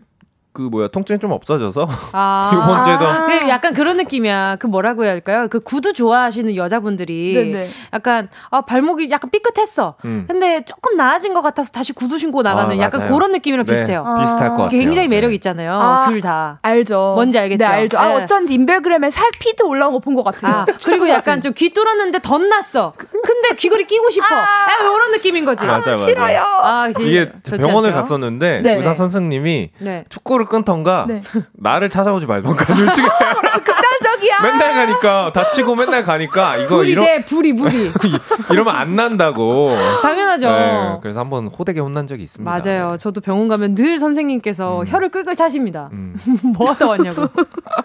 그 0.57 0.63
뭐야 0.63 0.89
통증이 0.89 1.19
좀 1.19 1.33
없어져서 1.33 1.87
아~ 2.13 2.51
이번 2.55 2.83
주에도 2.83 3.07
아~ 3.07 3.27
그 3.27 3.49
약간 3.51 3.75
그런 3.75 3.99
느낌이야. 3.99 4.57
그 4.59 4.67
뭐라고 4.67 5.05
해야 5.05 5.13
할까요? 5.13 5.49
그 5.51 5.61
구두 5.61 5.93
좋아하시는 5.93 6.57
여자분들이 6.57 7.35
네네. 7.35 7.71
약간 7.93 8.29
아 8.51 8.63
발목이 8.63 9.11
약간 9.11 9.31
삐끗했어. 9.31 9.97
음. 10.07 10.25
근데 10.27 10.65
조금 10.65 10.97
나아진 10.97 11.35
것 11.35 11.43
같아서 11.43 11.71
다시 11.73 11.93
구두 11.93 12.17
신고 12.17 12.41
나가는 12.41 12.75
아, 12.75 12.79
약간 12.83 13.07
그런 13.07 13.33
느낌이랑 13.33 13.67
네. 13.67 13.73
비슷해요. 13.73 14.03
아~ 14.07 14.21
비슷할 14.21 14.49
것 14.51 14.57
같아요. 14.65 14.71
굉장히 14.81 15.09
매력 15.09 15.29
네. 15.29 15.35
있잖아요. 15.35 15.73
아, 15.75 16.01
둘 16.07 16.23
다. 16.23 16.59
알죠. 16.63 17.13
뭔지 17.17 17.39
알겠죠? 17.39 17.59
네, 17.63 17.71
알죠. 17.71 17.99
아, 17.99 18.09
네. 18.09 18.23
어쩐지 18.23 18.55
인별그램에 18.55 19.11
살 19.11 19.29
피드 19.39 19.63
올라온 19.63 19.93
거 19.93 19.99
본 20.01 20.15
것 20.15 20.23
같아요. 20.25 20.55
아, 20.63 20.67
그리고 20.83 21.07
약간 21.11 21.41
좀 21.43 21.53
귀 21.53 21.71
뚫었는데 21.75 22.21
덧났어. 22.21 22.95
근데 22.97 23.55
귀걸이 23.57 23.87
끼고 23.87 24.09
싶어. 24.11 24.27
아, 24.35 24.67
이런 24.81 25.11
느낌인 25.13 25.45
거지. 25.45 25.65
맞아, 25.67 25.91
맞아. 25.91 25.97
싫어요. 26.07 26.41
아, 26.63 26.89
이게 27.01 27.31
병원을 27.43 27.91
않죠? 27.91 28.01
갔었는데 28.01 28.61
네. 28.63 28.77
의사 28.77 28.95
선생님이 28.95 29.71
네. 29.79 30.05
축구를 30.09 30.46
끊던가 30.47 31.05
네. 31.09 31.23
나를 31.55 31.91
찾아오지 31.91 32.27
말던가 32.27 32.65
둘 32.75 32.91
중에 32.93 33.07
극단적이야. 34.17 34.43
맨날 34.43 34.75
가니까 34.75 35.33
다치고 35.33 35.75
맨날 35.75 36.03
가니까 36.03 36.57
이거 36.57 36.77
불이 36.77 36.91
이러, 36.91 37.03
돼 37.03 37.25
불이 37.25 37.53
불이 37.55 37.93
이러면 38.51 38.75
안 38.75 38.97
난다고. 38.97 39.77
당연하죠. 40.03 40.51
네, 40.51 40.99
그래서 41.03 41.21
한번 41.21 41.47
호되게 41.47 41.81
혼난 41.81 42.07
적이 42.07 42.23
있습니다. 42.23 42.51
맞아요. 42.51 42.93
네. 42.93 42.99
저도 42.99 43.21
병원 43.21 43.49
가면 43.49 43.75
늘 43.75 43.99
선생님께서 43.99 44.81
음. 44.81 44.87
혀를 44.87 45.11
끌끌 45.11 45.37
차십니다. 45.37 45.91
음. 45.93 46.17
뭐 46.57 46.71
하다 46.71 46.87
왔냐고. 46.89 47.29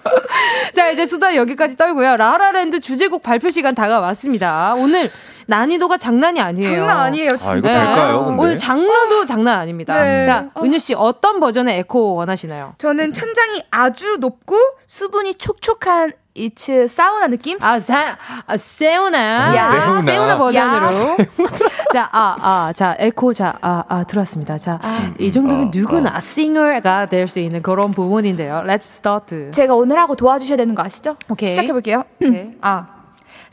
자 0.73 0.89
이제 0.89 1.05
수다 1.05 1.35
여기까지 1.35 1.77
떨고요. 1.77 2.17
라라랜드 2.17 2.79
주제곡 2.79 3.23
발표 3.23 3.49
시간 3.49 3.75
다가왔습니다. 3.75 4.73
오늘 4.77 5.09
난이도가 5.47 5.97
장난이 5.97 6.39
아니에요. 6.39 6.77
장난 6.77 6.97
아니에요, 6.99 7.37
진짜. 7.37 7.53
아, 7.53 7.57
이거 7.57 7.67
될까요? 7.67 8.25
근데? 8.25 8.41
오늘 8.41 8.57
장르도 8.57 9.25
장난 9.25 9.59
아닙니다. 9.59 10.01
네. 10.01 10.25
자, 10.25 10.49
은유 10.57 10.79
씨 10.79 10.93
어떤 10.93 11.39
버전의 11.41 11.77
에코 11.79 12.13
원하시나요? 12.15 12.75
저는 12.77 13.11
천장이 13.11 13.63
아주 13.69 14.17
높고 14.19 14.55
수분이 14.85 15.35
촉촉한 15.35 16.13
이츠 16.33 16.87
사우나 16.87 17.27
느낌? 17.27 17.57
아, 17.61 17.77
사, 17.79 18.15
아 18.47 18.55
세우나. 18.57 19.53
야, 19.55 19.71
세우나, 19.71 20.01
세우나 20.01 20.37
버전으로. 20.37 20.85
야. 20.85 20.87
자, 21.93 22.09
아, 22.11 22.37
아, 22.39 22.73
자, 22.73 22.95
에코, 22.99 23.33
자, 23.33 23.57
아, 23.61 23.83
아, 23.89 24.03
들어왔습니다. 24.05 24.57
자, 24.57 24.79
아. 24.81 25.11
이 25.19 25.29
정도면 25.29 25.67
어, 25.67 25.71
누구나 25.73 26.13
어. 26.15 26.19
싱어가 26.21 27.07
될 27.07 27.27
수 27.27 27.39
있는 27.39 27.61
그런 27.61 27.91
부분인데요. 27.91 28.63
Let's 28.65 28.83
start. 28.83 29.51
제가 29.51 29.75
오늘 29.75 29.97
하고 29.99 30.15
도와주셔야 30.15 30.55
되는 30.57 30.73
거 30.73 30.83
아시죠? 30.83 31.15
오케이. 31.29 31.51
시작해볼게요. 31.51 32.03
네. 32.19 32.51
아. 32.61 32.85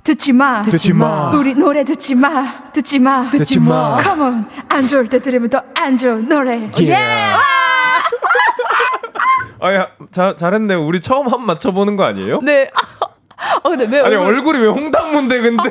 듣지 0.04 0.32
마. 0.32 0.62
듣지 0.62 0.92
마. 0.92 1.30
우리 1.32 1.54
노래 1.54 1.84
듣지 1.84 2.14
마. 2.14 2.70
듣지 2.72 2.98
마. 3.00 3.28
듣지 3.30 3.58
마. 3.60 3.98
Come 4.02 4.22
on. 4.22 4.46
안 4.68 4.86
좋을 4.86 5.08
때 5.08 5.18
들으면 5.18 5.50
더 5.50 5.62
안 5.74 5.96
좋은 5.96 6.28
노래. 6.28 6.52
Yeah. 6.74 6.92
yeah. 6.94 7.67
아야, 9.60 9.88
잘 10.10 10.36
잘했네. 10.36 10.74
우리 10.74 11.00
처음 11.00 11.28
한 11.28 11.42
맞춰보는 11.44 11.96
거 11.96 12.04
아니에요? 12.04 12.40
네. 12.42 12.70
어, 13.62 13.68
근데 13.70 13.84
왜 13.90 14.00
아니 14.02 14.14
얼굴... 14.16 14.34
얼굴 14.34 14.56
이 14.56 14.60
왜 14.60 14.68
홍당무인데 14.68 15.40
근데? 15.40 15.62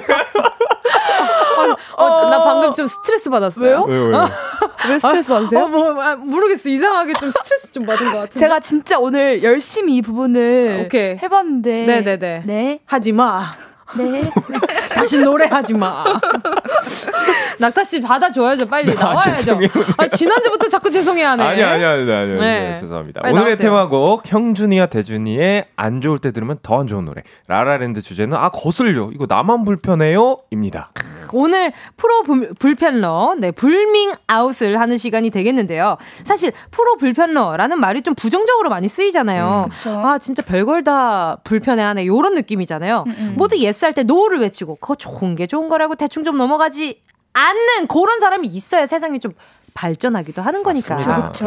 어, 1.98 2.04
어, 2.04 2.30
나 2.30 2.44
방금 2.44 2.74
좀 2.74 2.86
스트레스 2.88 3.30
받았어요. 3.30 3.84
왜요? 3.84 3.84
왜요? 3.84 4.04
왜요? 4.10 4.30
왜 4.90 5.00
스트레스 5.00 5.30
받으세요? 5.30 5.60
어, 5.64 5.68
뭐, 5.68 6.02
아, 6.02 6.16
모르겠어. 6.16 6.70
이상하게 6.70 7.14
좀 7.14 7.32
스트레스 7.32 7.72
좀 7.72 7.86
받은 7.86 8.06
것 8.12 8.14
같은데. 8.20 8.40
제가 8.40 8.60
진짜 8.60 9.00
오늘 9.00 9.42
열심히 9.44 9.96
이 9.98 10.02
부분을 10.02 10.84
오케이. 10.86 11.18
해봤는데. 11.18 11.86
네네네. 11.88 12.44
네. 12.46 12.80
하지 12.86 13.12
마. 13.12 13.52
네. 13.96 14.30
다시 14.94 15.18
노래하지 15.20 15.74
마. 15.74 16.04
낙타 17.60 17.84
씨 17.84 18.02
받아줘야죠. 18.02 18.68
빨리 18.68 18.92
아, 18.92 18.96
나와야죠. 18.96 19.60
아, 19.98 20.08
지난주부터 20.08 20.68
자꾸 20.70 20.92
죄송해하네. 20.92 21.44
아니 21.44 21.64
아니 21.64 21.84
아니 21.86 22.12
아니 22.12 22.36
네. 22.36 22.72
네, 22.72 22.80
죄송합니다. 22.80 23.22
오늘의 23.22 23.36
나오세요. 23.42 23.56
테마곡 23.56 24.24
형준이와 24.32 24.88
대준이의 24.88 25.66
안 25.76 26.02
좋을 26.02 26.20
때 26.20 26.32
들으면 26.32 26.58
더 26.64 26.78
안 26.78 26.86
좋은 26.88 27.06
노래. 27.06 27.24
라라랜드 27.48 28.02
주제는 28.02 28.38
아 28.38 28.50
거슬려. 28.50 29.10
이거 29.14 29.26
나만 29.28 29.64
불편해요입니다. 29.66 30.92
오늘 31.34 31.72
프로 31.96 32.24
불, 32.24 32.54
불편러, 32.60 33.36
네 33.40 33.52
불밍아웃을 33.52 34.80
하는 34.80 34.98
시간이 34.98 35.30
되겠는데요. 35.30 35.98
사실 36.24 36.52
프로 36.72 36.96
불편러라는 36.98 37.80
말이 37.80 38.02
좀 38.02 38.16
부정적으로 38.16 38.70
많이 38.70 38.88
쓰이잖아요. 38.88 39.68
음, 39.88 40.06
아 40.06 40.18
진짜 40.18 40.42
별걸 40.44 40.84
다 40.84 41.38
불편해하네. 41.44 42.06
요런 42.08 42.34
느낌이잖아요. 42.36 43.04
음, 43.08 43.16
음. 43.18 43.34
모두 43.38 43.58
yes 43.58 43.86
할 43.86 43.94
때 43.94 44.04
no를 44.04 44.40
외치고 44.40 44.76
그거 44.76 44.96
좋은 44.96 45.36
게 45.36 45.48
좋은 45.48 45.70
거라고 45.70 45.96
대충 45.96 46.24
좀 46.24 46.38
넘어가지 46.38 47.02
않는 47.34 47.88
그런 47.88 48.20
사람이 48.20 48.48
있어야 48.48 48.86
세상이 48.86 49.20
좀 49.20 49.34
발전하기도 49.74 50.42
하는 50.42 50.64
거니까. 50.64 50.96
그렇죠. 50.98 51.46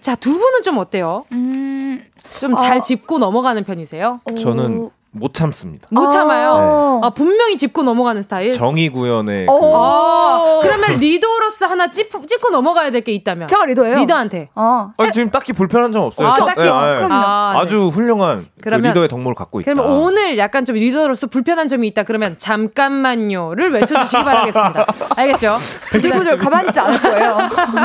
자, 0.00 0.14
두 0.14 0.38
분은 0.38 0.62
좀 0.62 0.76
어때요? 0.78 1.24
음, 1.32 2.04
좀잘 2.40 2.76
어, 2.76 2.80
짚고 2.80 3.18
넘어가는 3.18 3.64
편이세요? 3.64 4.20
저는 4.38 4.90
못 5.16 5.32
참습니다. 5.32 5.86
못 5.90 6.08
참아요. 6.10 7.00
네. 7.00 7.06
아, 7.06 7.10
분명히 7.10 7.56
짚고 7.56 7.84
넘어가는 7.84 8.22
스타일. 8.24 8.50
정의 8.50 8.88
구현의 8.88 9.46
그... 9.46 9.52
아, 9.52 10.58
그러면 10.60 10.96
리더로서 10.98 11.66
하나 11.66 11.90
짚, 11.90 12.10
짚고 12.10 12.50
넘어가야 12.50 12.90
될 12.90 13.04
게 13.04 13.12
있다면. 13.12 13.48
제가 13.48 13.66
리더예요. 13.66 13.96
리더한테. 13.98 14.48
어. 14.54 14.92
아, 14.96 15.10
지금 15.10 15.30
딱히 15.30 15.52
불편한 15.52 15.92
점 15.92 16.02
없어요. 16.04 16.26
아, 16.28 16.32
딱히. 16.36 16.60
네, 16.60 16.66
네. 16.66 17.06
아, 17.10 17.64
주 17.68 17.88
훌륭한 17.88 18.46
그 18.56 18.62
그러면, 18.64 18.90
리더의 18.90 19.08
덕목을 19.08 19.34
갖고 19.34 19.60
있다. 19.60 19.72
그러면 19.72 19.92
오늘 19.92 20.38
약간 20.38 20.64
좀 20.64 20.76
리더로서 20.76 21.26
불편한 21.28 21.68
점이 21.68 21.86
있다. 21.88 22.02
그러면 22.04 22.36
잠깐만요를 22.38 23.72
외쳐주시기 23.72 24.24
바라겠습니다. 24.24 24.86
알겠죠? 25.16 25.56
부들부들 25.92 26.36
가만히 26.38 26.68
있지 26.68 26.80
않을 26.80 27.00
거예요. 27.00 27.38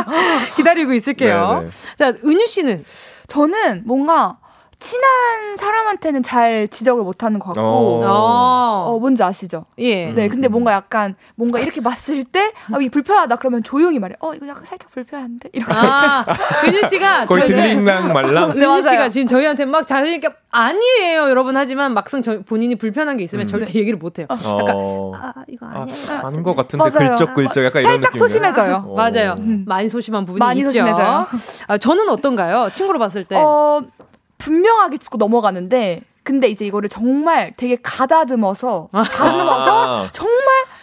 기다리고 0.56 0.94
있을게요. 0.94 1.54
네네. 1.58 1.66
네. 1.66 1.96
자, 1.98 2.14
은유 2.26 2.48
씨는 2.48 2.84
저는 3.28 3.84
뭔가 3.86 4.38
친한 4.80 5.58
사람한테는 5.58 6.24
잘 6.24 6.70
지적을 6.70 7.04
못하는 7.04 7.38
것 7.38 7.54
같고 7.54 8.02
어. 8.06 8.86
어, 8.88 9.00
뭔지 9.00 9.22
아시죠? 9.22 9.66
예. 9.78 10.08
네, 10.08 10.30
근데 10.30 10.48
뭔가 10.48 10.72
약간 10.72 11.16
뭔가 11.36 11.60
이렇게 11.60 11.82
봤을 11.82 12.24
때 12.24 12.54
아, 12.72 12.78
이 12.80 12.88
불편하다 12.88 13.36
그러면 13.36 13.62
조용히 13.62 14.00
말해. 14.00 14.16
어, 14.22 14.34
이거 14.34 14.48
약간 14.48 14.64
살짝 14.66 14.90
불편한데 14.92 15.50
이렇게. 15.52 15.74
아, 15.76 16.26
은유 16.66 16.88
씨가 16.88 17.26
거의 17.28 17.48
들링랑 17.48 18.14
말랑. 18.14 18.52
은유 18.58 18.82
씨가 18.82 19.10
지금 19.10 19.28
저희한테 19.28 19.66
막 19.66 19.86
자신 19.86 20.14
있게 20.14 20.30
아니에요, 20.52 21.30
여러분 21.30 21.58
하지만 21.58 21.94
막상 21.94 22.22
저, 22.22 22.42
본인이 22.42 22.76
불편한 22.76 23.18
게 23.18 23.24
있으면 23.26 23.46
음. 23.46 23.48
절대 23.48 23.74
네. 23.74 23.80
얘기를 23.80 24.00
못 24.00 24.18
해요. 24.18 24.28
약간 24.30 24.76
어. 24.76 25.12
아, 25.14 25.34
이거 25.50 25.66
아니에요. 25.66 25.88
아, 26.12 26.28
아닌 26.28 26.42
것 26.42 26.56
같은데 26.56 26.90
글쩍 26.90 27.34
글쩍 27.34 27.66
약간 27.66 27.82
이런 27.82 27.96
살짝 27.96 28.18
소심해져요. 28.18 28.86
어. 28.88 28.96
맞아요. 28.96 29.36
음. 29.40 29.66
많이 29.68 29.90
소심한 29.90 30.24
부분이 30.24 30.40
많이 30.40 30.62
있죠. 30.62 30.70
소심해져요. 30.70 31.28
아, 31.68 31.78
저는 31.78 32.08
어떤가요? 32.10 32.70
친구로 32.74 32.98
봤을 32.98 33.26
때. 33.26 33.36
어, 33.36 33.82
분명하게 34.40 34.98
짚고 34.98 35.18
넘어가는데 35.18 36.02
근데 36.24 36.48
이제 36.48 36.66
이거를 36.66 36.90
정말 36.90 37.54
되게 37.56 37.78
가다듬어서 37.82 38.90
가듬어서 38.92 40.06
아. 40.06 40.10
정말 40.12 40.36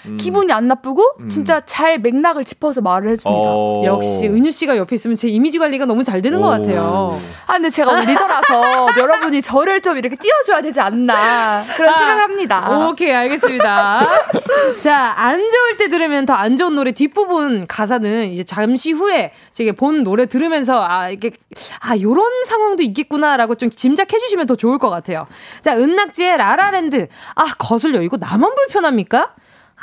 음. 0.07 0.17
기분이 0.17 0.53
안 0.53 0.69
나쁘고 0.69 1.03
음. 1.21 1.29
진짜 1.29 1.61
잘 1.67 1.99
맥락을 1.99 2.45
짚어서 2.45 2.81
말을 2.81 3.11
해줍니다. 3.11 3.49
어. 3.51 3.83
역시 3.85 4.29
은유 4.29 4.51
씨가 4.51 4.77
옆에 4.77 4.95
있으면 4.95 5.17
제 5.17 5.29
이미지 5.29 5.59
관리가 5.59 5.87
너무 5.87 6.05
잘 6.05 6.23
되는 6.23 6.39
오. 6.39 6.43
것 6.43 6.49
같아요. 6.49 7.19
아 7.47 7.53
근데 7.55 7.71
제가 7.71 8.01
리더라서 8.01 8.89
여러분이 8.99 9.43
저를 9.43 9.81
좀 9.81 9.99
이렇게 9.99 10.17
띄워줘야 10.17 10.63
되지 10.63 10.81
않나 10.81 11.63
그런 11.77 11.93
아. 11.95 11.99
생각을 11.99 12.23
합니다. 12.23 12.87
오케이 12.89 13.13
알겠습니다. 13.13 14.09
자 14.83 15.15
안 15.17 15.39
좋을 15.39 15.77
때 15.79 15.89
들으면 15.89 16.25
더 16.27 16.35
안 16.37 16.57
좋은 16.57 16.75
노래 16.75 16.93
뒷부분 16.93 17.67
가사는 17.67 18.27
이제 18.29 18.45
잠시 18.45 18.93
후에 18.93 19.33
제가 19.53 19.73
본 19.73 20.05
노래 20.05 20.27
들으면서 20.27 20.85
아 20.85 21.09
이게 21.09 21.31
아 21.81 21.99
요런 21.99 22.45
상황도 22.45 22.83
있겠구나라고 22.83 23.55
좀 23.55 23.71
짐작해 23.71 24.19
주시면 24.19 24.47
더 24.47 24.55
좋을 24.55 24.79
것 24.79 24.91
같아요. 24.91 25.27
자 25.63 25.77
은낙지의 25.77 26.37
라라랜드 26.37 27.09
아 27.35 27.55
거슬려 27.59 28.03
이거 28.03 28.17
나만 28.19 28.55
불편합니까? 28.55 29.35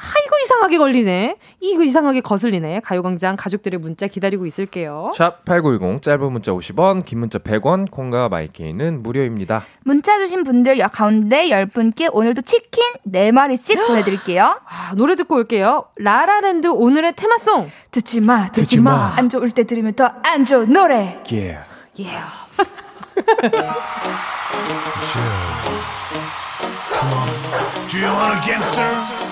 아이고 0.04 0.36
이상하게 0.43 0.78
걸리네. 0.78 1.38
이거 1.62 1.84
이상하게 1.84 2.22
거슬리네. 2.22 2.82
가요광장 2.82 3.36
가족들의 3.38 3.80
문자 3.80 4.08
기다리고 4.08 4.45
있을게요. 4.45 5.12
샵 5.16 5.45
8910 5.45 6.01
짧은 6.01 6.32
문자 6.32 6.51
50원 6.51 7.06
긴 7.06 7.20
문자 7.20 7.39
100원 7.39 7.89
콩과 7.89 8.30
마이케이는 8.30 9.01
무료입니다. 9.01 9.66
문자 9.84 10.18
주신 10.18 10.43
분들 10.43 10.78
가운데 10.91 11.47
10분께 11.49 12.10
오늘도 12.12 12.41
치킨 12.41 12.84
4마리씩 13.08 13.88
보내드릴게요. 13.88 14.60
아, 14.68 14.93
노래 14.95 15.16
듣고 15.16 15.36
올게요. 15.36 15.86
라라랜드 15.95 16.68
오늘의 16.68 17.14
테마송 17.16 17.70
듣지 17.91 18.20
마 18.22 18.51
듣지마 18.51 19.14
안 19.18 19.30
좋을 19.30 19.51
때 19.51 19.64
들으면 19.64 19.93
더 19.93 20.12
안 20.26 20.43
좋은 20.45 20.72
노래 20.74 21.22
Yeah 21.32 21.60
Yeah. 21.97 22.26
Do 27.89 27.99
you 27.99 28.12
want 28.12 28.34
a 28.34 28.39
gangster? 28.41 29.23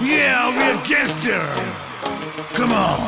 Yeah, 0.00 0.56
we're 0.56 0.82
gangster. 0.84 1.40
Come 2.54 2.72
on. 2.72 2.98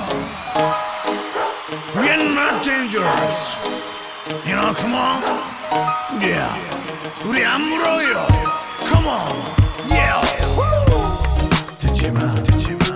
We're 1.95 2.35
not 2.35 2.63
dangerous. 2.63 3.57
You 4.45 4.55
know, 4.55 4.75
come 4.75 4.95
on. 4.95 5.23
Yeah. 6.21 6.53
우리 7.25 7.43
안 7.43 7.63
물어요. 7.63 8.27
Come 8.85 9.09
on. 9.09 9.35
Yeah. 9.89 10.21
듣지 11.81 12.11
마. 12.11 12.35
듣지 12.45 12.75
마. 12.75 12.92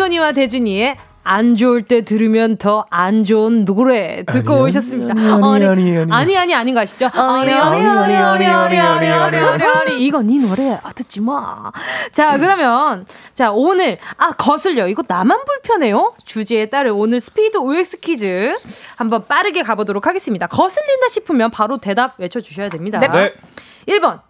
형돈이와 0.00 0.32
대준이의 0.32 0.96
안 1.22 1.56
좋을 1.56 1.82
때 1.82 2.02
들으면 2.06 2.56
더 2.56 2.86
안 2.90 3.22
좋은 3.24 3.66
노래 3.66 4.24
듣고 4.24 4.54
아니, 4.54 4.62
오셨습니다. 4.62 5.12
아니 5.14 5.44
아니 5.44 5.66
아니 5.66 5.98
아니 5.98 6.12
아니 6.12 6.36
아니 6.38 6.54
아닌 6.54 6.74
거 6.74 6.80
아시죠? 6.80 7.10
아니 7.12 7.52
아니 7.52 7.86
아니 7.86 8.16
아니 8.16 8.46
아니 8.46 8.78
아니 8.78 9.06
아니 9.08 9.36
아니 9.36 9.62
아니 9.64 10.04
이거 10.04 10.22
네 10.22 10.38
노래 10.38 10.78
아 10.82 10.92
듣지 10.94 11.20
마. 11.20 11.70
자 12.12 12.38
그러면 12.38 13.04
자 13.34 13.52
오늘 13.52 13.98
아 14.16 14.30
거슬려 14.32 14.88
이거 14.88 15.02
나만 15.06 15.44
불편해요 15.44 16.14
주제에 16.24 16.70
따른 16.70 16.92
오늘 16.92 17.20
스피드 17.20 17.58
OX 17.58 18.00
퀴즈 18.00 18.56
한번 18.96 19.26
빠르게 19.26 19.62
가보도록 19.62 20.06
하겠습니다. 20.06 20.46
거슬린다 20.46 21.08
싶으면 21.08 21.50
바로 21.50 21.76
대답 21.76 22.14
외쳐주셔야 22.18 22.70
됩니다. 22.70 22.98
네. 23.00 23.34
1번 23.86 24.20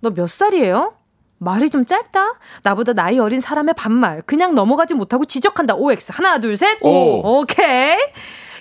너 0.00 0.10
몇 0.10 0.28
살이에요? 0.28 0.92
말이 1.38 1.68
좀 1.70 1.84
짧다? 1.84 2.34
나보다 2.62 2.92
나이 2.92 3.18
어린 3.18 3.40
사람의 3.40 3.74
반말. 3.76 4.22
그냥 4.26 4.54
넘어가지 4.54 4.94
못하고 4.94 5.24
지적한다. 5.24 5.74
OX. 5.74 6.12
하나, 6.14 6.38
둘, 6.38 6.56
셋. 6.56 6.78
오. 6.82 7.40
오케이. 7.40 7.96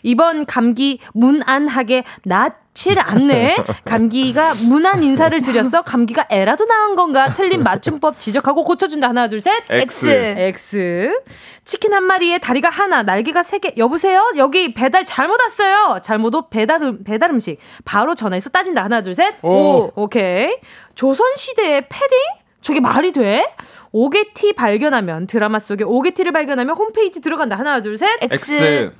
이번 0.05 0.45
감기 0.45 0.99
문안하게 1.13 2.03
낫질 2.25 2.99
않네. 2.99 3.55
감기가 3.85 4.53
문안 4.67 5.01
인사를 5.01 5.41
드렸어. 5.41 5.83
감기가 5.83 6.27
에라도 6.29 6.65
나은 6.65 6.95
건가? 6.95 7.29
틀린 7.29 7.63
맞춤법 7.63 8.19
지적하고 8.19 8.65
고쳐준다. 8.65 9.07
하나, 9.07 9.29
둘, 9.29 9.39
셋. 9.39 9.63
X. 9.69 10.05
X. 10.37 11.21
치킨 11.63 11.93
한 11.93 12.03
마리에 12.03 12.37
다리가 12.39 12.69
하나, 12.69 13.03
날개가 13.03 13.43
세 13.43 13.59
개. 13.59 13.71
여보세요? 13.77 14.29
여기 14.35 14.73
배달 14.73 15.05
잘못 15.05 15.39
왔어요. 15.39 15.99
잘못 16.03 16.35
오 16.35 16.49
배달, 16.49 16.81
음, 16.83 17.03
배달 17.05 17.29
음식. 17.31 17.57
바로 17.85 18.13
전화해서 18.13 18.49
따진다. 18.49 18.83
하나, 18.83 18.99
둘, 19.01 19.15
셋. 19.15 19.35
오. 19.41 19.89
오케이. 19.95 20.53
조선시대의 20.95 21.87
패딩? 21.87 22.19
저게 22.63 22.79
말이 22.79 23.11
돼? 23.11 23.45
오게티 23.91 24.53
발견하면 24.53 25.27
드라마 25.27 25.59
속에 25.59 25.83
오게티를 25.83 26.31
발견하면 26.31 26.75
홈페이지 26.75 27.21
들어간다. 27.21 27.55
하나, 27.57 27.81
둘, 27.81 27.97
셋. 27.97 28.07
X. 28.23 28.91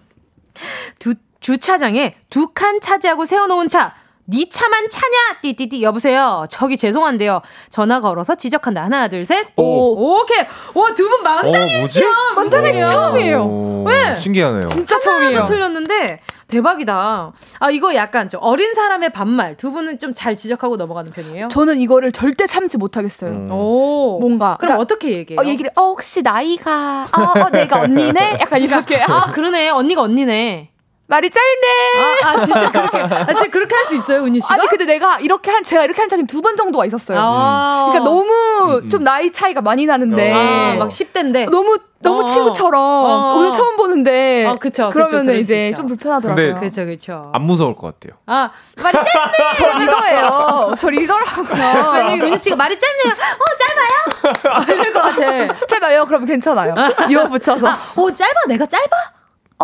두, 0.99 1.15
주차장에 1.39 2.15
두 2.29 2.53
칸 2.53 2.79
차지하고 2.79 3.25
세워놓은 3.25 3.69
차. 3.69 3.95
니 4.29 4.49
차만 4.49 4.89
차냐? 4.89 5.39
띠띠띠 5.41 5.81
여보세요. 5.83 6.45
저기 6.49 6.77
죄송한데요. 6.77 7.41
전화 7.69 7.99
걸어서 7.99 8.35
지적한다. 8.35 8.81
하나 8.83 9.09
둘 9.09 9.25
셋. 9.25 9.47
오. 9.57 10.21
오케이. 10.21 10.45
와 10.73 10.91
두 10.95 11.09
분 11.09 11.23
만장일치야. 11.23 12.07
만장일치 12.35 12.85
처음이에요. 12.85 13.83
왜? 13.85 14.15
신기하네요. 14.15 14.67
진짜 14.69 14.97
처음이에요. 14.99 15.43
틀렸는데 15.43 16.21
대박이다. 16.53 17.33
아, 17.59 17.69
이거 17.71 17.93
약간 17.95 18.29
좀 18.29 18.39
어린 18.43 18.73
사람의 18.73 19.11
반말. 19.11 19.57
두 19.57 19.71
분은 19.71 19.99
좀 19.99 20.13
잘 20.13 20.37
지적하고 20.37 20.77
넘어가는 20.77 21.11
편이에요? 21.11 21.47
저는 21.49 21.79
이거를 21.79 22.11
절대 22.11 22.45
참지 22.47 22.77
못하겠어요. 22.77 23.31
음. 23.31 23.51
오. 23.51 24.19
뭔가. 24.21 24.57
그럼 24.57 24.75
그러니까, 24.75 24.79
어떻게 24.79 25.11
얘기해요? 25.11 25.41
어, 25.41 25.45
얘기를, 25.45 25.71
어, 25.75 25.81
혹시 25.87 26.21
나이가, 26.21 27.07
어, 27.11 27.39
어 27.39 27.49
내가 27.49 27.81
언니네? 27.81 28.37
약간 28.39 28.61
이렇게. 28.61 29.01
아, 29.01 29.31
그러네. 29.31 29.69
언니가 29.69 30.01
언니네. 30.03 30.69
말이 31.05 31.29
짧네. 31.29 32.23
아, 32.23 32.29
아, 32.29 32.45
진짜 32.45 32.71
그렇게, 32.71 32.97
아, 33.01 33.25
진짜 33.27 33.47
그렇게 33.51 33.75
할 33.75 33.85
수 33.85 33.95
있어요, 33.95 34.23
은희 34.23 34.39
씨가? 34.39 34.53
아니, 34.53 34.67
근데 34.67 34.85
내가 34.85 35.19
이렇게 35.19 35.51
한, 35.51 35.61
제가 35.63 35.83
이렇게 35.83 35.99
한 36.01 36.09
적이 36.09 36.23
두 36.25 36.41
번 36.41 36.55
정도가 36.55 36.85
있었어요. 36.85 37.19
아~ 37.21 37.89
그러니까 37.91 38.09
너무 38.09 38.31
음, 38.31 38.83
음. 38.85 38.89
좀 38.89 39.03
나이 39.03 39.31
차이가 39.31 39.61
많이 39.61 39.85
나는데. 39.85 40.31
아, 40.33 40.75
막 40.79 40.87
10대인데. 40.87 41.49
너무 41.51 41.77
너무 41.99 42.21
어. 42.23 42.25
친구처럼 42.25 42.73
어. 42.81 43.35
오늘 43.37 43.53
처음 43.53 43.77
보는데 43.77 44.45
어, 44.45 44.57
그쵸, 44.59 44.89
그러면 44.91 45.25
그쵸, 45.25 45.37
이제 45.37 45.73
좀 45.73 45.87
불편하더라고요. 45.87 46.55
그렇죠, 46.55 46.83
그렇죠. 46.83 47.31
안 47.33 47.43
무서울 47.43 47.75
것 47.77 47.97
같아요. 47.97 48.19
아 48.25 48.51
말이 48.81 48.93
짧네. 48.97 49.51
저 49.55 49.73
리더예요. 49.77 50.75
저 50.77 50.89
리더라고요. 50.89 51.63
아니 51.95 52.19
은희 52.21 52.37
씨가 52.37 52.57
말이 52.57 52.77
짧네요. 52.77 53.13
어 53.13 54.33
짧아요? 54.59 54.65
이럴 54.81 54.93
것 54.93 55.01
같아. 55.01 55.65
짧아요? 55.67 56.05
그러면 56.05 56.27
괜찮아요. 56.27 56.75
이어 57.09 57.25
붙여서. 57.29 57.65
아, 57.69 57.77
오 57.95 58.11
짧아? 58.11 58.33
내가 58.49 58.65
짧아? 58.65 58.85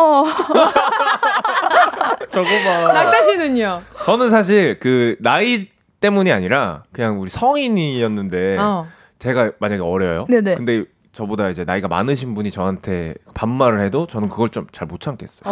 어. 0.00 0.24
저거 2.30 2.48
봐. 2.48 2.92
낙타 2.92 3.22
씨는요? 3.22 3.82
저는 4.04 4.30
사실 4.30 4.78
그 4.80 5.16
나이 5.20 5.66
때문이 6.00 6.32
아니라 6.32 6.84
그냥 6.92 7.20
우리 7.20 7.28
성인이었는데 7.30 8.56
어. 8.58 8.86
제가 9.18 9.52
만약에 9.58 9.82
어려요. 9.82 10.26
네네. 10.28 10.54
근데 10.54 10.84
저보다 11.12 11.48
이제 11.48 11.64
나이가 11.64 11.88
많으신 11.88 12.34
분이 12.34 12.52
저한테 12.52 13.14
반말을 13.34 13.80
해도 13.80 14.06
저는 14.06 14.28
그걸 14.28 14.48
좀 14.48 14.66
잘 14.70 14.86
못 14.86 15.00
참겠어요. 15.00 15.42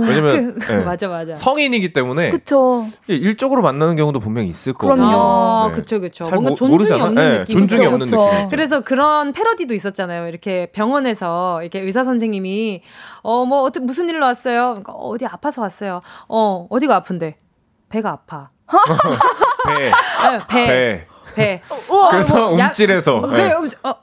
네. 0.00 0.08
왜냐면 0.08 0.54
그, 0.58 0.72
네. 0.72 0.84
맞아 0.84 1.08
맞아 1.08 1.34
성인이기 1.34 1.92
때문에 1.92 2.30
그쵸. 2.30 2.84
일적으로 3.08 3.60
만나는 3.62 3.96
경우도 3.96 4.20
분명히 4.20 4.48
있을 4.48 4.72
거고. 4.72 4.94
그럼요. 4.94 5.16
아, 5.16 5.68
네. 5.68 5.74
그쵸 5.74 6.00
그쵸. 6.00 6.24
뭔가 6.30 6.50
존중이 6.50 6.70
모르잖아. 6.70 7.04
없는 7.06 7.22
네, 7.32 7.38
느낌. 7.40 7.58
존중이 7.58 7.80
그쵸, 7.86 7.92
없는 7.92 8.06
느낌. 8.06 8.48
그래서 8.48 8.80
그런 8.80 9.32
패러디도 9.32 9.74
있었잖아요. 9.74 10.28
이렇게 10.28 10.70
병원에서 10.72 11.62
이렇게 11.62 11.80
의사 11.80 12.04
선생님이 12.04 12.82
어 13.22 13.44
뭐 13.44 13.62
어떻게 13.62 13.84
무슨 13.84 14.08
일로 14.08 14.24
왔어요? 14.26 14.68
그러니까 14.70 14.92
어디 14.92 15.26
아파서 15.26 15.60
왔어요. 15.62 16.00
어 16.28 16.66
어디가 16.70 16.94
아픈데? 16.96 17.36
배가 17.88 18.10
아파. 18.10 18.50
배. 19.66 19.74
네, 19.90 19.90
배. 20.48 20.66
배. 20.66 21.06
배. 21.34 21.62
우와, 21.92 22.08
그래서 22.10 22.50
뭐, 22.50 22.54
움찔해서. 22.66 23.22
야, 23.24 23.36
네. 23.36 23.52
어, 23.52 23.94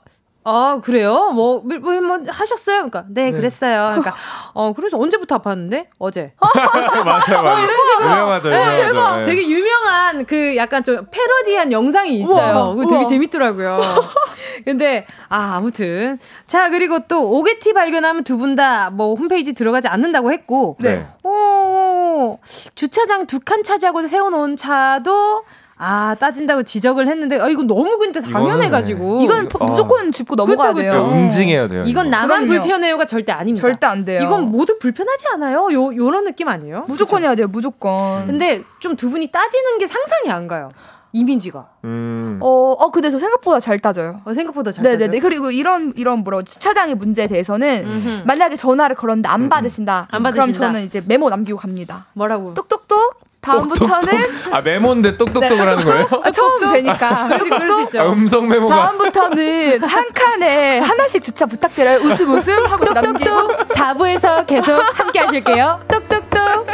아, 0.48 0.80
그래요? 0.82 1.30
뭐, 1.32 1.60
뭐, 1.64 1.78
뭐, 1.78 2.00
뭐 2.00 2.18
하셨어요? 2.28 2.76
그러니까, 2.78 3.04
네, 3.08 3.30
네, 3.30 3.32
그랬어요. 3.32 3.88
그러니까, 3.88 4.14
어, 4.54 4.72
그래서 4.72 4.98
언제부터 4.98 5.38
아팠는데? 5.38 5.86
어제. 5.98 6.32
맞아요, 6.40 7.04
맞아요. 7.04 7.54
어, 7.54 7.58
이런 7.60 7.74
식으로. 7.84 8.10
유명하죠, 8.10 8.48
네, 8.50 8.56
유명하죠. 8.56 8.92
대박. 8.94 9.16
네. 9.18 9.24
되게 9.24 9.48
유명한 9.48 10.24
그 10.26 10.56
약간 10.56 10.82
좀 10.82 11.06
패러디한 11.10 11.70
영상이 11.72 12.18
있어요. 12.20 12.74
우와, 12.76 12.86
되게 12.86 13.04
재밌더라고요. 13.06 13.80
근데, 14.64 15.06
아, 15.28 15.54
아무튼. 15.56 16.18
자, 16.46 16.70
그리고 16.70 17.00
또 17.08 17.30
오게티 17.30 17.72
발견하면 17.74 18.24
두 18.24 18.38
분 18.38 18.54
다 18.56 18.88
뭐 18.90 19.14
홈페이지 19.14 19.52
들어가지 19.52 19.88
않는다고 19.88 20.32
했고. 20.32 20.76
네. 20.80 21.06
오, 21.24 22.38
주차장 22.74 23.26
두 23.26 23.38
칸 23.40 23.62
차지하고 23.62 24.06
세워놓은 24.06 24.56
차도 24.56 25.44
아 25.78 26.14
따진다고 26.18 26.64
지적을 26.64 27.06
했는데 27.08 27.40
아 27.40 27.48
이거 27.48 27.62
너무 27.62 27.98
근데 27.98 28.20
당연해가지고 28.20 29.20
이건 29.22 29.48
어. 29.60 29.64
무조건 29.64 30.10
짚고 30.12 30.34
넘어가야 30.34 30.72
그쵸, 30.72 30.84
그쵸. 30.84 30.96
돼요. 31.04 31.12
응징해야 31.12 31.68
돼요. 31.68 31.84
이건 31.86 32.10
나만 32.10 32.46
그럼요. 32.46 32.62
불편해요가 32.62 33.04
절대 33.04 33.30
아닙니다. 33.32 33.66
절대 33.66 33.86
안 33.86 34.04
돼요. 34.04 34.22
이건 34.22 34.50
모두 34.50 34.76
불편하지 34.78 35.26
않아요? 35.34 35.68
요 35.72 35.94
요런 35.96 36.24
느낌 36.24 36.48
아니에요? 36.48 36.84
무조건 36.88 37.20
그쵸? 37.20 37.26
해야 37.28 37.34
돼요. 37.36 37.46
무조건. 37.48 38.26
근데 38.26 38.62
좀 38.80 38.96
두 38.98 39.10
분이 39.10 39.28
따지는 39.30 39.78
게 39.78 39.86
상상이 39.86 40.30
안 40.30 40.48
가요. 40.48 40.70
이미지가. 41.12 41.66
음. 41.84 42.38
어, 42.42 42.48
어, 42.72 42.90
근데 42.90 43.10
저 43.10 43.18
생각보다 43.18 43.60
잘 43.60 43.78
따져요. 43.78 44.20
어, 44.24 44.34
생각보다 44.34 44.72
잘 44.72 44.82
네네네. 44.82 45.06
따져요. 45.06 45.20
그리고 45.22 45.50
이런, 45.52 45.92
이런 45.96 46.18
뭐라고, 46.18 46.42
주차장의 46.42 46.96
문제에 46.96 47.28
대해서는 47.28 47.84
음흠. 47.86 48.22
만약에 48.26 48.56
전화를 48.56 48.96
걸었는데 48.96 49.28
안 49.28 49.48
받으신다. 49.48 50.08
안 50.10 50.22
받으신다. 50.22 50.42
그럼 50.42 50.52
저는 50.52 50.84
이제 50.84 51.00
메모 51.06 51.30
남기고 51.30 51.58
갑니다. 51.58 52.06
뭐라고? 52.12 52.52
똑똑똑. 52.54 53.20
다음부터는 53.40 54.00
똑똑똑? 54.00 54.54
아 54.54 54.60
메모인데 54.60 55.16
똑똑똑을 55.16 55.48
네. 55.56 55.64
하는 55.64 55.84
거예요? 55.84 56.06
아, 56.24 56.30
처음 56.30 56.72
되니까. 56.72 57.28
그럴 57.38 57.70
수 57.70 57.82
있죠. 57.82 58.00
아, 58.00 58.12
음성 58.12 58.48
메모가. 58.48 58.74
다음부터는 58.74 59.82
한 59.84 60.04
칸에 60.12 60.78
하나씩 60.80 61.22
주차 61.22 61.46
부탁드려요. 61.46 61.98
웃음 62.00 62.30
웃음 62.32 62.66
하고 62.66 62.84
남기고 62.92 63.48
4부에서 63.74 64.46
계속 64.46 64.80
함께 64.98 65.20
하실게요. 65.20 65.80
똑똑똑. 65.88 66.66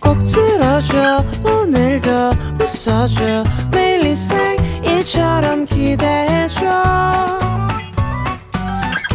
꼭 0.00 0.16
들어줘 0.24 1.24
오늘도 1.44 2.10
웃어줘 2.60 3.44
매일 3.72 4.02
일상일처럼 4.06 5.64
기대해줘 5.66 6.64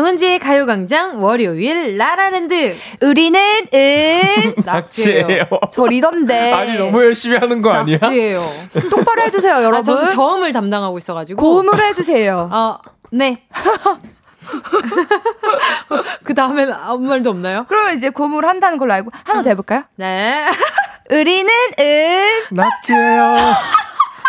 정은지의 0.00 0.40
가요광장 0.40 1.22
월요일 1.24 1.96
라라랜드 1.96 2.76
우리는 3.00 3.40
은 3.72 4.54
낙지예요. 4.62 5.46
저 5.72 5.86
리던데. 5.86 6.52
아니 6.52 6.76
너무 6.76 7.02
열심히 7.02 7.38
하는 7.38 7.62
거 7.62 7.70
아니야? 7.70 7.96
낙지예요. 7.98 8.42
똑바로 8.90 9.22
해주세요 9.22 9.54
여러분. 9.62 9.76
아, 9.78 9.82
저는 9.82 10.10
저음을 10.10 10.52
담당하고 10.52 10.98
있어가지고 10.98 11.42
고음으로 11.42 11.78
해주세요. 11.82 12.50
어, 12.52 12.78
네. 13.10 13.40
그 16.24 16.34
다음엔 16.34 16.70
아무 16.72 16.98
말도 17.08 17.30
없나요? 17.30 17.64
그러면 17.66 17.96
이제 17.96 18.10
고음으로 18.10 18.46
한다는 18.46 18.76
걸로 18.76 18.92
알고 18.92 19.10
한 19.24 19.36
번 19.36 19.44
더 19.44 19.48
해볼까요? 19.48 19.84
네. 19.96 20.44
우리는 21.10 21.50
은 21.80 22.26
낙지예요. 22.50 23.36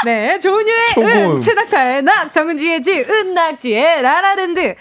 네, 0.05 0.37
조은유의 0.39 0.79
은, 0.99 1.39
최낙타의 1.41 2.03
낙, 2.03 2.31
정은지의 2.31 2.81
지, 2.83 2.99
은낙지의 3.09 4.01
라라랜드. 4.03 4.75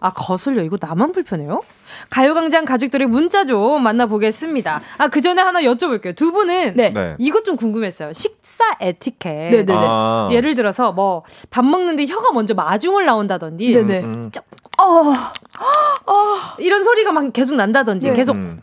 아, 0.00 0.12
거슬려. 0.12 0.62
이거 0.62 0.76
나만 0.80 1.12
불편해요? 1.12 1.62
가요광장 2.10 2.64
가족들의 2.64 3.08
문자 3.08 3.44
좀 3.44 3.82
만나보겠습니다. 3.82 4.80
아, 4.98 5.08
그 5.08 5.20
전에 5.20 5.42
하나 5.42 5.60
여쭤볼게요. 5.62 6.14
두 6.14 6.32
분은 6.32 6.74
네. 6.76 6.90
네. 6.90 7.16
이것 7.18 7.44
좀 7.44 7.56
궁금했어요. 7.56 8.12
식사 8.12 8.64
에티켓. 8.80 9.50
네네네. 9.50 9.72
아. 9.76 10.28
예를 10.32 10.54
들어서 10.54 10.92
뭐 10.92 11.24
밥 11.50 11.64
먹는데 11.64 12.06
혀가 12.06 12.32
먼저 12.32 12.54
마중을 12.54 13.04
나온다든지. 13.04 13.72
네네. 13.72 14.00
음, 14.00 14.14
음. 14.14 14.30
어, 14.80 15.12
어, 16.12 16.14
이런 16.58 16.84
소리가 16.84 17.10
막 17.12 17.32
계속 17.32 17.56
난다든지. 17.56 18.10
네. 18.10 18.14
계속. 18.14 18.36
음. 18.36 18.60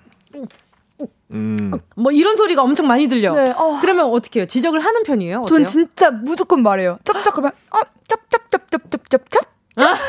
음. 1.31 1.71
뭐 1.95 2.11
이런 2.11 2.36
소리가 2.38 2.61
엄청 2.61 2.88
많이 2.88 3.07
들려. 3.07 3.33
네, 3.33 3.51
어. 3.57 3.79
그러면 3.81 4.05
어떻게 4.05 4.39
해요? 4.39 4.45
지적을 4.47 4.79
하는 4.79 5.03
편이에요? 5.03 5.39
어때요? 5.39 5.47
전 5.47 5.65
진짜 5.65 6.11
무조건 6.11 6.63
말해요. 6.63 6.99
짭짭 7.03 7.33
그러면 7.33 7.51
어, 7.71 7.79
짭짭짭짭짭짭짭 8.07 9.54
그러니까 9.76 9.99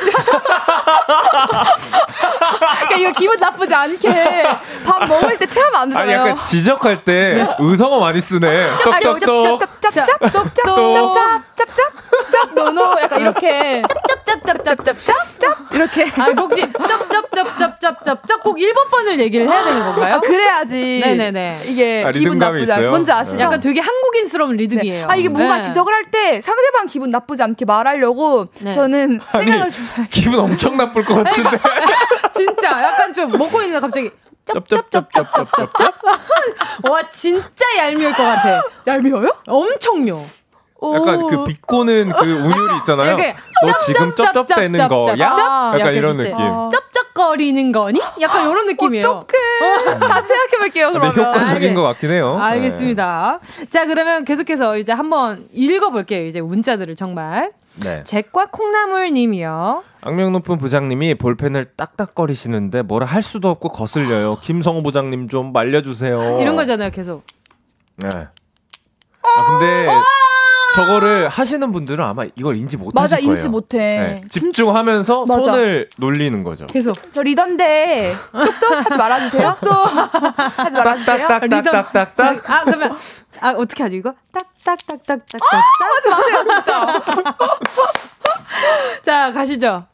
이거 2.99 3.13
기분 3.13 3.39
나쁘지 3.39 3.73
않게 3.75 4.43
밥 4.85 5.07
먹을 5.09 5.39
때 5.39 5.47
체하면 5.47 5.81
안 5.83 5.89
되잖아요. 5.91 6.21
아니 6.21 6.31
약간 6.31 6.45
지적할 6.45 7.05
때 7.05 7.47
의성어 7.59 8.01
많이 8.01 8.21
쓰네. 8.21 8.69
떡떡떡. 8.85 9.61
짭짭짭짭짭짭짭짭짭짭짭 9.83 12.55
노노 12.55 12.97
약간 13.03 13.21
이렇게 13.21 13.83
짭짭짭짭짭짭짭짭 14.09 15.67
이렇게. 15.73 16.05
아 16.17 16.27
혹시 16.39 16.65
짭짭짭짭짭짭짭 16.89 18.43
꼭 18.43 18.57
1번 18.57 18.91
번을 18.91 19.19
얘기를 19.21 19.47
해야 19.49 19.63
되는 19.65 19.81
건가요? 19.83 20.15
아, 20.15 20.21
그래야지. 20.21 21.01
네네네. 21.05 21.61
이게 21.67 22.05
아, 22.07 22.11
기분 22.13 22.39
나쁘지 22.39 22.73
않게. 22.73 22.89
뭔지 22.89 23.13
아시죠? 23.13 23.41
약간 23.41 23.61
되게 23.61 23.81
한국인스러운 23.81 24.57
리듬이에요. 24.57 25.07
아 25.09 25.17
이게 25.17 25.29
뭔가 25.29 25.61
지적을 25.61 25.93
할 25.93 26.07
때 26.07 26.41
상대방 26.41 26.87
기분 26.87 27.11
나쁘지 27.11 27.43
않게 27.43 27.65
말하려고 27.65 28.47
저는 28.73 29.19
생각 29.33 29.56
기분 30.11 30.39
엄청 30.41 30.77
나쁠 30.77 31.05
것 31.05 31.23
같은데. 31.23 31.59
진짜 32.33 32.83
약간 32.83 33.13
좀 33.13 33.31
먹고 33.33 33.63
있는데 33.63 33.81
갑자기 33.81 34.11
짭짭짭짭짭짭짭. 34.53 35.95
와 36.91 37.03
진짜 37.11 37.65
얄미울 37.79 38.13
것 38.13 38.23
같아. 38.23 38.63
얄미워요? 38.87 39.33
엄청요. 39.47 40.25
약간 40.95 41.27
그 41.27 41.45
비꼬는 41.45 42.11
그 42.11 42.33
운율이 42.33 42.77
있잖아요. 42.79 43.17
너 43.17 43.77
지금 43.79 44.15
쩝쩝대는 44.15 44.89
거야? 44.89 45.17
약간 45.79 45.95
이런 45.95 46.17
느낌. 46.19 46.37
쩝쩝거리는 46.71 47.73
거니? 47.73 48.01
약간 48.21 48.51
이런 48.51 48.67
느낌이에요. 48.67 49.11
어떡해. 49.11 49.99
다시 49.99 50.29
생각해볼게요. 50.29 50.93
그러면. 50.93 51.17
효과적인 51.17 51.75
것 51.75 51.83
같긴 51.83 52.11
해요. 52.11 52.39
알겠습니다. 52.41 53.41
네. 53.59 53.67
자 53.71 53.87
그러면 53.87 54.25
계속해서 54.25 54.77
이제 54.77 54.93
한번 54.93 55.49
읽어볼게요. 55.53 56.27
이제 56.27 56.41
문자들을 56.41 56.95
정말. 56.95 57.53
네. 57.77 58.03
잭과 58.05 58.47
콩나물님이요. 58.51 59.83
악명 60.01 60.33
높은 60.33 60.59
부장님이 60.59 61.15
볼펜을 61.17 61.73
딱딱거리시는데 61.77 62.83
뭐라 62.83 63.07
할 63.07 63.23
수도 63.23 63.51
없고 63.51 63.69
거슬려요. 63.71 64.39
김성호 64.43 64.83
부장님 64.83 65.29
좀 65.29 65.53
말려주세요. 65.53 66.39
이런 66.41 66.57
거잖아요, 66.57 66.91
계속. 66.91 67.25
네. 67.97 68.09
아 68.09 69.59
근데 69.59 69.89
저거를 70.77 71.29
하시는 71.29 71.73
분들은 71.73 72.05
아마 72.05 72.25
이걸 72.37 72.57
인지 72.57 72.77
못 72.77 72.93
맞아, 72.95 73.17
하실 73.17 73.29
거예요. 73.29 73.37
인지 73.39 73.49
못해. 73.49 73.91
네. 73.91 74.15
집중하면서 74.31 75.27
맞아. 75.27 75.43
손을 75.45 75.89
놀리는 75.99 76.43
거죠. 76.43 76.67
계속 76.67 76.95
저 77.13 77.23
리던데 77.23 78.11
똑똑 78.33 78.73
하지 78.73 78.97
말아주세요. 78.97 79.57
또 79.65 79.71
하지 79.73 80.77
말아주세요. 80.77 81.29
딱딱딱딱딱딱. 81.29 82.51
아 82.51 82.65
그러면 82.65 82.97
아 83.41 83.51
어떻게 83.51 83.83
하죠 83.83 83.97
이거? 83.97 84.15
딱딱딱딱딱딱. 84.65 85.41
아, 85.53 85.63
하지 85.97 86.09
마세요 86.11 86.45
진짜. 86.47 87.03
자 89.03 89.33
가시죠. 89.33 89.87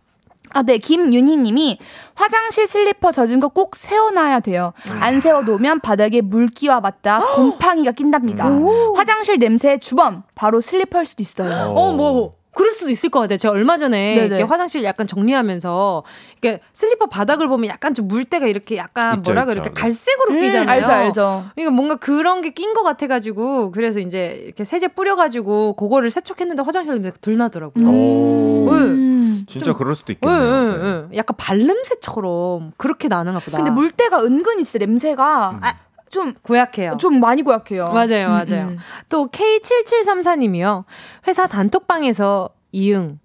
아, 0.55 0.63
네. 0.63 0.79
김윤희 0.79 1.37
님이 1.39 1.79
화장실 2.15 2.67
슬리퍼 2.67 3.13
젖은 3.13 3.41
거 3.41 3.49
꼭 3.49 3.77
세워놔야 3.77 4.41
돼요. 4.41 4.73
음. 4.91 4.99
안 5.01 5.21
세워놓으면 5.21 5.81
바닥에 5.81 6.21
물기와 6.23 6.81
맞다 6.81 7.21
곰팡이가 7.35 7.93
낀답니다. 7.93 8.51
화장실 8.97 9.39
냄새 9.39 9.79
주범 9.79 10.23
바로 10.35 10.61
슬리퍼일 10.61 11.05
수도 11.07 11.23
있어요. 11.23 11.71
어, 11.71 11.93
뭐 11.93 12.33
그럴 12.55 12.71
수도 12.73 12.91
있을 12.91 13.09
것 13.09 13.21
같아요. 13.21 13.39
제가 13.39 13.53
얼마 13.55 13.79
전에 13.79 14.15
이렇게 14.27 14.43
화장실 14.43 14.85
약간 14.85 15.07
정리하면서 15.07 16.03
이렇게 16.41 16.61
슬리퍼 16.75 17.07
바닥을 17.07 17.49
보면 17.49 17.69
약간 17.71 17.95
좀 17.95 18.09
물때가 18.09 18.47
이렇게 18.47 18.77
약간 18.77 19.17
있죠, 19.19 19.31
뭐라 19.33 19.47
그럴까 19.47 19.71
갈색으로 19.73 20.35
음, 20.35 20.41
끼잖아요. 20.41 20.69
알죠, 20.69 20.93
알죠. 20.93 21.45
그러니까 21.55 21.75
뭔가 21.75 21.97
그런 21.97 22.43
게 22.43 22.51
낀 22.51 22.75
것 22.75 22.83
같아가지고 22.83 23.71
그래서 23.73 24.01
이제 24.01 24.43
이렇게 24.45 24.65
세제 24.65 24.89
뿌려가지고 24.89 25.75
그거를 25.77 26.11
세척했는데 26.11 26.63
화장실 26.63 26.93
냄새가 26.95 27.17
덜 27.23 27.37
나더라고요. 27.39 27.87
음. 27.89 28.69
음. 28.69 29.12
진짜 29.47 29.73
그럴 29.73 29.95
수도 29.95 30.13
있겠네요. 30.13 30.77
네. 30.77 31.07
네. 31.09 31.17
약간 31.17 31.37
발냄새처럼 31.37 32.73
그렇게 32.77 33.09
나는가 33.09 33.39
보다. 33.39 33.59
근데 33.59 33.71
물때가 33.71 34.23
은근히 34.25 34.65
진짜 34.65 34.85
냄새가 34.85 35.51
음. 35.51 35.65
아, 35.65 35.75
좀 36.11 36.35
고약해요. 36.35 36.97
좀 36.99 37.21
많이 37.21 37.43
고약해요. 37.43 37.87
맞아요, 37.87 38.27
음, 38.27 38.33
맞아요. 38.33 38.69
음. 38.69 38.79
또 39.09 39.29
K7734님이요. 39.29 40.85
회사 41.27 41.47
단톡방에서 41.47 42.51
이응, 42.73 43.19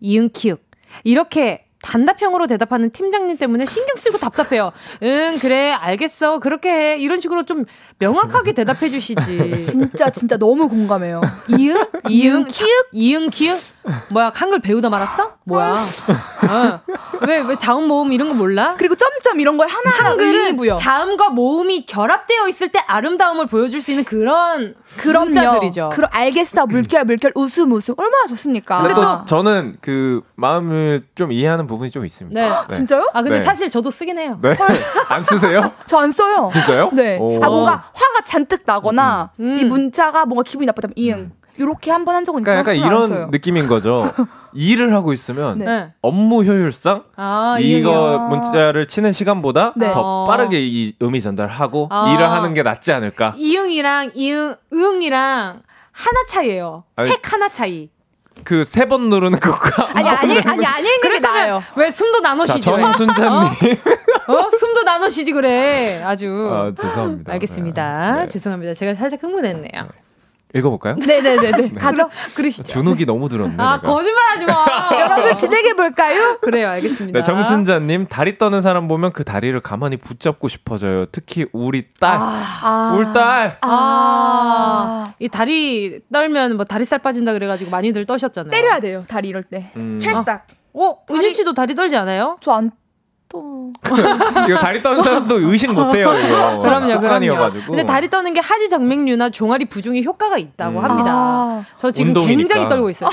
이응 0.00 0.28
키읔. 0.32 0.58
이렇게 1.04 1.66
단답형으로 1.82 2.46
대답하는 2.46 2.90
팀장님 2.90 3.36
때문에 3.36 3.66
신경 3.66 3.96
쓰고 3.96 4.18
답답해요. 4.18 4.72
응, 5.02 5.36
그래, 5.40 5.72
알겠어. 5.72 6.38
그렇게 6.38 6.70
해. 6.70 6.96
이런 6.98 7.20
식으로 7.20 7.44
좀 7.44 7.64
명확하게 7.98 8.52
대답해 8.52 8.88
주시지. 8.88 9.60
진짜, 9.62 10.10
진짜 10.10 10.36
너무 10.38 10.68
공감해요. 10.68 11.20
이응? 11.58 11.84
이응, 12.08 12.44
키읔? 12.46 12.68
이응, 12.92 13.30
키읔? 13.30 13.58
뭐야, 14.08 14.30
한글 14.32 14.60
배우다 14.60 14.88
말았어? 14.88 15.34
뭐야. 15.44 15.72
어. 16.48 16.80
왜, 17.26 17.40
왜 17.40 17.56
자음 17.56 17.88
모음 17.88 18.12
이런 18.12 18.28
거 18.28 18.34
몰라? 18.34 18.76
그리고 18.78 18.94
점점 18.94 19.40
이런 19.40 19.56
걸 19.56 19.66
하나하나 19.66 20.10
한글은 20.10 20.56
부여. 20.56 20.74
자음과 20.76 21.30
모음이 21.30 21.84
결합되어 21.86 22.48
있을 22.48 22.68
때 22.68 22.78
아름다움을 22.86 23.46
보여줄 23.46 23.82
수 23.82 23.90
있는 23.90 24.04
그런 24.04 24.74
그럼자들이죠. 24.98 25.90
그럼 25.92 26.10
알겠어. 26.12 26.66
물결, 26.66 27.04
물결, 27.04 27.32
웃음, 27.34 27.72
웃음. 27.72 27.94
얼마나 27.96 28.26
좋습니까? 28.28 28.78
근데 28.82 28.94
또 28.94 29.24
저는 29.24 29.78
그 29.80 30.22
마음을 30.36 31.02
좀 31.16 31.32
이해하는 31.32 31.66
부분이 31.72 31.90
좀 31.90 32.04
있습니다. 32.06 32.40
네. 32.40 32.48
네. 32.68 32.74
진짜요? 32.76 33.08
아 33.12 33.22
근데 33.22 33.38
네. 33.38 33.44
사실 33.44 33.68
저도 33.70 33.90
쓰긴 33.90 34.18
해요. 34.18 34.38
네. 34.42 34.54
안 35.08 35.22
쓰세요? 35.22 35.72
저 35.86 35.98
안 35.98 36.10
써요. 36.10 36.48
진짜요? 36.52 36.90
네. 36.92 37.18
오. 37.18 37.42
아 37.42 37.48
뭔가 37.48 37.72
화가 37.92 38.24
잔뜩 38.26 38.62
나거나 38.66 39.30
음. 39.40 39.44
음. 39.54 39.58
이 39.58 39.64
문자가 39.64 40.26
뭔가 40.26 40.42
기분이 40.42 40.66
나쁘다면 40.66 40.92
이응. 40.96 41.14
음. 41.18 41.32
이렇게 41.58 41.90
한 41.90 42.04
번 42.06 42.14
한 42.14 42.24
적은 42.24 42.42
그러니까 42.42 42.72
약간 42.74 42.76
이런 42.76 43.30
느낌인 43.30 43.66
거죠. 43.68 44.10
일을 44.54 44.94
하고 44.94 45.12
있으면 45.12 45.58
네. 45.58 45.92
업무 46.02 46.44
효율상 46.44 47.04
아, 47.16 47.56
이거 47.60 48.18
아. 48.18 48.28
문자를 48.28 48.86
치는 48.86 49.12
시간보다 49.12 49.72
네. 49.76 49.92
더 49.92 50.24
빠르게 50.24 50.60
이 50.60 50.94
의미 51.00 51.20
전달하고 51.20 51.88
아. 51.90 52.12
일을 52.14 52.30
하는 52.30 52.54
게 52.54 52.62
낫지 52.62 52.92
않을까? 52.92 53.34
이응이랑 53.36 54.12
이응 54.14 54.56
응이랑 54.72 55.62
하나 55.92 56.24
차이예요. 56.26 56.84
아니, 56.96 57.10
핵 57.10 57.32
하나 57.32 57.48
차이. 57.50 57.90
그 58.44 58.62
세 58.64 58.84
번 58.86 59.08
누르는 59.08 59.38
것과 59.40 59.88
아니 59.94 60.08
아니 60.08 60.38
아니 60.38 60.66
아니 60.66 60.88
게 61.00 61.18
나아요. 61.20 61.62
왜 61.76 61.90
숨도 61.90 62.20
나누시지? 62.20 62.60
정순자님, 62.62 63.32
어? 63.32 63.44
어? 64.32 64.50
숨도 64.58 64.82
나누시지 64.82 65.32
그래. 65.32 66.02
아주. 66.04 66.48
아 66.52 66.72
죄송합니다. 66.80 67.32
알겠습니다. 67.32 68.16
네. 68.22 68.28
죄송합니다. 68.28 68.74
제가 68.74 68.94
살짝 68.94 69.22
흥분했네요. 69.22 69.88
네. 70.52 70.58
읽어볼까요? 70.58 70.96
네네네네. 70.96 71.56
네. 71.72 71.80
가죠. 71.80 72.08
그러시죠. 72.36 72.64
주눅이 72.64 73.04
너무 73.06 73.28
들었네. 73.28 73.54
아, 73.58 73.76
내가. 73.80 73.80
거짓말하지 73.80 74.46
마. 74.46 74.64
여러분 75.00 75.36
진행해볼까요? 75.36 76.38
그래요, 76.40 76.68
알겠습니다. 76.70 77.18
네, 77.18 77.24
정순자님, 77.24 78.06
다리 78.08 78.38
떠는 78.38 78.62
사람 78.62 78.88
보면 78.88 79.12
그 79.12 79.24
다리를 79.24 79.58
가만히 79.60 79.96
붙잡고 79.96 80.48
싶어져요. 80.48 81.06
특히 81.06 81.46
우리 81.52 81.92
딸. 81.98 82.18
아. 82.20 82.94
울 82.96 83.12
딸. 83.12 83.58
아. 83.62 83.68
아. 83.68 85.14
이 85.18 85.28
다리 85.28 86.00
떨면 86.12 86.56
뭐 86.56 86.64
다리살 86.64 86.98
빠진다 87.00 87.32
그래가지고 87.32 87.70
많이들 87.70 88.04
떠셨잖아요. 88.06 88.50
때려야 88.50 88.80
돼요, 88.80 89.04
다리 89.08 89.28
이럴 89.28 89.42
때. 89.42 89.70
음. 89.76 89.98
찰싹. 90.00 90.46
어, 90.74 90.96
은희 91.10 91.30
씨도 91.30 91.52
다리 91.54 91.74
떨지 91.74 91.96
않아요? 91.96 92.38
저 92.40 92.52
안 92.52 92.70
또. 93.32 93.70
이거 94.48 94.58
다리 94.58 94.80
떠는 94.82 95.02
사람도 95.02 95.40
의식 95.40 95.72
못해요, 95.72 96.12
이거. 96.18 96.60
그럼요, 96.60 97.00
그럼요. 97.00 97.50
근데 97.66 97.84
다리 97.84 98.08
떠는 98.10 98.32
게 98.34 98.40
하지 98.40 98.68
정맥류나 98.68 99.30
종아리 99.30 99.64
부종에 99.64 100.02
효과가 100.02 100.36
있다고 100.38 100.78
음. 100.78 100.84
합니다. 100.84 101.10
아. 101.12 101.64
저 101.76 101.90
지금 101.90 102.08
운동이니까. 102.08 102.36
굉장히 102.36 102.68
떨고 102.68 102.90
있어요. 102.90 103.10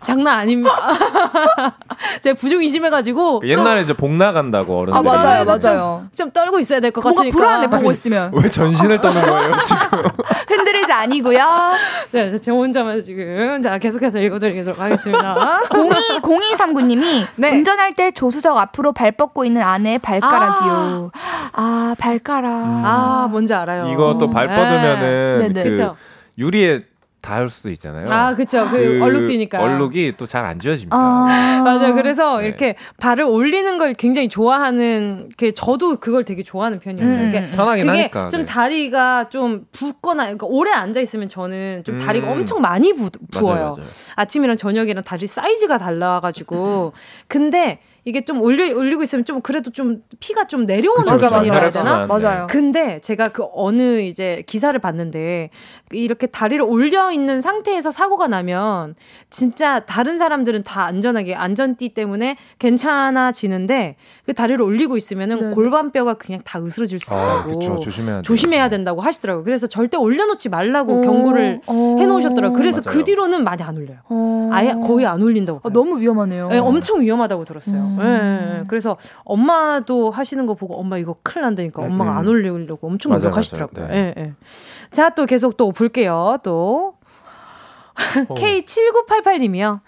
장난 0.00 0.38
아닙니다. 0.38 0.74
제가 2.22 2.36
부종이 2.40 2.68
심해가지고. 2.68 3.42
옛날에 3.44 3.82
이제 3.82 3.92
복 3.92 4.12
나간다고 4.12 4.78
어른들이. 4.80 4.98
아, 4.98 5.02
맞아요, 5.02 5.44
맞아요. 5.44 6.02
좀, 6.16 6.28
좀 6.28 6.30
떨고 6.30 6.58
있어야 6.58 6.80
될 6.80 6.90
것 6.90 7.02
같으니까. 7.02 7.36
불안해, 7.36 7.68
보고 7.68 7.90
있으면. 7.92 8.30
왜 8.32 8.48
전신을 8.48 9.00
떠는 9.00 9.20
거예요, 9.20 9.52
지금? 9.66 10.02
흔들리지 10.48 10.92
아니고요. 10.92 11.38
네, 12.12 12.38
저 12.40 12.52
혼자만 12.52 13.02
지금. 13.04 13.60
자, 13.62 13.76
계속해서 13.78 14.18
읽어드리도록 14.18 14.78
하겠습니다. 14.80 15.60
02, 15.72 16.20
0239님이 16.22 17.26
네. 17.36 17.50
운전할 17.52 17.92
때 17.92 18.10
조수석 18.10 18.56
앞으로 18.56 18.92
발 18.92 19.12
뻗고 19.12 19.44
있는 19.44 19.57
있는 19.58 19.62
아내 19.66 19.98
발가락이요. 19.98 21.10
아, 21.12 21.50
아 21.52 21.94
발가락. 21.98 22.50
음. 22.64 22.82
아, 22.84 23.28
뭔지 23.30 23.52
알아요. 23.52 23.88
이거 23.92 24.16
또 24.18 24.28
발 24.30 24.46
뻗으면은 24.46 25.52
네. 25.52 25.62
그 25.62 25.92
유리에 26.38 26.84
닿을 27.20 27.48
수도 27.50 27.68
있잖아요. 27.70 28.06
아, 28.10 28.34
그쵸. 28.36 28.64
그, 28.70 28.76
그 28.98 29.02
얼룩지니까. 29.02 29.60
얼룩이 29.60 30.12
또 30.16 30.24
잘 30.26 30.44
안 30.44 30.60
지워집니다. 30.60 30.96
아~ 30.96 31.60
맞아요. 31.64 31.94
그래서 31.94 32.38
네. 32.38 32.46
이렇게 32.46 32.76
발을 32.98 33.24
올리는 33.24 33.76
걸 33.76 33.92
굉장히 33.94 34.28
좋아하는, 34.28 35.28
게 35.36 35.50
저도 35.50 35.96
그걸 35.96 36.24
되게 36.24 36.44
좋아하는 36.44 36.78
편이었어요. 36.78 37.18
음. 37.18 37.30
그러니까 37.32 37.56
편하긴 37.56 37.86
그게 37.86 37.98
하니까. 37.98 38.28
좀 38.28 38.40
네. 38.42 38.46
다리가 38.46 39.28
좀 39.30 39.66
붓거나, 39.72 40.22
그러니까 40.24 40.46
오래 40.46 40.70
앉아 40.70 41.00
있으면 41.00 41.28
저는 41.28 41.82
좀 41.84 41.98
다리가 41.98 42.28
음. 42.28 42.32
엄청 42.32 42.60
많이 42.60 42.92
부, 42.94 43.10
부어요. 43.32 43.54
맞아요, 43.54 43.70
맞아요. 43.76 43.88
아침이랑 44.14 44.56
저녁이랑 44.56 45.02
다리 45.02 45.26
사이즈가 45.26 45.78
달라 45.78 46.20
가지고. 46.20 46.92
근데 47.26 47.80
이게 48.08 48.22
좀 48.22 48.40
올려 48.40 48.74
올리고 48.74 49.02
있으면 49.02 49.26
좀 49.26 49.42
그래도 49.42 49.70
좀 49.70 50.02
피가 50.18 50.46
좀 50.46 50.64
내려오는 50.64 51.04
느낌이라 51.04 51.40
해야 51.42 51.70
되나? 51.70 52.06
맞아요. 52.06 52.46
근데 52.48 53.00
제가 53.00 53.28
그 53.28 53.44
어느 53.52 54.00
이제 54.00 54.42
기사를 54.46 54.78
봤는데 54.80 55.50
이렇게 55.92 56.26
다리를 56.26 56.64
올려 56.64 57.12
있는 57.12 57.42
상태에서 57.42 57.90
사고가 57.90 58.26
나면 58.26 58.94
진짜 59.28 59.80
다른 59.80 60.16
사람들은 60.16 60.62
다 60.62 60.84
안전하게 60.84 61.34
안전띠 61.34 61.90
때문에 61.90 62.38
괜찮아지는데 62.58 63.96
그 64.24 64.32
다리를 64.32 64.62
올리고 64.62 64.96
있으면은 64.96 65.50
네. 65.50 65.54
골반뼈가 65.54 66.14
그냥 66.14 66.40
다 66.46 66.58
으스러질 66.60 67.00
수 67.00 67.12
아, 67.14 67.44
있다고. 67.44 67.58
그쵸, 67.58 67.78
조심해야, 67.78 68.22
조심해야 68.22 68.70
된다고 68.70 69.02
하시더라고요. 69.02 69.44
그래서 69.44 69.66
절대 69.66 69.98
올려놓지 69.98 70.48
말라고 70.48 71.00
어, 71.00 71.00
경고를 71.02 71.60
어. 71.66 71.97
해놓으셨더라고요. 72.38 72.58
그래서 72.58 72.82
맞아요. 72.84 72.98
그 72.98 73.04
뒤로는 73.04 73.44
많이 73.44 73.62
안 73.62 73.76
올려요. 73.76 73.98
어. 74.08 74.50
아예 74.52 74.72
거의 74.72 75.06
안 75.06 75.22
올린다고. 75.22 75.60
아, 75.62 75.68
너무 75.70 76.00
위험하네요. 76.00 76.48
네, 76.48 76.58
엄청 76.58 77.00
위험하다고 77.00 77.44
들었어요. 77.44 77.80
음. 77.80 77.96
네, 77.98 78.64
그래서 78.68 78.96
엄마도 79.24 80.10
하시는 80.10 80.46
거 80.46 80.54
보고 80.54 80.78
엄마 80.78 80.98
이거 80.98 81.16
큰일 81.22 81.42
난다니까 81.42 81.82
엄마가 81.82 82.12
음. 82.12 82.18
안 82.18 82.26
올리려고 82.26 82.86
엄청 82.86 83.12
노력하시더라고요. 83.12 83.88
네. 83.88 84.14
네. 84.16 84.32
자, 84.90 85.10
또 85.10 85.26
계속 85.26 85.56
또 85.56 85.72
볼게요. 85.72 86.38
또. 86.42 86.94
K7988님이요. 88.28 89.80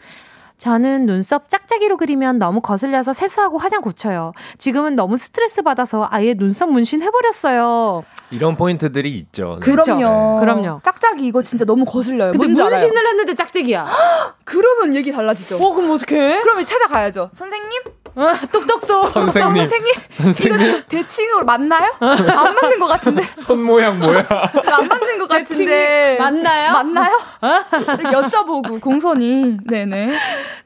저는 0.65 1.07
눈썹 1.07 1.49
짝짝이로 1.49 1.97
그리면 1.97 2.39
너무 2.39 2.61
거슬려서 2.61 3.15
세수하고 3.15 3.57
화장 3.57 3.81
고쳐요. 3.81 4.33
지금은 4.59 4.95
너무 4.95 5.17
스트레스 5.17 5.63
받아서 5.63 6.07
아예 6.11 6.35
눈썹 6.35 6.71
문신 6.71 7.01
해버렸어요. 7.03 8.05
이런 8.31 8.57
포인트들이 8.57 9.11
있죠. 9.19 9.59
네. 9.59 9.73
그럼요. 9.73 10.41
그럼요. 10.41 10.81
짝짝이 10.85 11.27
이거 11.27 11.43
진짜 11.43 11.65
너무 11.65 11.87
거슬려요. 11.87 12.33
근데 12.33 12.47
문신을 12.47 12.75
알아요? 12.75 13.09
했는데 13.09 13.35
짝짝이야. 13.35 13.87
그러면 14.45 14.95
얘기 14.95 15.11
달라지죠. 15.11 15.57
어, 15.57 15.75
그럼 15.75 15.93
어떡해? 15.93 16.41
그러면 16.43 16.67
찾아가야죠. 16.67 17.31
선생님? 17.33 17.81
어, 18.15 18.35
똑똑똑. 18.53 19.09
선생님. 19.09 19.57
선생님. 19.69 19.95
선생님. 20.11 20.61
이거 20.61 20.83
대칭으로 20.89 21.45
맞나요? 21.45 21.91
안 22.01 22.55
맞는 22.55 22.79
것 22.79 22.87
같은데. 22.87 23.29
손 23.37 23.63
모양 23.63 23.99
뭐야? 23.99 24.27
안 24.29 24.89
맞는 24.89 25.19
것 25.19 25.29
같은데. 25.29 26.17
맞나요? 26.19 26.73
맞나요? 26.73 27.21
여쭤보고 27.41 28.81
공손히. 28.81 29.57
네네. 29.65 30.17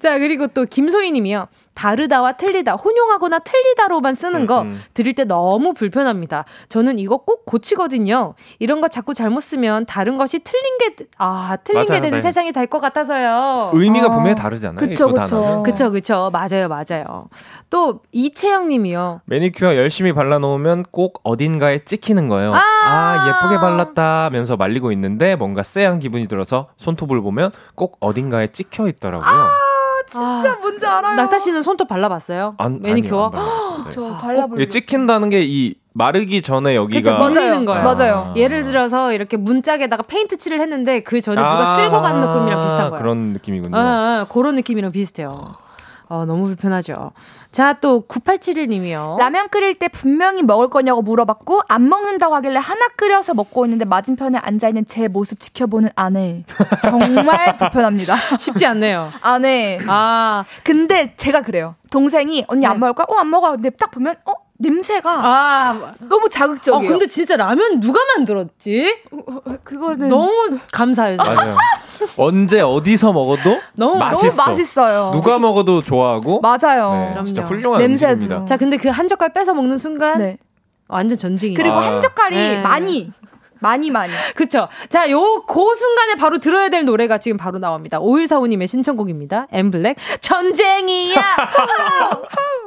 자 0.00 0.18
그리고 0.18 0.46
또 0.48 0.64
김소희님이요. 0.64 1.48
다르다와 1.74 2.32
틀리다, 2.32 2.74
혼용하거나 2.74 3.40
틀리다로만 3.40 4.14
쓰는 4.14 4.46
거 4.46 4.62
음, 4.62 4.66
음. 4.68 4.82
들을 4.94 5.12
때 5.12 5.24
너무 5.24 5.74
불편합니다. 5.74 6.44
저는 6.68 6.98
이거 6.98 7.18
꼭 7.18 7.44
고치거든요. 7.46 8.34
이런 8.58 8.80
거 8.80 8.88
자꾸 8.88 9.14
잘못 9.14 9.40
쓰면 9.40 9.86
다른 9.86 10.16
것이 10.18 10.38
틀린 10.40 10.78
게, 10.78 11.04
아, 11.18 11.56
틀린 11.64 11.80
맞아요, 11.84 11.86
게 11.86 12.00
되는 12.00 12.18
네. 12.18 12.20
세상이 12.20 12.52
될 12.52 12.64
것 12.66 12.80
같아서요. 12.80 13.70
의미가 13.74 14.06
아, 14.06 14.10
분명히 14.10 14.34
다르잖아요. 14.34 14.78
그쵸, 14.78 15.08
그쵸. 15.08 15.62
그쵸, 15.64 15.90
그쵸. 15.90 16.30
맞아요, 16.32 16.68
맞아요. 16.68 17.28
또, 17.68 18.00
이채영 18.12 18.68
님이요. 18.68 19.20
매니큐어 19.26 19.76
열심히 19.76 20.12
발라놓으면 20.14 20.84
꼭 20.90 21.20
어딘가에 21.24 21.80
찍히는 21.80 22.28
거예요. 22.28 22.54
아, 22.54 22.58
아 22.58 23.28
예쁘게 23.28 23.60
발랐다 23.60 24.24
하면서 24.24 24.56
말리고 24.56 24.92
있는데 24.92 25.36
뭔가 25.36 25.62
쎄한 25.62 25.98
기분이 25.98 26.26
들어서 26.26 26.68
손톱을 26.76 27.20
보면 27.20 27.50
꼭 27.74 27.96
어딘가에 28.00 28.48
찍혀 28.48 28.88
있더라고요. 28.88 29.28
아, 29.28 29.50
진짜 30.10 30.52
아, 30.52 30.56
뭔지 30.60 30.86
알아요. 30.86 31.14
낙타 31.16 31.38
씨는 31.38 31.62
손톱 31.62 31.88
발라봤어요? 31.88 32.54
안, 32.58 32.80
매니큐어? 32.82 33.30
아니요, 33.34 33.84
그쵸, 33.84 34.16
발라볼. 34.20 34.68
찍힌다는 34.68 35.28
게 35.30 35.42
이 35.44 35.74
마르기 35.96 36.42
전에 36.42 36.74
여기가 36.74 37.18
물리는 37.18 37.64
거예요. 37.64 37.84
맞아요. 37.84 38.14
아. 38.28 38.34
예를 38.36 38.64
들어서 38.64 39.12
이렇게 39.12 39.36
문짝에다가 39.36 40.02
페인트 40.02 40.38
칠을 40.38 40.60
했는데 40.60 41.00
그 41.00 41.20
전에 41.20 41.40
아~ 41.40 41.48
누가 41.52 41.76
쓸고 41.76 42.02
간 42.02 42.20
느낌이랑 42.20 42.60
비슷한 42.62 42.78
거예요. 42.90 42.94
그런 42.96 43.18
느낌이군요. 43.32 43.76
아, 43.76 43.80
아, 43.80 44.26
그런 44.28 44.56
느낌이랑 44.56 44.90
비슷해요. 44.90 45.32
어, 46.08 46.24
너무 46.26 46.46
불편하죠. 46.46 47.12
자, 47.54 47.72
또 47.74 48.04
9871님이요. 48.08 49.16
라면 49.16 49.48
끓일 49.48 49.76
때 49.76 49.86
분명히 49.86 50.42
먹을 50.42 50.66
거냐고 50.66 51.02
물어봤고 51.02 51.60
안 51.68 51.88
먹는다고 51.88 52.34
하길래 52.34 52.58
하나 52.58 52.88
끓여서 52.96 53.34
먹고 53.34 53.64
있는데 53.66 53.84
맞은편에 53.84 54.38
앉아 54.38 54.66
있는 54.66 54.84
제 54.86 55.06
모습 55.06 55.38
지켜보는 55.38 55.90
아내. 55.94 56.42
정말 56.82 57.54
불편합니다. 57.56 58.16
쉽지 58.40 58.66
않네요. 58.66 59.12
아내. 59.20 59.78
아, 59.86 60.44
근데 60.64 61.14
제가 61.16 61.42
그래요. 61.42 61.76
동생이 61.92 62.44
언니 62.48 62.62
네. 62.62 62.66
안 62.66 62.80
먹을 62.80 62.92
거야? 62.92 63.06
어, 63.08 63.20
안 63.20 63.30
먹어. 63.30 63.52
근데 63.52 63.70
딱 63.70 63.92
보면 63.92 64.16
어, 64.24 64.32
냄새가 64.58 65.10
아 65.10 65.94
너무 66.00 66.28
자극적이에요. 66.28 66.84
어, 66.84 66.88
근데 66.88 67.06
진짜 67.06 67.36
라면 67.36 67.80
누가 67.80 68.00
만들었지? 68.16 69.02
그거는 69.64 70.08
너무 70.08 70.58
감사해요. 70.72 71.16
맞아요. 71.16 71.56
언제 72.16 72.60
어디서 72.60 73.12
먹어도 73.12 73.60
너무 73.74 73.98
맛있어. 73.98 74.36
너무 74.44 74.50
맛있어요. 74.50 75.10
누가 75.12 75.38
먹어도 75.38 75.82
좋아하고 75.82 76.40
맞아요. 76.40 77.12
네, 77.16 77.22
진짜 77.24 77.42
훌륭한 77.42 77.80
냄새 77.80 78.06
음식입니다. 78.12 78.44
자, 78.46 78.56
근데 78.56 78.76
그 78.76 78.88
한 78.94 79.08
젓갈 79.08 79.32
뺏어 79.32 79.54
먹는 79.54 79.76
순간 79.76 80.18
네. 80.18 80.36
완전 80.86 81.18
전쟁이. 81.18 81.54
그리고 81.54 81.76
아. 81.76 81.80
한 81.86 82.00
젓갈이 82.00 82.36
네. 82.36 82.62
많이 82.62 83.10
많이 83.60 83.90
많이. 83.90 84.12
그쵸. 84.36 84.68
자, 84.88 85.10
요, 85.10 85.42
그 85.48 85.74
순간에 85.74 86.14
바로 86.16 86.38
들어야 86.38 86.68
될 86.68 86.84
노래가 86.84 87.18
지금 87.18 87.38
바로 87.38 87.58
나옵니다. 87.58 87.98
5145님의 87.98 88.66
신청곡입니다. 88.66 89.46
엠블랙. 89.50 89.96
전쟁이야! 90.20 91.20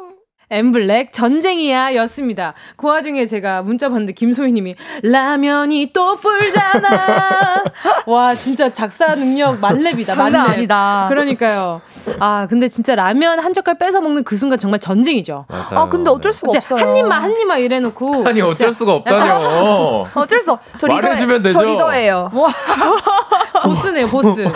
엠블랙 0.50 1.12
전쟁이야 1.12 1.94
였습니다. 1.96 2.54
그 2.78 2.88
와중에 2.88 3.26
제가 3.26 3.64
문자 3.64 3.90
봤는데 3.90 4.14
김소희 4.14 4.54
님이 4.54 4.76
라면이 5.04 5.92
또 5.92 6.16
불잖아. 6.16 7.64
와, 8.08 8.34
진짜 8.34 8.74
작사 8.74 9.14
능력 9.16 9.60
만렙이다. 9.60 10.16
만렙. 10.16 10.50
아니다. 10.52 11.08
그러니까요. 11.10 11.82
아, 12.20 12.48
근데 12.50 12.70
진짜 12.70 12.96
라면 12.96 13.40
한 13.40 13.54
젓갈 13.54 13.78
뺏어 13.78 14.00
먹는 14.00 14.24
그 14.24 14.38
순간 14.38 14.58
정말 14.58 14.80
전쟁이죠. 14.80 15.46
맞아요. 15.50 15.80
아, 15.80 15.90
근데 15.90 16.10
어쩔 16.10 16.32
수가 16.32 16.54
없어요. 16.56 16.80
한 16.80 16.96
입만 16.96 17.22
한 17.22 17.38
입만 17.38 17.60
이래 17.60 17.82
놓고 17.82 18.26
아니, 18.26 18.42
어쩔 18.42 18.72
수가 18.72 18.94
없다뇨. 18.94 20.08
어쩔 20.16 20.42
수 20.42 20.54
없. 20.54 20.62
저 20.78 20.88
리더 20.88 21.02
말해주면 21.02 21.42
되죠. 21.44 21.60
저 21.60 21.66
리더예요. 21.66 22.32
보스네요, 23.64 24.08
보스. 24.08 24.48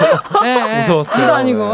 네, 0.44 0.78
무서웠어요. 0.78 1.22
리더 1.22 1.36
아니고. 1.36 1.74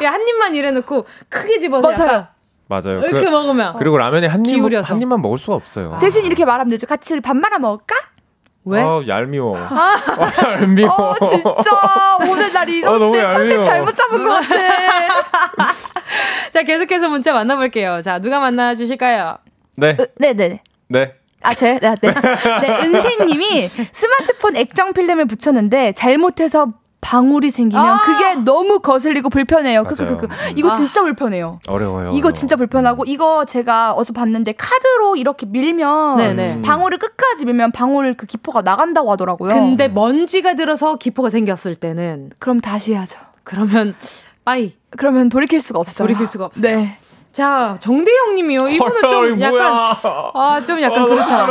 네. 0.00 0.06
한 0.06 0.26
입만 0.26 0.54
이래 0.54 0.70
놓고 0.70 1.04
크게 1.28 1.58
집어서 1.58 1.90
맞아요. 1.90 2.26
맞아요. 2.72 3.00
이렇게 3.00 3.24
그, 3.26 3.30
먹으면 3.30 3.74
그리고 3.76 3.98
라면에 3.98 4.26
한 4.26 4.46
입, 4.46 4.84
한 4.84 5.02
입만 5.02 5.20
먹을 5.20 5.36
수가 5.36 5.56
없어요. 5.56 5.98
대신 6.00 6.24
이렇게 6.24 6.46
말하면 6.46 6.70
되죠. 6.70 6.86
같이 6.86 7.12
우리 7.12 7.20
밥 7.20 7.36
말아 7.36 7.58
먹을까? 7.58 7.94
왜? 8.64 8.80
아, 8.80 9.02
얄미워. 9.06 9.58
아, 9.58 9.98
아 10.06 10.52
얄미워. 10.52 10.90
어, 10.90 11.14
진짜 11.18 11.50
오늘 12.20 12.52
날 12.52 12.68
이런데 12.68 13.20
아, 13.20 13.32
너무 13.32 13.36
컨셉 13.36 13.62
잘못 13.62 13.94
잡은 13.94 14.24
것 14.24 14.30
같아. 14.30 14.54
자, 16.52 16.62
계속해서 16.62 17.08
문자 17.08 17.32
만나볼게요. 17.32 18.00
자, 18.02 18.18
누가 18.20 18.40
만나 18.40 18.74
주실까요? 18.74 19.36
네. 19.76 19.96
으, 19.98 20.06
네네. 20.16 20.62
네. 20.88 21.14
아, 21.42 21.54
제, 21.54 21.78
네, 21.78 21.94
네. 22.00 22.10
네, 22.62 22.80
은세님이 22.84 23.68
스마트폰 23.68 24.56
액정 24.56 24.92
필름을 24.92 25.26
붙였는데 25.26 25.92
잘못해서 25.92 26.68
방울이 27.02 27.50
생기면 27.50 27.84
아~ 27.84 28.00
그게 28.00 28.36
너무 28.36 28.78
거슬리고 28.78 29.28
불편해요. 29.28 29.84
그, 29.84 29.94
그, 29.94 30.16
그, 30.16 30.28
그. 30.28 30.34
이거 30.56 30.70
아. 30.70 30.72
진짜 30.72 31.02
불편해요. 31.02 31.58
어려워요. 31.68 32.10
이거 32.10 32.28
어려워. 32.28 32.32
진짜 32.32 32.56
불편하고 32.56 33.04
이거 33.06 33.44
제가 33.44 33.92
어서 33.94 34.14
봤는데 34.14 34.52
카드로 34.52 35.16
이렇게 35.16 35.44
밀면 35.44 36.16
네네. 36.16 36.62
방울을 36.62 36.98
끝까지 36.98 37.44
밀면 37.44 37.72
방울 37.72 38.14
그 38.14 38.24
기포가 38.26 38.62
나간다고 38.62 39.10
하더라고요. 39.12 39.52
근데 39.52 39.88
먼지가 39.88 40.54
들어서 40.54 40.96
기포가 40.96 41.28
생겼을 41.28 41.74
때는 41.74 42.30
그럼 42.38 42.60
다시 42.60 42.94
해야죠. 42.94 43.18
그러면 43.42 43.94
빠이. 44.44 44.74
그러면 44.96 45.28
돌이킬 45.28 45.60
수가 45.60 45.80
없어요. 45.80 46.06
돌이킬 46.06 46.26
수가 46.26 46.46
없어요. 46.46 46.76
네. 46.76 46.98
자, 47.32 47.76
정대영 47.80 48.34
님이요. 48.34 48.68
이분은 48.68 49.00
좀 49.08 49.40
약간 49.40 49.94
아, 50.34 50.62
좀 50.66 50.82
약간 50.82 51.02
아, 51.02 51.06
그렇다. 51.06 51.46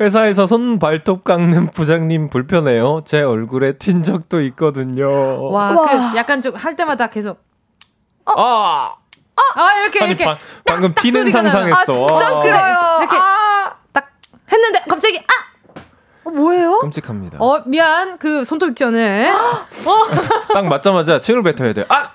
회사에서 0.00 0.46
손 0.46 0.78
발톱 0.78 1.24
깎는 1.24 1.70
부장님 1.70 2.28
불편해요. 2.28 3.02
제 3.06 3.22
얼굴에 3.22 3.72
튄 3.78 4.04
적도 4.04 4.42
있거든요. 4.42 5.50
와, 5.50 5.70
와. 5.72 5.86
그 5.86 6.16
약간 6.18 6.42
좀 6.42 6.54
할 6.54 6.76
때마다 6.76 7.08
계속 7.08 7.38
어? 8.26 8.32
아. 8.36 8.94
아, 9.56 9.72
이렇게 9.80 9.98
아니, 10.00 10.10
이렇게 10.10 10.24
방, 10.24 10.36
방금 10.64 10.94
딱, 10.94 11.02
튀는 11.02 11.30
상상했어. 11.32 11.80
아, 11.80 11.84
진짜 11.84 12.30
와. 12.30 12.34
싫어요. 12.34 12.76
이렇게 13.00 13.16
아. 13.16 13.72
딱 13.92 14.10
했는데 14.52 14.80
갑자기 14.88 15.18
아 15.18 15.44
어, 16.24 16.30
뭐예요? 16.30 16.78
끔찍합니다. 16.80 17.38
어, 17.40 17.60
미안. 17.66 18.18
그 18.18 18.44
손톱 18.44 18.76
전에. 18.76 19.30
어. 19.30 19.64
딱 20.52 20.66
맞자마자 20.66 21.18
침을 21.18 21.42
뱉어야 21.42 21.72
돼. 21.72 21.84
아! 21.88 22.10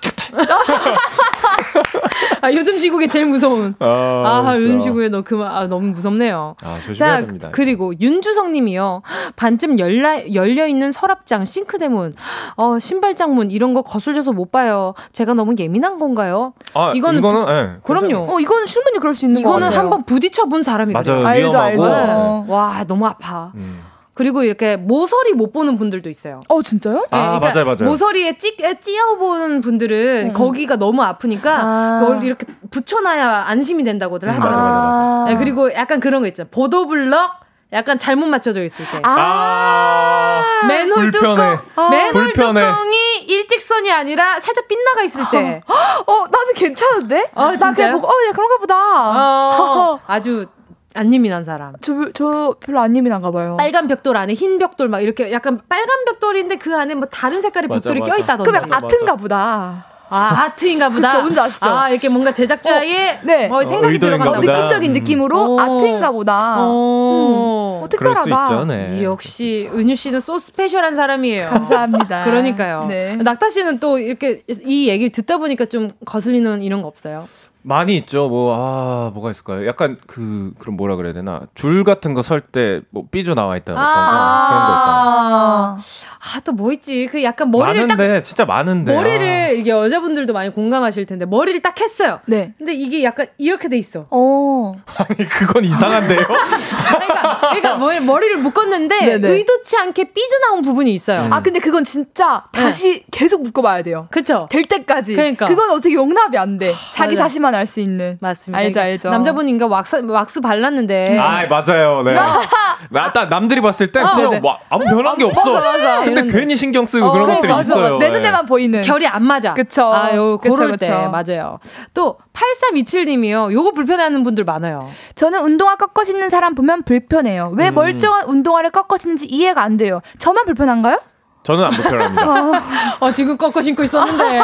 아, 2.42 2.52
요즘 2.52 2.76
시국에 2.78 3.06
제일 3.06 3.26
무서운. 3.26 3.74
아, 3.78 4.44
아 4.46 4.56
요즘 4.56 4.80
시국에 4.80 5.08
너 5.08 5.22
그만, 5.22 5.54
아, 5.54 5.66
너무 5.66 5.88
무섭네요. 5.88 6.56
아, 6.62 6.74
조심해야 6.86 6.94
자, 7.20 7.26
됩니다. 7.26 7.48
그리고 7.52 7.92
윤주성 7.98 8.52
님이요. 8.52 9.02
반쯤 9.36 9.78
열라, 9.78 10.34
열려 10.34 10.66
있는 10.66 10.92
서랍장, 10.92 11.44
싱크대 11.44 11.88
문, 11.88 12.14
어, 12.56 12.78
신발장 12.78 13.34
문, 13.34 13.50
이런 13.50 13.74
거 13.74 13.82
거슬려서 13.82 14.32
못 14.32 14.50
봐요. 14.50 14.94
제가 15.12 15.34
너무 15.34 15.54
예민한 15.58 15.98
건가요? 15.98 16.54
아, 16.74 16.92
이거는, 16.94 17.18
이거는 17.20 17.44
부, 17.46 17.52
네, 17.52 17.70
그럼요. 17.82 18.34
어, 18.34 18.40
이거는 18.40 18.66
충분히 18.66 18.98
그럴 18.98 19.14
수 19.14 19.26
있는 19.26 19.40
이거는 19.40 19.68
한번 19.68 20.04
부딪혀 20.04 20.46
본 20.46 20.62
사람이 20.62 20.92
맞아요. 20.92 21.26
알죠, 21.26 21.48
위험하고. 21.48 21.84
알죠. 21.84 22.44
네. 22.46 22.52
와, 22.52 22.84
너무 22.86 23.06
아파. 23.06 23.52
음. 23.54 23.89
그리고 24.20 24.42
이렇게 24.42 24.76
모서리 24.76 25.32
못 25.32 25.50
보는 25.50 25.78
분들도 25.78 26.10
있어요. 26.10 26.42
어 26.46 26.60
진짜요? 26.60 26.96
네, 26.96 27.06
아 27.10 27.38
그러니까 27.38 27.48
맞아요, 27.48 27.64
맞아요. 27.64 27.90
모서리에 27.90 28.36
찌, 28.36 28.54
찌어보는 28.54 29.62
분들은 29.62 30.26
음. 30.26 30.32
거기가 30.34 30.76
너무 30.76 31.02
아프니까 31.02 31.60
아. 31.62 32.00
그걸 32.02 32.22
이렇게 32.22 32.44
붙여놔야 32.70 33.44
안심이 33.46 33.82
된다고들 33.82 34.28
음, 34.28 34.34
하더라고요. 34.34 34.62
맞아, 34.62 34.72
맞아, 34.74 35.18
맞아. 35.20 35.30
네, 35.30 35.36
그리고 35.38 35.72
약간 35.72 36.00
그런 36.00 36.20
거 36.20 36.28
있잖아요. 36.28 36.50
보도블럭 36.50 37.30
약간 37.72 37.96
잘못 37.96 38.26
맞춰져 38.26 38.62
있을 38.62 38.84
때. 38.92 39.00
아, 39.04 40.42
맨홀 40.68 41.12
뚜껑, 41.12 41.58
아~ 41.76 41.88
맨홀 41.88 42.34
뚜껑이 42.34 43.24
일직선이 43.26 43.90
아니라 43.90 44.38
살짝 44.38 44.68
빗나가 44.68 45.02
있을 45.02 45.24
때. 45.30 45.62
어, 45.66 46.12
나는 46.30 46.52
괜찮은데? 46.56 47.30
어, 47.34 47.52
나 47.56 47.72
그냥 47.72 47.92
보고, 47.92 48.06
어, 48.06 48.10
야, 48.28 48.32
그런가 48.32 48.58
보다. 48.58 48.74
어, 49.12 50.00
아주 50.06 50.46
안 50.94 51.12
예민한 51.14 51.44
사람. 51.44 51.74
저, 51.80 52.10
저 52.12 52.56
별로 52.60 52.80
안 52.80 52.96
예민한가 52.96 53.30
봐요. 53.30 53.56
빨간 53.56 53.86
벽돌 53.86 54.16
안에 54.16 54.34
흰 54.34 54.58
벽돌 54.58 54.88
막 54.88 55.00
이렇게 55.00 55.30
약간 55.32 55.60
빨간 55.68 56.04
벽돌인데 56.06 56.56
그 56.56 56.76
안에 56.76 56.94
뭐 56.94 57.06
다른 57.06 57.40
색깔의 57.40 57.68
맞아, 57.68 57.88
벽돌이 57.88 58.00
껴있다던가. 58.10 58.42
그러면 58.44 58.72
아트인가 58.72 59.16
보다. 59.16 59.86
아, 60.12 60.42
아트인가 60.46 60.88
보다. 60.88 61.12
그쵸, 61.12 61.22
뭔지 61.22 61.40
아시죠? 61.40 61.66
아, 61.66 61.88
이렇게 61.88 62.08
뭔가 62.08 62.32
제작자의 62.32 63.10
어, 63.10 63.18
네. 63.22 63.48
뭐 63.48 63.64
생각이 63.64 63.94
어, 63.94 63.98
들어간다. 63.98 64.38
어, 64.38 64.40
느낌적인 64.40 64.92
느낌으로 64.92 65.38
어. 65.38 65.60
아트인가 65.60 66.10
보다. 66.10 66.56
어. 66.58 67.80
음. 67.84 67.88
특별하다. 67.88 68.22
수 68.22 68.28
있죠, 68.28 68.64
네. 68.64 69.02
역시 69.04 69.70
은유 69.72 69.94
씨는 69.94 70.20
소 70.20 70.38
스페셜한 70.38 70.94
사람이에요. 70.96 71.48
감사합니다. 71.48 72.24
그러니까요. 72.26 72.86
네. 72.88 73.16
낙타 73.16 73.50
씨는 73.50 73.78
또 73.78 73.98
이렇게 73.98 74.42
이 74.64 74.88
얘기를 74.88 75.10
듣다 75.10 75.38
보니까 75.38 75.64
좀 75.64 75.90
거슬리는 76.04 76.62
이런 76.62 76.82
거 76.82 76.88
없어요? 76.88 77.24
많이 77.62 77.96
있죠. 77.96 78.28
뭐, 78.28 78.54
아, 78.56 79.10
뭐가 79.12 79.30
있을까요? 79.30 79.66
약간 79.66 79.98
그, 80.06 80.52
그럼 80.58 80.76
뭐라 80.76 80.96
그래야 80.96 81.12
되나. 81.12 81.42
줄 81.54 81.84
같은 81.84 82.14
거 82.14 82.22
설 82.22 82.40
때, 82.40 82.80
뭐, 82.90 83.04
삐져 83.10 83.34
나와 83.34 83.56
있다. 83.56 83.74
아~ 83.76 84.46
그런 84.48 84.66
거 84.66 84.78
있잖아. 84.78 85.76
아, 86.22 86.38
또 86.40 86.52
뭐 86.52 86.70
있지? 86.72 87.08
그 87.10 87.22
약간 87.22 87.50
머리를 87.50 87.86
많은데, 87.86 88.14
딱. 88.14 88.20
진짜 88.22 88.44
많은데. 88.44 88.94
머리를, 88.94 89.26
아. 89.26 89.48
이게 89.48 89.70
여자분들도 89.70 90.32
많이 90.34 90.50
공감하실 90.50 91.06
텐데, 91.06 91.24
머리를 91.24 91.60
딱 91.62 91.80
했어요. 91.80 92.20
네. 92.26 92.52
근데 92.58 92.74
이게 92.74 93.02
약간 93.04 93.26
이렇게 93.38 93.68
돼 93.68 93.78
있어. 93.78 94.06
어. 94.10 94.74
아니, 94.98 95.26
그건 95.26 95.64
이상한데요? 95.64 96.20
그러니까, 96.28 97.40
그러니까 97.54 97.76
머리를 98.04 98.36
묶었는데, 98.38 98.98
네네. 99.18 99.28
의도치 99.28 99.76
않게 99.78 100.12
삐져 100.12 100.38
나온 100.48 100.60
부분이 100.60 100.92
있어요. 100.92 101.22
음. 101.22 101.32
아, 101.32 101.40
근데 101.42 101.58
그건 101.60 101.84
진짜 101.84 102.44
다시 102.52 102.94
네. 103.00 103.04
계속 103.10 103.42
묶어봐야 103.42 103.82
돼요. 103.82 104.06
그쵸? 104.10 104.46
될 104.50 104.64
때까지. 104.64 105.14
그러니까. 105.16 105.46
그건 105.46 105.70
어떻게 105.70 105.94
용납이 105.94 106.36
안 106.36 106.58
돼. 106.58 106.72
자기 106.92 107.16
자신만 107.16 107.54
알 107.54 107.66
수 107.66 107.80
있는. 107.80 108.18
맞습니다. 108.20 108.58
알죠, 108.58 108.80
알죠. 108.80 109.10
남자분인가 109.10 109.66
왁스, 109.68 110.02
왁스 110.06 110.40
발랐는데. 110.40 111.16
아, 111.18 111.46
맞아요. 111.46 112.02
네. 112.02 112.12
나, 112.90 113.12
딱 113.12 113.28
남들이 113.30 113.60
봤을 113.60 113.92
때 113.92 114.00
어, 114.00 114.12
그냥 114.14 114.40
뭐 114.42 114.58
아무 114.68 114.84
변한 114.84 115.16
게 115.16 115.24
없어. 115.24 115.52
맞아, 115.52 115.70
맞아. 115.78 116.09
근데. 116.14 116.38
괜히 116.38 116.56
신경 116.56 116.84
쓰고 116.84 117.06
어, 117.06 117.12
그런 117.12 117.28
것들이 117.28 117.52
맞아, 117.52 117.60
있어요. 117.60 117.98
내 117.98 118.10
눈에만 118.10 118.42
네. 118.42 118.48
보이는. 118.48 118.80
결이 118.80 119.06
안 119.06 119.24
맞아. 119.24 119.54
그쵸. 119.54 119.92
아유, 119.92 120.38
그럴 120.42 120.76
때. 120.76 120.90
맞아요. 120.90 121.58
또, 121.94 122.18
8327님이요. 122.32 123.52
요거 123.52 123.72
불편해하는 123.72 124.22
분들 124.22 124.44
많아요. 124.44 124.90
저는 125.14 125.40
운동화 125.40 125.76
꺾어 125.76 126.04
신는 126.04 126.28
사람 126.28 126.54
보면 126.54 126.82
불편해요. 126.84 127.52
왜 127.56 127.68
음. 127.68 127.74
멀쩡한 127.74 128.26
운동화를 128.28 128.70
꺾어 128.70 128.98
신는지 128.98 129.26
이해가 129.26 129.62
안 129.62 129.76
돼요. 129.76 130.00
저만 130.18 130.44
불편한가요? 130.44 131.00
저는 131.42 131.64
안 131.64 131.70
불편합니다. 131.70 132.52
어, 133.00 133.10
지금 133.12 133.36
꺾어 133.36 133.62
신고 133.62 133.82
있었는데 133.82 134.40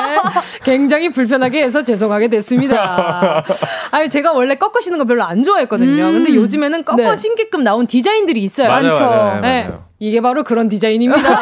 굉장히 0.65 1.11
불편하게 1.11 1.63
해서 1.63 1.83
죄송하게 1.83 2.29
됐습니다. 2.29 3.45
아니 3.91 4.09
제가 4.09 4.33
원래 4.33 4.55
꺾어 4.55 4.81
신는 4.81 4.99
거 4.99 5.05
별로 5.05 5.23
안 5.23 5.43
좋아했거든요. 5.43 6.05
음. 6.05 6.13
근데 6.13 6.35
요즘에는 6.35 6.85
꺾어 6.85 6.97
네. 6.97 7.17
신게끔 7.17 7.63
나온 7.65 7.87
디자인들이 7.87 8.43
있어요. 8.43 8.69
맞아요, 8.69 8.87
많죠. 8.89 9.05
맞아요, 9.05 9.41
네. 9.43 9.65
맞아요. 9.65 9.85
이게 9.99 10.21
바로 10.21 10.43
그런 10.45 10.69
디자인입니다. 10.69 11.41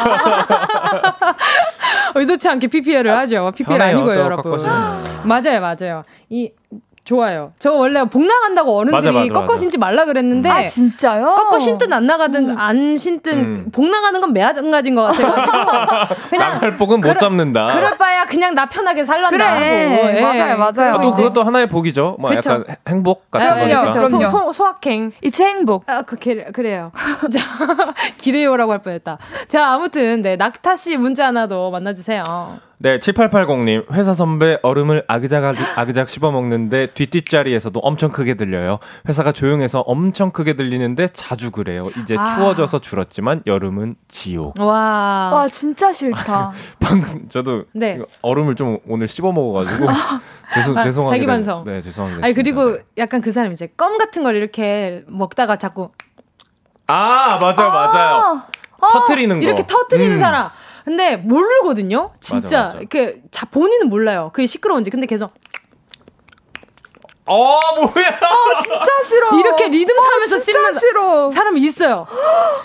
의도치 2.15 2.47
않게 2.47 2.67
PPL을 2.67 3.17
하죠. 3.17 3.51
PPL 3.55 3.81
아니고요, 3.81 4.15
여러분. 4.15 4.57
맞아요, 5.23 5.59
맞아요. 5.59 6.03
이 6.29 6.51
좋아요. 7.05 7.53
저 7.59 7.71
원래 7.71 8.03
복 8.03 8.25
나간다고 8.25 8.77
어른들이 8.77 8.95
맞아, 8.95 9.11
맞아, 9.11 9.33
꺾어 9.33 9.55
신지 9.55 9.77
말라 9.77 10.05
그랬는데 10.05 10.49
아 10.49 10.65
진짜요? 10.65 11.35
꺾어 11.35 11.59
신든 11.59 11.93
안 11.93 12.07
나가든 12.07 12.49
음. 12.49 12.57
안 12.57 12.97
신든 12.97 13.37
음. 13.37 13.71
복 13.71 13.87
나가는 13.87 14.19
건 14.19 14.33
매한가지인 14.33 14.95
것 14.95 15.03
같아요. 15.03 16.07
그냥 16.31 16.51
나갈 16.53 16.75
복은 16.75 17.01
못 17.01 17.17
잡는다. 17.19 17.67
그럴 17.75 17.95
바야 17.99 18.25
그냥 18.25 18.55
나 18.55 18.65
편하게 18.65 19.03
살란다 19.03 19.29
그래. 19.29 19.45
하고. 19.45 20.17
예. 20.17 20.21
맞아요, 20.21 20.57
맞아요. 20.57 20.95
아, 20.95 21.01
또 21.01 21.11
그것도 21.11 21.41
하나의 21.41 21.67
복이죠. 21.67 22.17
뭐 22.19 22.31
그쵸? 22.31 22.49
약간 22.49 22.75
행복 22.87 23.29
같은 23.29 23.53
네, 23.53 23.75
거니까. 23.75 23.85
그쵸. 23.85 24.07
소, 24.07 24.19
소, 24.27 24.51
소확행. 24.51 25.11
이츠 25.21 25.43
행복. 25.43 25.83
아, 25.85 26.01
그 26.01 26.15
그래요. 26.17 26.91
자, 27.31 27.39
기래요라고 28.17 28.71
할 28.71 28.79
뻔했다. 28.79 29.19
자, 29.47 29.67
아무튼 29.67 30.23
네 30.23 30.37
낙타 30.37 30.75
씨 30.75 30.97
문제 30.97 31.21
하나 31.21 31.47
더 31.47 31.69
만나주세요. 31.69 32.23
네, 32.77 32.99
7880님. 32.99 33.91
회사 33.93 34.13
선배 34.13 34.57
얼음을 34.61 35.05
아그작 35.07 35.43
아그작 35.77 36.09
씹어 36.09 36.31
먹는데 36.31 36.87
뒷뒷자리에서도 36.87 37.79
엄청 37.79 38.11
크게 38.11 38.35
들려요. 38.35 38.79
회사가 39.07 39.31
조용해서 39.31 39.81
엄청 39.81 40.31
크게 40.31 40.55
들리는데 40.55 41.07
자주 41.07 41.51
그래요. 41.51 41.85
이제 42.01 42.15
아. 42.17 42.25
추워져서 42.25 42.79
줄었지만 42.79 43.43
여름은 43.45 43.95
지옥. 44.07 44.59
와. 44.59 45.29
와, 45.33 45.47
진짜 45.47 45.93
싫다. 45.93 46.51
방금 46.81 47.29
저도 47.29 47.65
네. 47.73 47.99
얼음을 48.21 48.55
좀 48.55 48.79
오늘 48.87 49.07
씹어 49.07 49.31
먹어 49.31 49.53
가지고 49.53 49.87
죄송 50.53 50.77
아, 50.77 50.83
죄송하게 50.83 51.15
자기 51.15 51.25
반성. 51.25 51.63
네, 51.65 51.81
죄송합니다. 51.81 52.25
아니 52.25 52.33
그리고 52.33 52.73
네. 52.73 52.83
약간 52.97 53.21
그 53.21 53.31
사람 53.31 53.51
이제 53.51 53.67
껌 53.77 53.97
같은 53.97 54.23
걸 54.23 54.35
이렇게 54.35 55.03
먹다가 55.07 55.55
자꾸 55.55 55.89
아, 56.87 57.39
맞아요. 57.41 57.69
맞아요. 57.71 58.41
아. 58.81 58.87
터트리는 58.91 59.39
거. 59.39 59.45
이렇게 59.45 59.65
터트리는 59.65 60.17
음. 60.17 60.19
사람. 60.19 60.49
근데 60.85 61.17
모르거든요. 61.17 62.13
진짜 62.19 62.39
맞아, 62.57 62.63
맞아. 62.65 62.77
이렇게 62.77 63.21
자 63.31 63.45
본인은 63.47 63.89
몰라요. 63.89 64.29
그게 64.33 64.45
시끄러운지. 64.45 64.91
근데 64.91 65.07
계속 65.07 65.31
어 67.25 67.59
뭐야? 67.75 68.19
아 68.21 68.61
진짜 68.61 69.03
싫어. 69.03 69.39
이렇게 69.39 69.67
리듬 69.67 69.97
어, 69.97 70.01
타면서 70.01 70.35
어, 70.35 70.39
씹는 70.39 70.73
싫어. 70.75 71.31
사람이 71.31 71.59
있어요. 71.61 72.05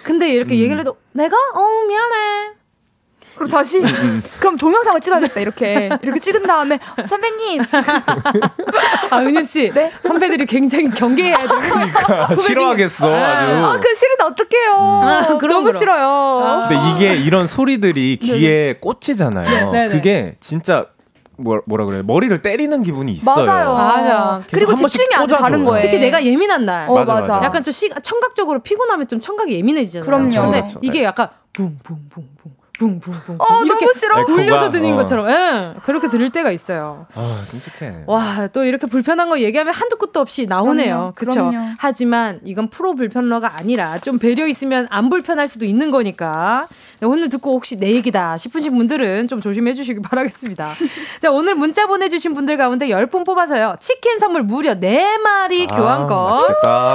근데 0.03 0.29
이렇게 0.29 0.55
음. 0.55 0.59
얘기를 0.59 0.81
해도 0.81 0.97
내가 1.13 1.35
어 1.55 1.85
미안해. 1.89 2.60
그럼 3.41 3.51
다시 3.51 3.79
음, 3.79 3.87
음. 3.87 4.23
그럼 4.39 4.59
동영상을 4.59 5.01
찍어야겠다 5.01 5.41
이렇게 5.41 5.89
이렇게 6.03 6.21
찍은 6.21 6.43
다음에 6.43 6.79
선배님 7.07 7.63
아 9.09 9.19
은유 9.19 9.43
씨 9.45 9.71
네? 9.73 9.91
선배들이 10.03 10.45
굉장히 10.45 10.91
경계해야 10.91 11.39
돼 11.39 11.47
그러니까 11.47 12.35
싫어하겠어 12.37 13.07
아주 13.07 13.65
아그 13.65 13.95
싫은데 13.95 14.25
어떡해요 14.25 14.73
아, 14.75 15.39
그럼, 15.39 15.49
너무 15.49 15.65
그럼. 15.69 15.79
싫어요 15.79 16.07
아. 16.07 16.69
근데 16.69 16.93
이게 16.93 17.17
이런 17.17 17.47
소리들이 17.47 18.19
귀에 18.21 18.75
꽂히잖아요 18.75 19.71
네네. 19.71 19.89
그게 19.89 20.37
진짜 20.41 20.85
뭐, 21.39 21.63
뭐라 21.65 21.87
그래 21.87 22.03
머리를 22.03 22.43
때리는 22.43 22.83
기분이 22.83 23.13
있어요. 23.13 23.47
맞아요. 23.47 23.73
맞아. 23.73 24.43
그리고 24.51 24.75
집중이 24.75 25.15
안 25.15 25.27
가는 25.27 25.65
거예요. 25.65 25.81
특히 25.81 25.99
내가 25.99 26.23
예민한 26.23 26.67
날. 26.67 26.87
어, 26.87 26.93
맞아, 26.93 27.15
맞아. 27.15 27.41
약간 27.43 27.63
좀 27.63 27.73
시, 27.73 27.89
청각적으로 28.03 28.59
피곤하면 28.59 29.09
좀 29.09 29.21
청각이 29.21 29.55
예민해지잖아요. 29.55 30.05
그럼요. 30.05 30.53
근데 30.53 30.67
이게 30.83 31.03
약간 31.03 31.31
붕붕붕붕 31.55 32.60
붕붕붕 32.81 33.37
어, 33.39 33.63
이렇게 33.63 33.85
너무 33.85 33.93
싫어. 33.95 34.25
굴려서 34.25 34.71
들린 34.71 34.95
어. 34.95 34.97
것처럼 34.97 35.29
예, 35.29 35.75
그렇게 35.85 36.09
들릴 36.09 36.31
때가 36.31 36.51
있어요. 36.51 37.07
아, 37.15 37.43
끔찍해. 37.51 38.05
와, 38.07 38.47
또 38.55 38.65
이렇게 38.65 38.87
불편한 38.87 39.29
거 39.29 39.39
얘기하면 39.39 39.75
한두 39.75 39.97
끝도 39.97 40.19
없이 40.21 40.47
나오네요. 40.47 41.13
그렇죠. 41.15 41.53
하지만 41.79 42.41
이건 42.45 42.69
프로 42.69 42.95
불편러가 42.95 43.59
아니라 43.59 43.99
좀 43.99 44.19
배려 44.19 44.47
있으면 44.47 44.87
안 44.89 45.11
불편할 45.11 45.47
수도 45.47 45.67
있는 45.67 45.91
거니까. 45.91 46.69
네, 47.01 47.07
오늘 47.07 47.29
듣고 47.29 47.53
혹시 47.53 47.77
내 47.77 47.93
얘기다 47.93 48.39
싶으신 48.39 48.75
분들은 48.77 49.29
좀 49.29 49.41
조심해 49.41 49.75
주시기 49.75 50.01
바라겠습니다. 50.09 50.73
자, 51.21 51.31
오늘 51.31 51.55
문자 51.57 51.87
보내 51.87 52.09
주신 52.09 52.33
분들 52.33 52.57
가운데 52.57 52.89
10분 52.89 53.27
뽑아서요. 53.27 53.77
치킨 53.79 54.19
선물 54.19 54.43
무려 54.43 54.75
4마리 54.75 55.71
아, 55.71 55.77
교환권 55.77 56.45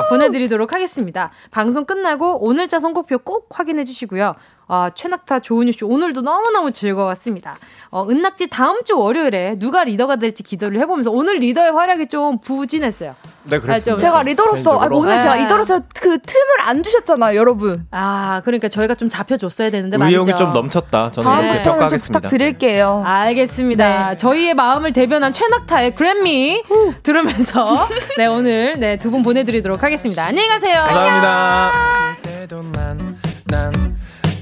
보내 0.09 0.31
드리도록 0.31 0.73
하겠습니다. 0.73 1.29
방송 1.51 1.86
끝나고 1.86 2.43
오늘자 2.43 2.79
선곡표 2.79 3.19
꼭 3.19 3.49
확인해 3.51 3.83
주시고요. 3.83 4.33
아, 4.68 4.89
최낙타 4.93 5.39
조은유 5.41 5.72
씨 5.72 5.86
오늘도 5.86 6.22
너무너무 6.22 6.72
즐거웠습니다. 6.72 7.55
어, 7.91 8.07
은낙지 8.09 8.47
다음 8.47 8.84
주 8.84 8.97
월요일에 8.97 9.57
누가 9.59 9.84
리더가 9.84 10.16
될지 10.18 10.41
기대를 10.43 10.80
해보면서 10.80 11.11
오늘 11.11 11.36
리더의 11.36 11.72
활약이 11.72 12.07
좀 12.07 12.39
부진했어요. 12.39 13.16
네, 13.43 13.59
그렇습니다. 13.59 14.01
제가 14.03 14.24
리더로서 14.24 14.82
아, 14.82 14.88
오늘 14.91 15.13
네. 15.16 15.22
제가 15.22 15.36
리더로서 15.36 15.82
그 16.01 16.18
틈을 16.20 16.45
안 16.66 16.82
주셨잖아요, 16.84 17.38
여러분. 17.38 17.86
아, 17.91 18.41
그러니까 18.43 18.68
저희가 18.68 18.95
좀 18.95 19.07
잡혀줬어야 19.07 19.70
되는데 19.70 19.97
의욕이 19.97 20.18
말이죠. 20.32 20.36
좀 20.36 20.51
넘쳤다. 20.53 21.11
저는 21.11 21.30
다음부터는 21.30 21.89
좀 21.89 21.97
부탁드릴게요. 21.99 23.01
네. 23.05 23.09
알겠습니다. 23.11 24.09
네. 24.09 24.18
저희의 24.18 24.55
마음을 24.55 24.91
대변한 24.93 25.32
최낙타의 25.32 25.95
그래미 25.95 26.63
들으면서 27.03 27.88
네 28.18 28.26
오늘 28.26 28.80
네 28.80 28.97
두 28.97 29.11
분 29.11 29.22
보내드리도록 29.22 29.84
하겠습니다. 29.84 30.26
안녕히 30.26 30.47
가세요. 30.49 30.84
감사합니다. 30.86 31.72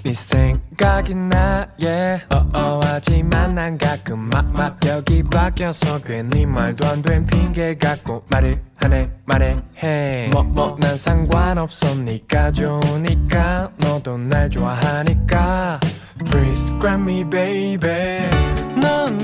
네 0.03 0.11
생각이 0.13 1.15
나 1.15 1.65
yeah. 1.81 2.25
어어하지만 2.29 3.55
난 3.55 3.77
가끔 3.77 4.19
막막 4.29 4.77
여기 4.85 5.23
바뀌어서 5.23 5.99
괜히 6.01 6.45
말도 6.45 6.85
안 6.87 7.01
된 7.01 7.25
핑계 7.25 7.73
갖고 7.75 8.23
말을 8.27 8.61
하네 8.75 9.09
말해. 9.25 9.55
해뭐뭐 9.81 10.75
난 10.81 10.97
상관없어 10.97 11.95
니까 11.95 12.51
좋으니까 12.51 13.71
너도 13.77 14.17
날 14.17 14.49
좋아하니까. 14.49 15.79
Please 16.29 16.75
grab 16.79 17.01
me 17.01 17.23
baby. 17.23 18.29
넌 18.81 19.17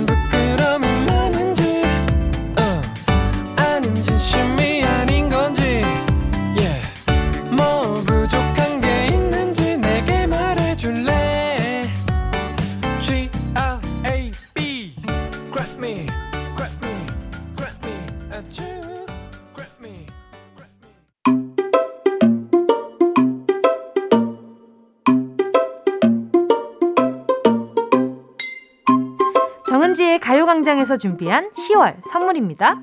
가요광장에서 30.70 30.98
준비한 30.98 31.50
10월 31.52 31.98
선물입니다. 32.12 32.80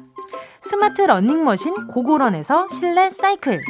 스마트 0.61 1.03
러닝머신 1.03 1.87
고고런에서 1.87 2.69
실내 2.71 3.11
사이클 3.11 3.61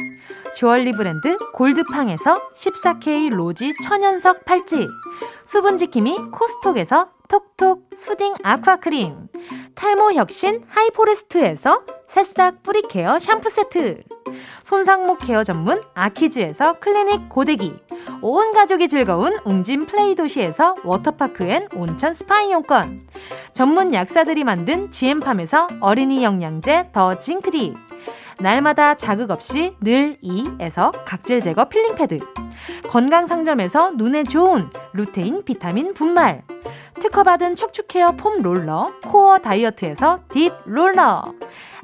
주얼리 0.55 0.93
브랜드 0.93 1.37
골드팡에서 1.53 2.49
14K 2.53 3.29
로지 3.29 3.73
천연석 3.83 4.45
팔찌 4.45 4.87
수분지킴이 5.45 6.31
코스톡에서 6.31 7.09
톡톡 7.27 7.89
수딩 7.95 8.33
아쿠아크림 8.43 9.27
탈모 9.75 10.13
혁신 10.13 10.63
하이포레스트에서 10.67 11.83
새싹 12.07 12.63
뿌리 12.63 12.81
케어 12.83 13.19
샴푸 13.19 13.49
세트. 13.49 14.01
손상목 14.63 15.19
케어 15.19 15.43
전문 15.43 15.81
아키즈에서 15.93 16.79
클리닉 16.79 17.27
고데기. 17.27 17.75
온 18.21 18.53
가족이 18.53 18.87
즐거운 18.87 19.37
웅진 19.43 19.85
플레이 19.85 20.15
도시에서 20.15 20.75
워터파크 20.83 21.43
and 21.43 21.67
온천 21.73 22.13
스파 22.13 22.41
이용권. 22.41 23.07
전문 23.51 23.93
약사들이 23.93 24.45
만든 24.45 24.89
지엠팜에서 24.89 25.67
어린이 25.81 26.23
영양제 26.23 26.91
더 26.93 27.19
징크디. 27.19 27.75
날마다 28.39 28.95
자극 28.95 29.31
없이 29.31 29.75
늘 29.81 30.17
이에서 30.21 30.91
각질 31.05 31.41
제거 31.41 31.67
필링 31.67 31.95
패드. 31.95 32.19
건강 32.89 33.27
상점에서 33.27 33.91
눈에 33.91 34.23
좋은 34.23 34.69
루테인 34.93 35.43
비타민 35.43 35.93
분말. 35.93 36.43
특허받은 36.99 37.55
척추 37.55 37.85
케어 37.85 38.11
폼 38.13 38.41
롤러 38.41 38.91
코어 39.05 39.37
다이어트에서 39.39 40.21
딥 40.29 40.51
롤러 40.65 41.33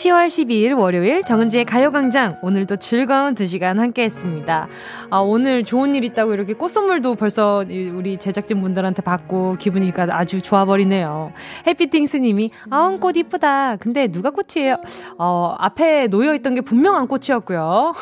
10월 0.00 0.28
12일 0.28 0.78
월요일 0.78 1.22
정은지의 1.22 1.66
가요광장 1.66 2.38
오늘도 2.40 2.76
즐거운 2.76 3.34
2시간 3.34 3.76
함께 3.76 4.04
했습니다. 4.04 4.66
아, 5.10 5.18
오늘 5.18 5.62
좋은 5.62 5.94
일 5.94 6.04
있다고 6.04 6.32
이렇게 6.32 6.54
꽃 6.54 6.68
선물도 6.68 7.16
벌써 7.16 7.66
우리 7.68 8.16
제작진 8.16 8.62
분들한테 8.62 9.02
받고 9.02 9.56
기분이 9.58 9.92
아주 10.08 10.40
좋아버리네요. 10.40 11.32
해피팅스님이 11.66 12.50
아우 12.70 12.98
꽃 12.98 13.18
이쁘다. 13.18 13.76
근데 13.76 14.08
누가 14.08 14.30
꽃이에요? 14.30 14.78
어, 15.18 15.54
앞에 15.58 16.06
놓여 16.06 16.34
있던 16.36 16.54
게 16.54 16.62
분명한 16.62 17.06
꽃이었고요. 17.06 17.92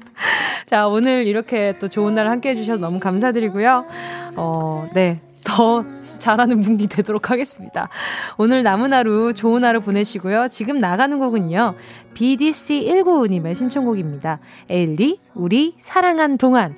자 0.64 0.88
오늘 0.88 1.26
이렇게 1.26 1.74
또 1.78 1.88
좋은 1.88 2.14
날 2.14 2.26
함께 2.26 2.50
해 2.50 2.54
주셔서 2.54 2.80
너무 2.80 3.00
감사드리고요. 3.00 3.84
어, 4.36 4.88
네. 4.94 5.20
더 5.44 5.84
잘하는 6.18 6.60
뭉디 6.60 6.88
되도록 6.88 7.30
하겠습니다. 7.30 7.88
오늘 8.36 8.62
남은 8.62 8.92
하루 8.92 9.32
좋은 9.32 9.64
하루 9.64 9.80
보내시고요. 9.80 10.48
지금 10.48 10.78
나가는 10.78 11.18
곡은요. 11.18 11.74
BDC195님의 12.14 13.54
신청곡입니다. 13.54 14.40
엘리, 14.68 15.16
우리 15.34 15.74
사랑한 15.78 16.38
동안. 16.38 16.76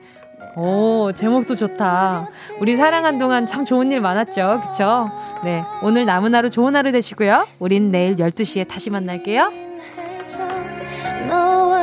오, 0.57 1.13
제목도 1.13 1.55
좋다. 1.55 2.29
우리 2.61 2.77
사랑한 2.77 3.19
동안 3.19 3.47
참 3.47 3.65
좋은 3.65 3.93
일 3.93 4.01
많았죠. 4.01 4.63
그쵸? 4.67 5.11
네. 5.45 5.63
오늘 5.83 6.07
남은 6.07 6.35
하루 6.35 6.51
좋은 6.51 6.75
하루 6.75 6.93
되시고요. 6.93 7.47
우린 7.61 7.91
내일 7.91 8.17
12시에 8.17 8.67
다시 8.67 8.91
만날게요. 8.91 9.53
너와 11.29 11.81